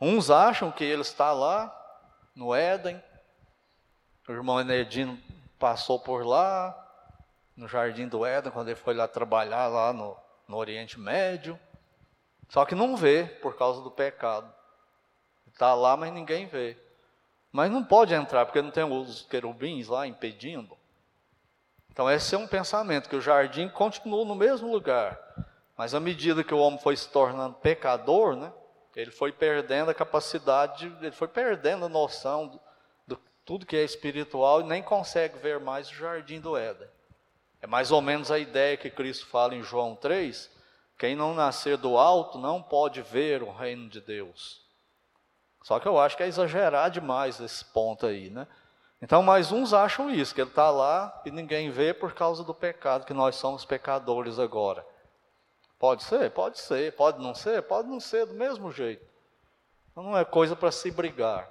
Uns 0.00 0.30
acham 0.30 0.70
que 0.70 0.84
ele 0.84 1.02
está 1.02 1.32
lá 1.32 1.74
no 2.34 2.54
Éden, 2.54 3.02
o 4.28 4.32
irmão 4.32 4.60
Enedino 4.60 5.18
passou 5.58 5.98
por 5.98 6.24
lá, 6.24 6.83
no 7.56 7.68
Jardim 7.68 8.08
do 8.08 8.24
Éden, 8.24 8.52
quando 8.52 8.68
ele 8.68 8.76
foi 8.76 8.94
lá 8.94 9.06
trabalhar 9.06 9.66
lá 9.68 9.92
no, 9.92 10.16
no 10.48 10.56
Oriente 10.56 10.98
Médio. 10.98 11.58
Só 12.48 12.64
que 12.64 12.74
não 12.74 12.96
vê 12.96 13.24
por 13.40 13.56
causa 13.56 13.80
do 13.80 13.90
pecado. 13.90 14.52
Está 15.46 15.74
lá, 15.74 15.96
mas 15.96 16.12
ninguém 16.12 16.46
vê. 16.46 16.76
Mas 17.52 17.70
não 17.70 17.84
pode 17.84 18.12
entrar, 18.12 18.44
porque 18.44 18.60
não 18.60 18.70
tem 18.70 18.84
os 18.84 19.22
querubins 19.22 19.86
lá 19.86 20.06
impedindo. 20.06 20.76
Então, 21.90 22.10
esse 22.10 22.34
é 22.34 22.38
um 22.38 22.46
pensamento, 22.46 23.08
que 23.08 23.14
o 23.14 23.20
jardim 23.20 23.68
continua 23.68 24.24
no 24.24 24.34
mesmo 24.34 24.70
lugar. 24.70 25.16
Mas 25.76 25.94
à 25.94 26.00
medida 26.00 26.42
que 26.42 26.52
o 26.52 26.58
homem 26.58 26.78
foi 26.80 26.96
se 26.96 27.08
tornando 27.08 27.54
pecador, 27.54 28.34
né, 28.34 28.52
ele 28.96 29.10
foi 29.10 29.32
perdendo 29.32 29.90
a 29.90 29.94
capacidade, 29.94 30.86
ele 31.00 31.12
foi 31.12 31.28
perdendo 31.28 31.84
a 31.84 31.88
noção 31.88 32.48
de 32.48 32.60
do 33.06 33.18
tudo 33.44 33.66
que 33.66 33.76
é 33.76 33.84
espiritual 33.84 34.60
e 34.60 34.64
nem 34.64 34.82
consegue 34.82 35.38
ver 35.38 35.60
mais 35.60 35.88
o 35.88 35.94
jardim 35.94 36.40
do 36.40 36.56
Éden. 36.56 36.88
É 37.64 37.66
mais 37.66 37.90
ou 37.90 38.02
menos 38.02 38.30
a 38.30 38.38
ideia 38.38 38.76
que 38.76 38.90
Cristo 38.90 39.24
fala 39.24 39.54
em 39.54 39.62
João 39.62 39.96
3: 39.96 40.50
quem 40.98 41.16
não 41.16 41.32
nascer 41.32 41.78
do 41.78 41.96
alto 41.96 42.36
não 42.36 42.62
pode 42.62 43.00
ver 43.00 43.42
o 43.42 43.50
reino 43.50 43.88
de 43.88 44.02
Deus. 44.02 44.60
Só 45.62 45.80
que 45.80 45.88
eu 45.88 45.98
acho 45.98 46.14
que 46.14 46.22
é 46.22 46.26
exagerar 46.26 46.90
demais 46.90 47.40
esse 47.40 47.64
ponto 47.64 48.04
aí, 48.04 48.28
né? 48.28 48.46
Então, 49.00 49.22
mais 49.22 49.50
uns 49.50 49.72
acham 49.72 50.10
isso, 50.10 50.34
que 50.34 50.42
ele 50.42 50.50
está 50.50 50.68
lá 50.68 51.22
e 51.24 51.30
ninguém 51.30 51.70
vê 51.70 51.94
por 51.94 52.12
causa 52.12 52.44
do 52.44 52.52
pecado, 52.52 53.06
que 53.06 53.14
nós 53.14 53.36
somos 53.36 53.64
pecadores 53.64 54.38
agora. 54.38 54.86
Pode 55.78 56.02
ser? 56.02 56.32
Pode 56.32 56.58
ser. 56.58 56.94
Pode 56.94 57.18
não 57.18 57.34
ser? 57.34 57.62
Pode 57.62 57.88
não 57.88 57.98
ser 57.98 58.26
do 58.26 58.34
mesmo 58.34 58.70
jeito. 58.70 59.06
Não 59.96 60.14
é 60.14 60.22
coisa 60.22 60.54
para 60.54 60.70
se 60.70 60.90
brigar. 60.90 61.50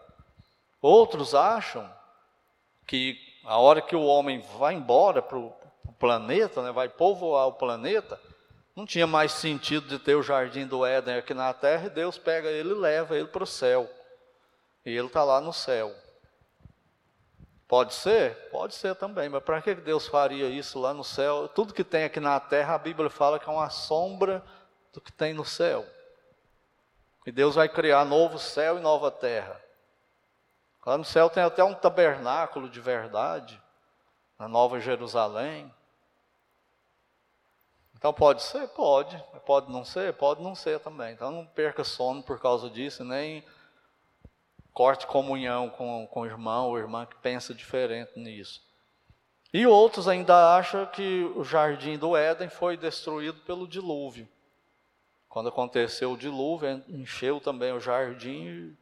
Outros 0.80 1.34
acham 1.34 1.92
que 2.86 3.18
a 3.44 3.58
hora 3.58 3.82
que 3.82 3.96
o 3.96 4.06
homem 4.06 4.42
vai 4.60 4.76
embora 4.76 5.20
para 5.20 5.40
o 5.40 5.63
planeta, 5.92 6.62
né, 6.62 6.72
vai 6.72 6.88
povoar 6.88 7.48
o 7.48 7.54
planeta, 7.54 8.20
não 8.76 8.86
tinha 8.86 9.06
mais 9.06 9.32
sentido 9.32 9.88
de 9.88 10.00
ter 10.00 10.16
o 10.16 10.24
jardim 10.24 10.66
do 10.66 10.86
Éden 10.86 11.18
aqui 11.18 11.34
na 11.34 11.54
terra, 11.54 11.88
e 11.88 11.90
Deus 11.90 12.18
pega 12.18 12.50
ele 12.50 12.70
e 12.70 12.74
leva 12.74 13.16
ele 13.16 13.28
para 13.28 13.44
o 13.44 13.48
céu. 13.48 13.90
E 14.86 14.90
ele 14.90 15.08
está 15.08 15.24
lá 15.24 15.40
no 15.40 15.54
céu. 15.54 15.94
Pode 17.68 17.94
ser? 17.94 18.36
Pode 18.52 18.76
ser 18.76 18.96
também, 18.96 19.30
mas 19.30 19.44
para 19.44 19.62
que 19.62 19.74
Deus 19.74 20.08
faria 20.08 20.50
isso 20.50 20.80
lá 20.80 20.94
no 20.94 21.04
céu? 21.04 21.48
Tudo 21.48 21.74
que 21.74 21.84
tem 21.84 22.04
aqui 22.04 22.20
na 22.20 22.40
terra, 22.40 22.76
a 22.76 22.78
Bíblia 22.78 23.10
fala 23.10 23.40
que 23.40 23.50
é 23.50 23.52
uma 23.52 23.70
sombra 23.70 24.44
do 24.92 25.02
que 25.02 25.12
tem 25.12 25.34
no 25.34 25.46
céu. 25.46 25.86
E 27.26 27.32
Deus 27.32 27.56
vai 27.56 27.70
criar 27.70 28.06
novo 28.06 28.38
céu 28.38 28.78
e 28.78 28.82
nova 28.82 29.10
terra. 29.10 29.60
Lá 30.86 30.98
no 30.98 31.06
céu 31.06 31.30
tem 31.30 31.42
até 31.42 31.64
um 31.64 31.74
tabernáculo 31.74 32.70
de 32.70 32.82
verdade, 32.82 33.62
na 34.44 34.50
Nova 34.50 34.78
Jerusalém. 34.78 35.74
Então 37.96 38.12
pode 38.14 38.44
ser? 38.44 38.68
Pode. 38.70 39.18
Pode 39.46 39.72
não 39.72 39.86
ser? 39.86 40.14
Pode 40.14 40.44
não 40.44 40.54
ser 40.54 40.82
também. 40.82 41.14
Então 41.14 41.32
não 41.32 41.46
perca 41.46 41.86
sono 41.86 42.22
por 42.22 42.42
causa 42.42 42.70
disso, 42.70 43.06
nem 43.06 43.42
corte 44.74 45.08
comunhão 45.08 45.70
com, 45.70 46.06
com 46.08 46.22
o 46.22 46.26
irmão 46.26 46.68
ou 46.68 46.78
irmã 46.78 47.06
que 47.06 47.16
pensa 47.18 47.54
diferente 47.54 48.20
nisso. 48.20 48.62
E 49.54 49.66
outros 49.66 50.10
ainda 50.10 50.58
acham 50.58 50.86
que 50.88 51.24
o 51.36 51.44
jardim 51.46 51.98
do 51.98 52.18
Éden 52.18 52.50
foi 52.50 52.76
destruído 52.76 53.40
pelo 53.44 53.66
dilúvio. 53.66 54.28
Quando 55.30 55.48
aconteceu 55.48 56.12
o 56.12 56.18
dilúvio, 56.18 56.84
encheu 56.90 57.40
também 57.40 57.72
o 57.72 57.80
jardim 57.80 58.44
e 58.46 58.78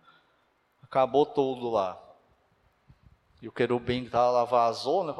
acabou 0.82 1.26
tudo 1.26 1.70
lá. 1.70 2.02
E 3.42 3.48
o 3.48 3.52
querubim 3.52 4.02
que 4.02 4.08
estava 4.08 4.30
lá 4.30 4.44
vazou, 4.46 5.04
né? 5.04 5.14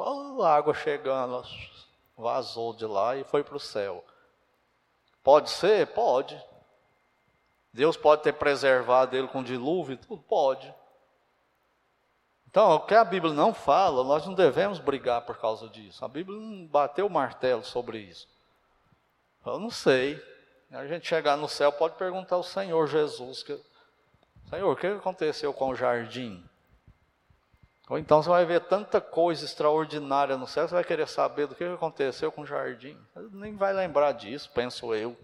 A 0.44 0.54
água 0.54 0.72
chegando 0.72 1.42
vazou 2.16 2.72
de 2.72 2.86
lá 2.86 3.16
e 3.16 3.24
foi 3.24 3.42
para 3.42 3.56
o 3.56 3.60
céu. 3.60 4.04
Pode 5.24 5.50
ser? 5.50 5.88
Pode. 5.88 6.40
Deus 7.72 7.96
pode 7.96 8.22
ter 8.22 8.34
preservado 8.34 9.16
ele 9.16 9.28
com 9.28 9.42
dilúvio? 9.42 9.96
Tudo 9.96 10.22
pode. 10.22 10.72
Então, 12.48 12.74
o 12.74 12.80
que 12.80 12.94
a 12.94 13.02
Bíblia 13.02 13.32
não 13.32 13.54
fala, 13.54 14.04
nós 14.04 14.26
não 14.26 14.34
devemos 14.34 14.78
brigar 14.78 15.22
por 15.22 15.38
causa 15.38 15.68
disso. 15.68 16.04
A 16.04 16.08
Bíblia 16.08 16.38
não 16.38 16.66
bateu 16.66 17.06
o 17.06 17.10
martelo 17.10 17.64
sobre 17.64 17.98
isso. 17.98 18.28
Eu 19.44 19.58
não 19.58 19.70
sei. 19.70 20.22
A 20.70 20.86
gente 20.86 21.06
chegar 21.06 21.36
no 21.36 21.48
céu 21.48 21.72
pode 21.72 21.96
perguntar 21.96 22.36
ao 22.36 22.42
Senhor 22.42 22.86
Jesus: 22.86 23.42
que, 23.42 23.58
Senhor, 24.50 24.70
o 24.70 24.76
que 24.76 24.86
aconteceu 24.86 25.52
com 25.52 25.70
o 25.70 25.74
jardim? 25.74 26.44
Ou 27.92 27.98
então 27.98 28.22
você 28.22 28.30
vai 28.30 28.46
ver 28.46 28.62
tanta 28.62 29.02
coisa 29.02 29.44
extraordinária 29.44 30.34
no 30.38 30.46
céu, 30.46 30.66
você 30.66 30.74
vai 30.74 30.82
querer 30.82 31.06
saber 31.06 31.46
do 31.46 31.54
que 31.54 31.62
aconteceu 31.62 32.32
com 32.32 32.40
o 32.40 32.46
jardim. 32.46 32.96
Nem 33.32 33.54
vai 33.54 33.74
lembrar 33.74 34.12
disso, 34.12 34.50
penso 34.54 34.94
eu. 34.94 35.14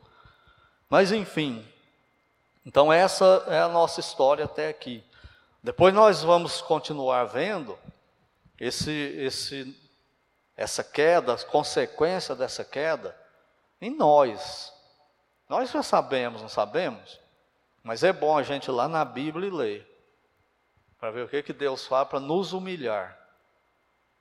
Mas 0.86 1.10
enfim, 1.10 1.66
então 2.66 2.92
essa 2.92 3.42
é 3.46 3.58
a 3.58 3.68
nossa 3.68 4.00
história 4.00 4.44
até 4.44 4.68
aqui. 4.68 5.02
Depois 5.62 5.94
nós 5.94 6.22
vamos 6.22 6.60
continuar 6.60 7.24
vendo 7.24 7.78
esse, 8.60 8.92
esse, 8.92 9.74
essa 10.54 10.84
queda, 10.84 11.32
as 11.32 11.44
consequências 11.44 12.36
dessa 12.36 12.66
queda 12.66 13.16
em 13.80 13.96
nós. 13.96 14.70
Nós 15.48 15.70
já 15.70 15.82
sabemos, 15.82 16.42
não 16.42 16.50
sabemos? 16.50 17.18
Mas 17.82 18.04
é 18.04 18.12
bom 18.12 18.36
a 18.36 18.42
gente 18.42 18.66
ir 18.66 18.72
lá 18.72 18.86
na 18.86 19.06
Bíblia 19.06 19.48
e 19.48 19.50
ler, 19.50 19.97
para 20.98 21.10
ver 21.10 21.24
o 21.24 21.28
que, 21.28 21.42
que 21.42 21.52
Deus 21.52 21.86
faz 21.86 22.08
para 22.08 22.20
nos 22.20 22.52
humilhar, 22.52 23.18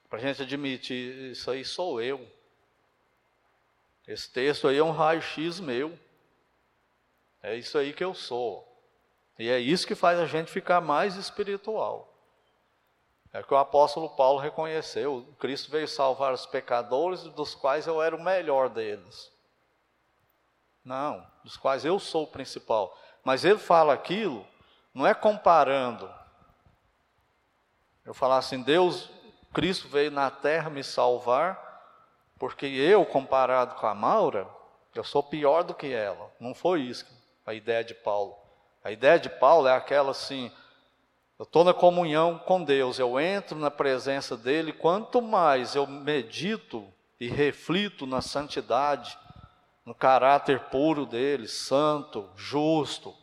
para 0.10 0.20
a 0.20 0.22
gente 0.22 0.42
admitir: 0.42 1.32
isso 1.32 1.50
aí 1.50 1.66
sou 1.66 2.02
eu. 2.02 2.26
Esse 4.08 4.30
texto 4.32 4.68
aí 4.68 4.78
é 4.78 4.84
um 4.84 4.92
raio-x 4.92 5.60
meu. 5.60 5.98
É 7.44 7.56
isso 7.56 7.78
aí 7.78 7.92
que 7.94 8.04
eu 8.04 8.14
sou. 8.14 8.66
E 9.38 9.50
é 9.50 9.60
isso 9.60 9.86
que 9.86 9.96
faz 9.96 10.20
a 10.20 10.26
gente 10.26 10.50
ficar 10.50 10.82
mais 10.82 11.16
espiritual. 11.16 12.14
É 13.34 13.44
que 13.44 13.54
o 13.54 13.58
apóstolo 13.58 14.10
Paulo 14.10 14.40
reconheceu: 14.40 15.28
Cristo 15.40 15.70
veio 15.70 15.88
salvar 15.88 16.34
os 16.34 16.46
pecadores, 16.46 17.22
dos 17.24 17.54
quais 17.54 17.86
eu 17.86 18.02
era 18.02 18.16
o 18.16 18.24
melhor 18.24 18.70
deles. 18.70 19.32
Não, 20.84 21.26
dos 21.44 21.58
quais 21.58 21.84
eu 21.84 22.00
sou 22.00 22.24
o 22.24 22.32
principal. 22.32 22.98
Mas 23.24 23.44
ele 23.44 23.60
fala 23.60 23.94
aquilo, 23.94 24.48
não 24.94 25.06
é 25.06 25.14
comparando. 25.14 26.10
Eu 28.08 28.14
falar 28.14 28.38
assim: 28.38 28.62
Deus, 28.62 29.10
Cristo 29.54 29.90
veio 29.90 30.10
na 30.10 30.32
terra 30.32 30.70
me 30.70 30.82
salvar, 30.82 31.84
porque 32.40 32.66
eu, 32.66 33.06
comparado 33.06 33.76
com 33.76 33.86
a 33.86 33.94
Maura, 33.94 34.48
eu 34.96 35.04
sou 35.04 35.22
pior 35.22 35.62
do 35.64 35.74
que 35.74 35.92
ela. 35.92 36.32
Não 36.40 36.56
foi 36.56 36.84
isso 36.84 37.06
a 37.46 37.54
ideia 37.54 37.84
de 37.84 37.94
Paulo. 37.94 38.38
A 38.82 38.92
ideia 38.94 39.20
de 39.20 39.30
Paulo 39.30 39.68
é 39.68 39.76
aquela 39.76 40.12
assim: 40.12 40.50
eu 41.38 41.44
estou 41.44 41.66
na 41.66 41.74
comunhão 41.74 42.40
com 42.40 42.64
Deus, 42.64 42.98
eu 42.98 43.20
entro 43.20 43.60
na 43.60 43.70
presença 43.70 44.38
dele, 44.38 44.72
quanto 44.72 45.22
mais 45.22 45.76
eu 45.76 45.86
medito 45.86 46.88
e 47.20 47.28
reflito 47.28 48.08
na 48.08 48.22
santidade, 48.22 49.20
no 49.86 49.94
caráter 49.94 50.62
puro 50.70 51.06
dele, 51.06 51.46
santo, 51.46 52.30
justo, 52.38 53.14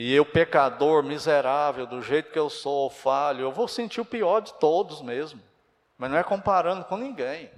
e 0.00 0.14
eu, 0.14 0.24
pecador, 0.24 1.02
miserável, 1.02 1.84
do 1.84 2.00
jeito 2.00 2.30
que 2.30 2.38
eu 2.38 2.48
sou, 2.48 2.88
falho, 2.88 3.40
eu 3.40 3.50
vou 3.50 3.66
sentir 3.66 4.00
o 4.00 4.04
pior 4.04 4.38
de 4.38 4.54
todos 4.54 5.02
mesmo. 5.02 5.42
Mas 5.96 6.08
não 6.08 6.16
é 6.16 6.22
comparando 6.22 6.84
com 6.84 6.96
ninguém. 6.96 7.50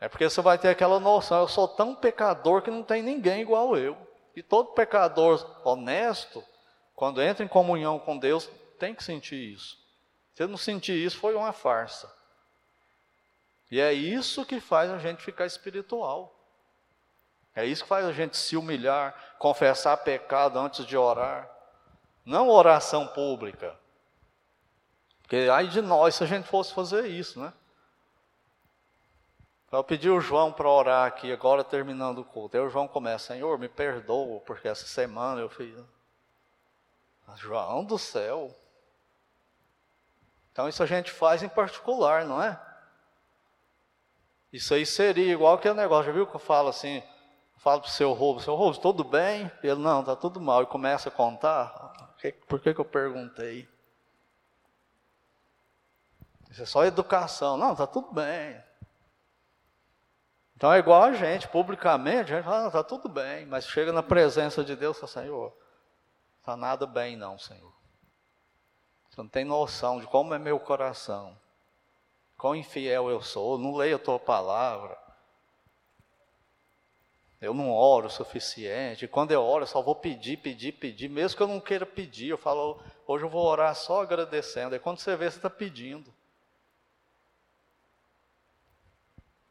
É 0.00 0.08
porque 0.08 0.28
você 0.28 0.42
vai 0.42 0.58
ter 0.58 0.66
aquela 0.66 0.98
noção, 0.98 1.42
eu 1.42 1.46
sou 1.46 1.68
tão 1.68 1.94
pecador 1.94 2.60
que 2.60 2.72
não 2.72 2.82
tem 2.82 3.04
ninguém 3.04 3.40
igual 3.40 3.76
eu. 3.76 3.96
E 4.34 4.42
todo 4.42 4.72
pecador 4.72 5.48
honesto, 5.62 6.42
quando 6.92 7.22
entra 7.22 7.44
em 7.44 7.48
comunhão 7.48 8.00
com 8.00 8.18
Deus, 8.18 8.50
tem 8.76 8.92
que 8.92 9.04
sentir 9.04 9.54
isso. 9.54 9.78
Se 10.34 10.44
não 10.44 10.56
sentir 10.56 10.94
isso, 10.94 11.18
foi 11.18 11.36
uma 11.36 11.52
farsa. 11.52 12.12
E 13.70 13.80
é 13.80 13.92
isso 13.92 14.44
que 14.44 14.58
faz 14.58 14.90
a 14.90 14.98
gente 14.98 15.22
ficar 15.22 15.46
espiritual. 15.46 16.36
É 17.58 17.66
isso 17.66 17.82
que 17.82 17.88
faz 17.88 18.06
a 18.06 18.12
gente 18.12 18.36
se 18.36 18.56
humilhar, 18.56 19.12
confessar 19.36 19.96
pecado 19.96 20.60
antes 20.60 20.86
de 20.86 20.96
orar. 20.96 21.50
Não 22.24 22.48
oração 22.48 23.08
pública. 23.08 23.76
Porque 25.22 25.48
ai 25.50 25.66
de 25.66 25.82
nós 25.82 26.14
se 26.14 26.22
a 26.22 26.26
gente 26.28 26.46
fosse 26.46 26.72
fazer 26.72 27.08
isso, 27.08 27.40
né? 27.40 27.52
Eu 29.72 29.82
pedi 29.82 30.08
o 30.08 30.20
João 30.20 30.52
para 30.52 30.68
orar 30.68 31.08
aqui, 31.08 31.32
agora 31.32 31.64
terminando 31.64 32.18
o 32.18 32.24
culto. 32.24 32.56
Aí 32.56 32.62
o 32.62 32.70
João 32.70 32.86
começa, 32.86 33.34
Senhor, 33.34 33.58
me 33.58 33.68
perdoa, 33.68 34.38
porque 34.42 34.68
essa 34.68 34.86
semana 34.86 35.40
eu 35.40 35.48
fiz. 35.48 35.76
João 37.34 37.84
do 37.84 37.98
céu. 37.98 38.54
Então 40.52 40.68
isso 40.68 40.80
a 40.80 40.86
gente 40.86 41.10
faz 41.10 41.42
em 41.42 41.48
particular, 41.48 42.24
não 42.24 42.40
é? 42.40 42.56
Isso 44.52 44.72
aí 44.74 44.86
seria 44.86 45.32
igual 45.32 45.58
que 45.58 45.68
negócio, 45.74 46.06
já 46.06 46.12
viu 46.12 46.24
que 46.24 46.36
eu 46.36 46.40
falo 46.40 46.68
assim, 46.68 47.02
falo 47.58 47.80
para 47.80 47.88
o 47.88 47.92
seu 47.92 48.12
roubo, 48.12 48.40
seu 48.40 48.54
roubo, 48.54 48.78
tudo 48.78 49.04
bem? 49.04 49.50
Ele, 49.62 49.80
não, 49.80 50.00
está 50.00 50.16
tudo 50.16 50.40
mal. 50.40 50.62
E 50.62 50.66
começa 50.66 51.08
a 51.08 51.12
contar. 51.12 52.14
Por 52.48 52.60
que, 52.60 52.72
que 52.72 52.80
eu 52.80 52.84
perguntei? 52.84 53.68
Isso 56.50 56.62
é 56.62 56.66
só 56.66 56.84
educação. 56.84 57.56
Não, 57.56 57.72
está 57.72 57.86
tudo 57.86 58.12
bem. 58.12 58.62
Então 60.58 60.72
é 60.72 60.78
igual 60.80 61.04
a 61.04 61.12
gente, 61.12 61.46
publicamente, 61.46 62.32
a 62.32 62.36
gente 62.36 62.44
fala, 62.44 62.66
está 62.66 62.82
tudo 62.82 63.08
bem, 63.08 63.46
mas 63.46 63.64
chega 63.64 63.92
na 63.92 64.02
presença 64.02 64.64
de 64.64 64.74
Deus 64.74 64.96
e 64.96 65.00
fala, 65.00 65.12
Senhor, 65.12 65.56
está 66.40 66.56
nada 66.56 66.84
bem 66.84 67.16
não, 67.16 67.38
Senhor. 67.38 67.72
Você 69.08 69.20
não 69.20 69.28
tem 69.28 69.44
noção 69.44 70.00
de 70.00 70.06
como 70.08 70.34
é 70.34 70.38
meu 70.38 70.58
coração, 70.58 71.38
quão 72.36 72.56
infiel 72.56 73.08
eu 73.08 73.22
sou, 73.22 73.56
não 73.56 73.76
leio 73.76 73.94
a 73.94 73.98
tua 74.00 74.18
palavra, 74.18 74.98
eu 77.40 77.54
não 77.54 77.70
oro 77.70 78.08
o 78.08 78.10
suficiente, 78.10 79.06
quando 79.06 79.30
eu 79.30 79.42
oro 79.42 79.62
eu 79.62 79.68
só 79.68 79.80
vou 79.80 79.94
pedir, 79.94 80.38
pedir, 80.38 80.72
pedir, 80.72 81.08
mesmo 81.08 81.36
que 81.36 81.42
eu 81.42 81.48
não 81.48 81.60
queira 81.60 81.86
pedir, 81.86 82.28
eu 82.28 82.38
falo, 82.38 82.82
hoje 83.06 83.24
eu 83.24 83.28
vou 83.28 83.46
orar 83.46 83.74
só 83.76 84.02
agradecendo, 84.02 84.74
aí 84.74 84.80
quando 84.80 84.98
você 84.98 85.14
vê, 85.16 85.30
você 85.30 85.38
está 85.38 85.48
pedindo. 85.48 86.12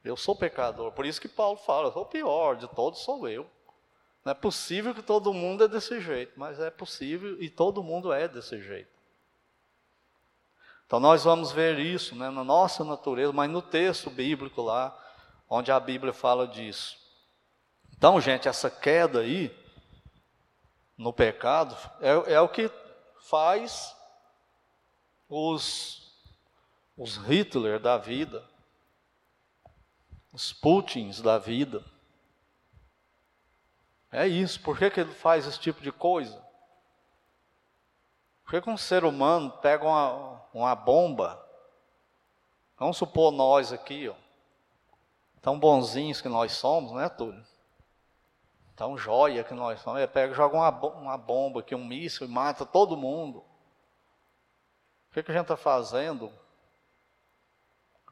Eu 0.03 0.17
sou 0.17 0.35
pecador, 0.35 0.91
por 0.91 1.05
isso 1.05 1.21
que 1.21 1.29
Paulo 1.29 1.57
fala, 1.57 1.87
eu 1.87 1.93
sou 1.93 2.03
o 2.03 2.07
pior 2.07 2.55
de 2.57 2.67
todos, 2.67 2.99
sou 2.99 3.27
eu. 3.27 3.49
Não 4.23 4.31
é 4.31 4.35
possível 4.35 4.93
que 4.93 5.01
todo 5.01 5.33
mundo 5.33 5.63
é 5.63 5.67
desse 5.69 6.01
jeito, 6.01 6.33
mas 6.37 6.59
é 6.59 6.69
possível 6.69 7.41
e 7.41 7.49
todo 7.49 7.81
mundo 7.81 8.11
é 8.11 8.27
desse 8.27 8.61
jeito. 8.61 8.91
Então 10.85 10.99
nós 10.99 11.23
vamos 11.23 11.53
ver 11.53 11.79
isso 11.79 12.15
né, 12.15 12.29
na 12.29 12.43
nossa 12.43 12.83
natureza, 12.83 13.31
mas 13.31 13.49
no 13.49 13.61
texto 13.61 14.09
bíblico 14.09 14.61
lá, 14.61 14.97
onde 15.49 15.71
a 15.71 15.79
Bíblia 15.79 16.11
fala 16.11 16.45
disso. 16.45 17.06
Então, 17.97 18.21
gente, 18.21 18.47
essa 18.47 18.69
queda 18.69 19.21
aí 19.21 19.51
no 20.95 21.11
pecado 21.11 21.75
é, 21.99 22.33
é 22.33 22.41
o 22.41 22.47
que 22.47 22.69
faz 23.21 23.95
os, 25.27 26.13
os 26.95 27.17
Hitler 27.17 27.79
da 27.79 27.97
vida, 27.97 28.47
os 30.31 30.53
Putins 30.53 31.21
da 31.21 31.39
vida. 31.39 31.83
É 34.11 34.27
isso. 34.27 34.61
Por 34.61 34.77
que, 34.77 34.91
que 34.91 34.99
ele 34.99 35.13
faz 35.13 35.47
esse 35.47 35.59
tipo 35.59 35.81
de 35.81 35.91
coisa? 35.91 36.39
Por 38.43 38.51
que, 38.51 38.61
que 38.61 38.69
um 38.69 38.77
ser 38.77 39.03
humano 39.03 39.51
pega 39.57 39.83
uma, 39.83 40.41
uma 40.53 40.75
bomba? 40.75 41.43
Vamos 42.77 42.95
supor 42.95 43.31
nós 43.31 43.73
aqui, 43.73 44.07
ó, 44.07 44.13
tão 45.41 45.59
bonzinhos 45.59 46.21
que 46.21 46.29
nós 46.29 46.51
somos, 46.51 46.91
né, 46.91 47.09
Túlio? 47.09 47.43
Tão 48.77 48.97
joia 48.97 49.43
que 49.43 49.53
nós 49.53 49.81
somos. 49.81 49.99
Ele 49.99 50.07
pega, 50.07 50.33
joga 50.33 50.55
uma, 50.55 50.69
uma 50.69 51.17
bomba 51.17 51.59
aqui, 51.59 51.75
um 51.75 51.83
míssil 51.83 52.25
e 52.25 52.29
mata 52.29 52.65
todo 52.65 52.95
mundo. 52.95 53.39
O 55.09 55.13
que, 55.13 55.21
que 55.21 55.31
a 55.31 55.33
gente 55.33 55.43
está 55.43 55.57
fazendo? 55.57 56.31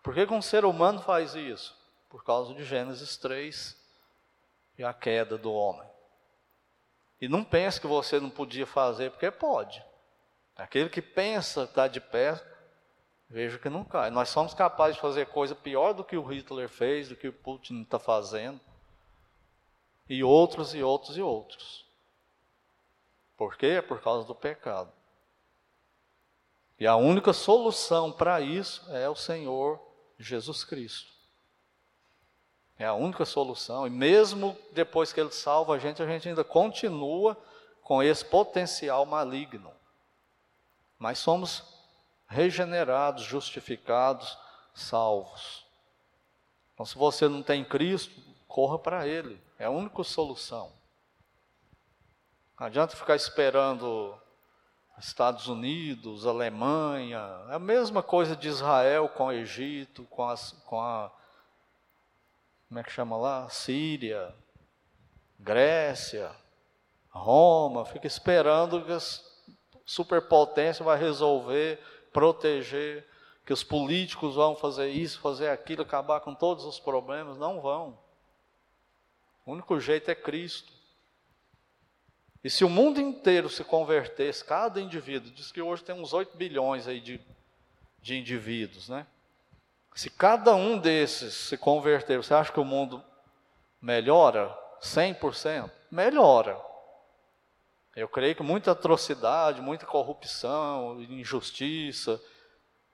Por 0.04 0.14
que, 0.14 0.28
que 0.28 0.34
um 0.34 0.42
ser 0.42 0.66
humano 0.66 1.00
faz 1.02 1.36
isso? 1.36 1.86
por 2.16 2.24
causa 2.24 2.54
de 2.54 2.64
Gênesis 2.64 3.18
3 3.18 3.76
e 4.78 4.86
a 4.86 4.94
queda 4.94 5.38
do 5.38 5.52
homem. 5.52 5.86
E 7.20 7.28
não 7.28 7.44
pense 7.44 7.80
que 7.80 7.88
você 7.88 8.22
não 8.22 8.30
podia 8.30 8.66
fazer, 8.66 9.12
porque 9.12 9.30
pode. 9.30 9.84
Aquele 10.56 10.88
que 10.88 11.02
pensa 11.02 11.64
está 11.64 11.90
de 11.90 12.00
pé, 12.00 12.42
veja 13.30 13.60
que 13.60 13.68
não 13.68 13.84
cai. 13.84 14.10
Nós 14.12 14.30
somos 14.30 14.54
capazes 14.54 14.96
de 14.96 15.02
fazer 15.02 15.26
coisa 15.26 15.54
pior 15.54 15.92
do 15.92 16.06
que 16.06 16.16
o 16.16 16.24
Hitler 16.24 16.70
fez, 16.70 17.10
do 17.10 17.18
que 17.18 17.28
o 17.28 17.34
Putin 17.34 17.82
está 17.82 18.00
fazendo. 18.00 18.62
E 20.08 20.24
outros, 20.24 20.74
e 20.76 20.84
outros, 20.84 21.18
e 21.18 21.22
outros. 21.22 21.86
Por 23.38 23.58
quê? 23.58 23.82
Por 23.82 24.02
causa 24.02 24.26
do 24.28 24.36
pecado. 24.36 24.92
E 26.80 26.86
a 26.86 26.96
única 26.96 27.34
solução 27.34 28.12
para 28.12 28.42
isso 28.42 28.86
é 28.92 29.10
o 29.10 29.16
Senhor 29.16 29.80
Jesus 30.20 30.64
Cristo. 30.64 31.12
É 32.78 32.86
a 32.86 32.94
única 32.94 33.26
solução. 33.26 33.88
E 33.88 33.90
mesmo 33.90 34.58
depois 34.74 35.14
que 35.14 35.20
Ele 35.20 35.32
salva 35.32 35.76
a 35.76 35.80
gente, 35.80 36.02
a 36.02 36.08
gente 36.08 36.28
ainda 36.28 36.44
continua 36.44 37.38
com 37.82 38.02
esse 38.02 38.26
potencial 38.26 39.06
maligno. 39.06 39.72
mas 40.98 41.20
somos 41.20 41.64
regenerados, 42.28 43.24
justificados, 43.24 44.38
salvos. 44.74 45.66
Então, 46.74 46.86
se 46.86 46.98
você 46.98 47.28
não 47.28 47.44
tem 47.44 47.64
Cristo, 47.64 48.20
corra 48.48 48.80
para 48.80 49.08
Ele, 49.08 49.40
é 49.58 49.66
a 49.66 49.70
única 49.70 50.04
solução. 50.04 50.72
Não 52.60 52.68
adianta 52.68 52.96
ficar 52.96 53.16
esperando 53.16 54.18
Estados 54.98 55.48
Unidos, 55.48 56.26
Alemanha, 56.26 57.20
é 57.50 57.56
a 57.56 57.60
mesma 57.60 58.02
coisa 58.02 58.36
de 58.36 58.48
Israel 58.48 59.10
com 59.10 59.26
o 59.26 59.32
Egito, 59.32 60.04
com, 60.10 60.28
as, 60.28 60.54
com 60.66 60.80
a. 60.80 61.12
Como 62.68 62.80
é 62.80 62.84
que 62.84 62.92
chama 62.92 63.18
lá? 63.18 63.50
Síria, 63.50 64.34
Grécia, 65.38 66.32
Roma, 67.10 67.86
fica 67.86 68.08
esperando 68.08 68.84
que 68.84 68.92
a 68.94 69.00
superpotência 69.86 70.84
vai 70.84 70.98
resolver, 70.98 71.80
proteger, 72.14 73.06
que 73.46 73.54
os 73.54 73.64
políticos 73.64 74.36
vão 74.36 74.56
fazer 74.56 74.90
isso, 74.90 75.20
fazer 75.20 75.50
aquilo, 75.50 75.84
acabar 75.84 76.22
com 76.22 76.34
todos 76.34 76.64
os 76.64 76.80
problemas. 76.80 77.38
Não 77.38 77.60
vão. 77.60 77.98
O 79.46 79.52
único 79.52 79.80
jeito 79.80 80.10
é 80.10 80.16
Cristo. 80.16 80.74
E 82.44 82.50
se 82.50 82.64
o 82.64 82.70
mundo 82.70 83.00
inteiro 83.00 83.50
se 83.50 83.64
convertesse, 83.64 84.44
cada 84.44 84.80
indivíduo, 84.82 85.32
diz 85.32 85.52
que 85.52 85.62
hoje 85.62 85.84
tem 85.84 85.96
uns 85.96 86.14
8 86.14 86.36
bilhões 86.36 86.88
aí 86.88 87.00
de, 87.00 87.20
de 88.02 88.18
indivíduos, 88.18 88.90
né? 88.90 89.06
Se 89.96 90.10
cada 90.10 90.54
um 90.54 90.78
desses 90.78 91.34
se 91.34 91.58
converter, 91.58 92.18
você 92.18 92.34
acha 92.34 92.52
que 92.52 92.60
o 92.60 92.66
mundo 92.66 93.04
melhora 93.82 94.56
100%? 94.82 95.72
Melhora. 95.90 96.60
Eu 97.96 98.10
creio 98.10 98.36
que 98.36 98.44
muita 98.44 98.72
atrocidade, 98.72 99.62
muita 99.62 99.86
corrupção, 99.86 101.02
injustiça, 101.02 102.22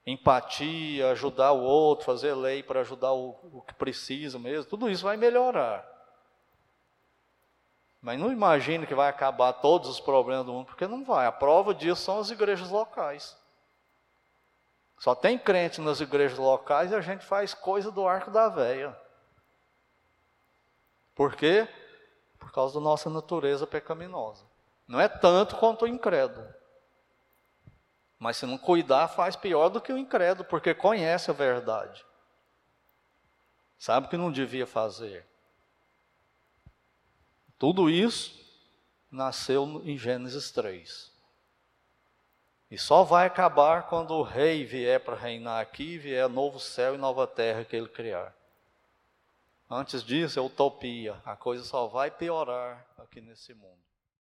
empatia, 0.06 1.10
ajudar 1.10 1.52
o 1.52 1.62
outro, 1.62 2.06
fazer 2.06 2.34
lei 2.34 2.62
para 2.62 2.80
ajudar 2.80 3.12
o, 3.12 3.30
o 3.52 3.62
que 3.62 3.74
precisa 3.74 4.38
mesmo, 4.38 4.70
tudo 4.70 4.88
isso 4.88 5.02
vai 5.02 5.16
melhorar. 5.16 5.91
Mas 8.02 8.18
não 8.18 8.32
imagine 8.32 8.84
que 8.84 8.96
vai 8.96 9.08
acabar 9.08 9.52
todos 9.52 9.88
os 9.88 10.00
problemas 10.00 10.44
do 10.44 10.52
mundo, 10.52 10.66
porque 10.66 10.88
não 10.88 11.04
vai. 11.04 11.24
A 11.24 11.30
prova 11.30 11.72
disso 11.72 12.02
são 12.02 12.18
as 12.18 12.30
igrejas 12.30 12.68
locais. 12.68 13.36
Só 14.98 15.14
tem 15.14 15.38
crente 15.38 15.80
nas 15.80 16.00
igrejas 16.00 16.36
locais 16.36 16.90
e 16.90 16.96
a 16.96 17.00
gente 17.00 17.24
faz 17.24 17.54
coisa 17.54 17.92
do 17.92 18.06
arco 18.06 18.30
da 18.30 18.48
véia. 18.48 18.96
Por 21.14 21.36
quê? 21.36 21.68
Por 22.40 22.50
causa 22.50 22.74
da 22.74 22.80
nossa 22.80 23.08
natureza 23.08 23.68
pecaminosa. 23.68 24.44
Não 24.88 25.00
é 25.00 25.08
tanto 25.08 25.56
quanto 25.56 25.84
o 25.84 25.88
incrédulo. 25.88 26.52
Mas 28.18 28.36
se 28.36 28.46
não 28.46 28.58
cuidar, 28.58 29.08
faz 29.08 29.36
pior 29.36 29.68
do 29.68 29.80
que 29.80 29.92
o 29.92 29.98
incrédulo, 29.98 30.48
porque 30.48 30.74
conhece 30.74 31.30
a 31.30 31.34
verdade. 31.34 32.04
Sabe 33.78 34.06
o 34.06 34.10
que 34.10 34.16
não 34.16 34.30
devia 34.30 34.66
fazer. 34.66 35.26
Tudo 37.62 37.88
isso 37.88 38.34
nasceu 39.08 39.80
em 39.84 39.96
Gênesis 39.96 40.50
3. 40.50 41.12
E 42.68 42.76
só 42.76 43.04
vai 43.04 43.24
acabar 43.24 43.84
quando 43.84 44.14
o 44.14 44.24
rei 44.24 44.64
vier 44.64 44.98
para 44.98 45.14
reinar 45.14 45.60
aqui, 45.60 45.96
vier 45.96 46.28
novo 46.28 46.58
céu 46.58 46.96
e 46.96 46.98
nova 46.98 47.24
terra 47.24 47.64
que 47.64 47.76
ele 47.76 47.86
criar. 47.86 48.34
Antes 49.70 50.02
disso 50.02 50.40
é 50.40 50.42
utopia, 50.42 51.22
a 51.24 51.36
coisa 51.36 51.62
só 51.62 51.86
vai 51.86 52.10
piorar 52.10 52.84
aqui 52.98 53.20
nesse 53.20 53.54
mundo. 53.54 53.78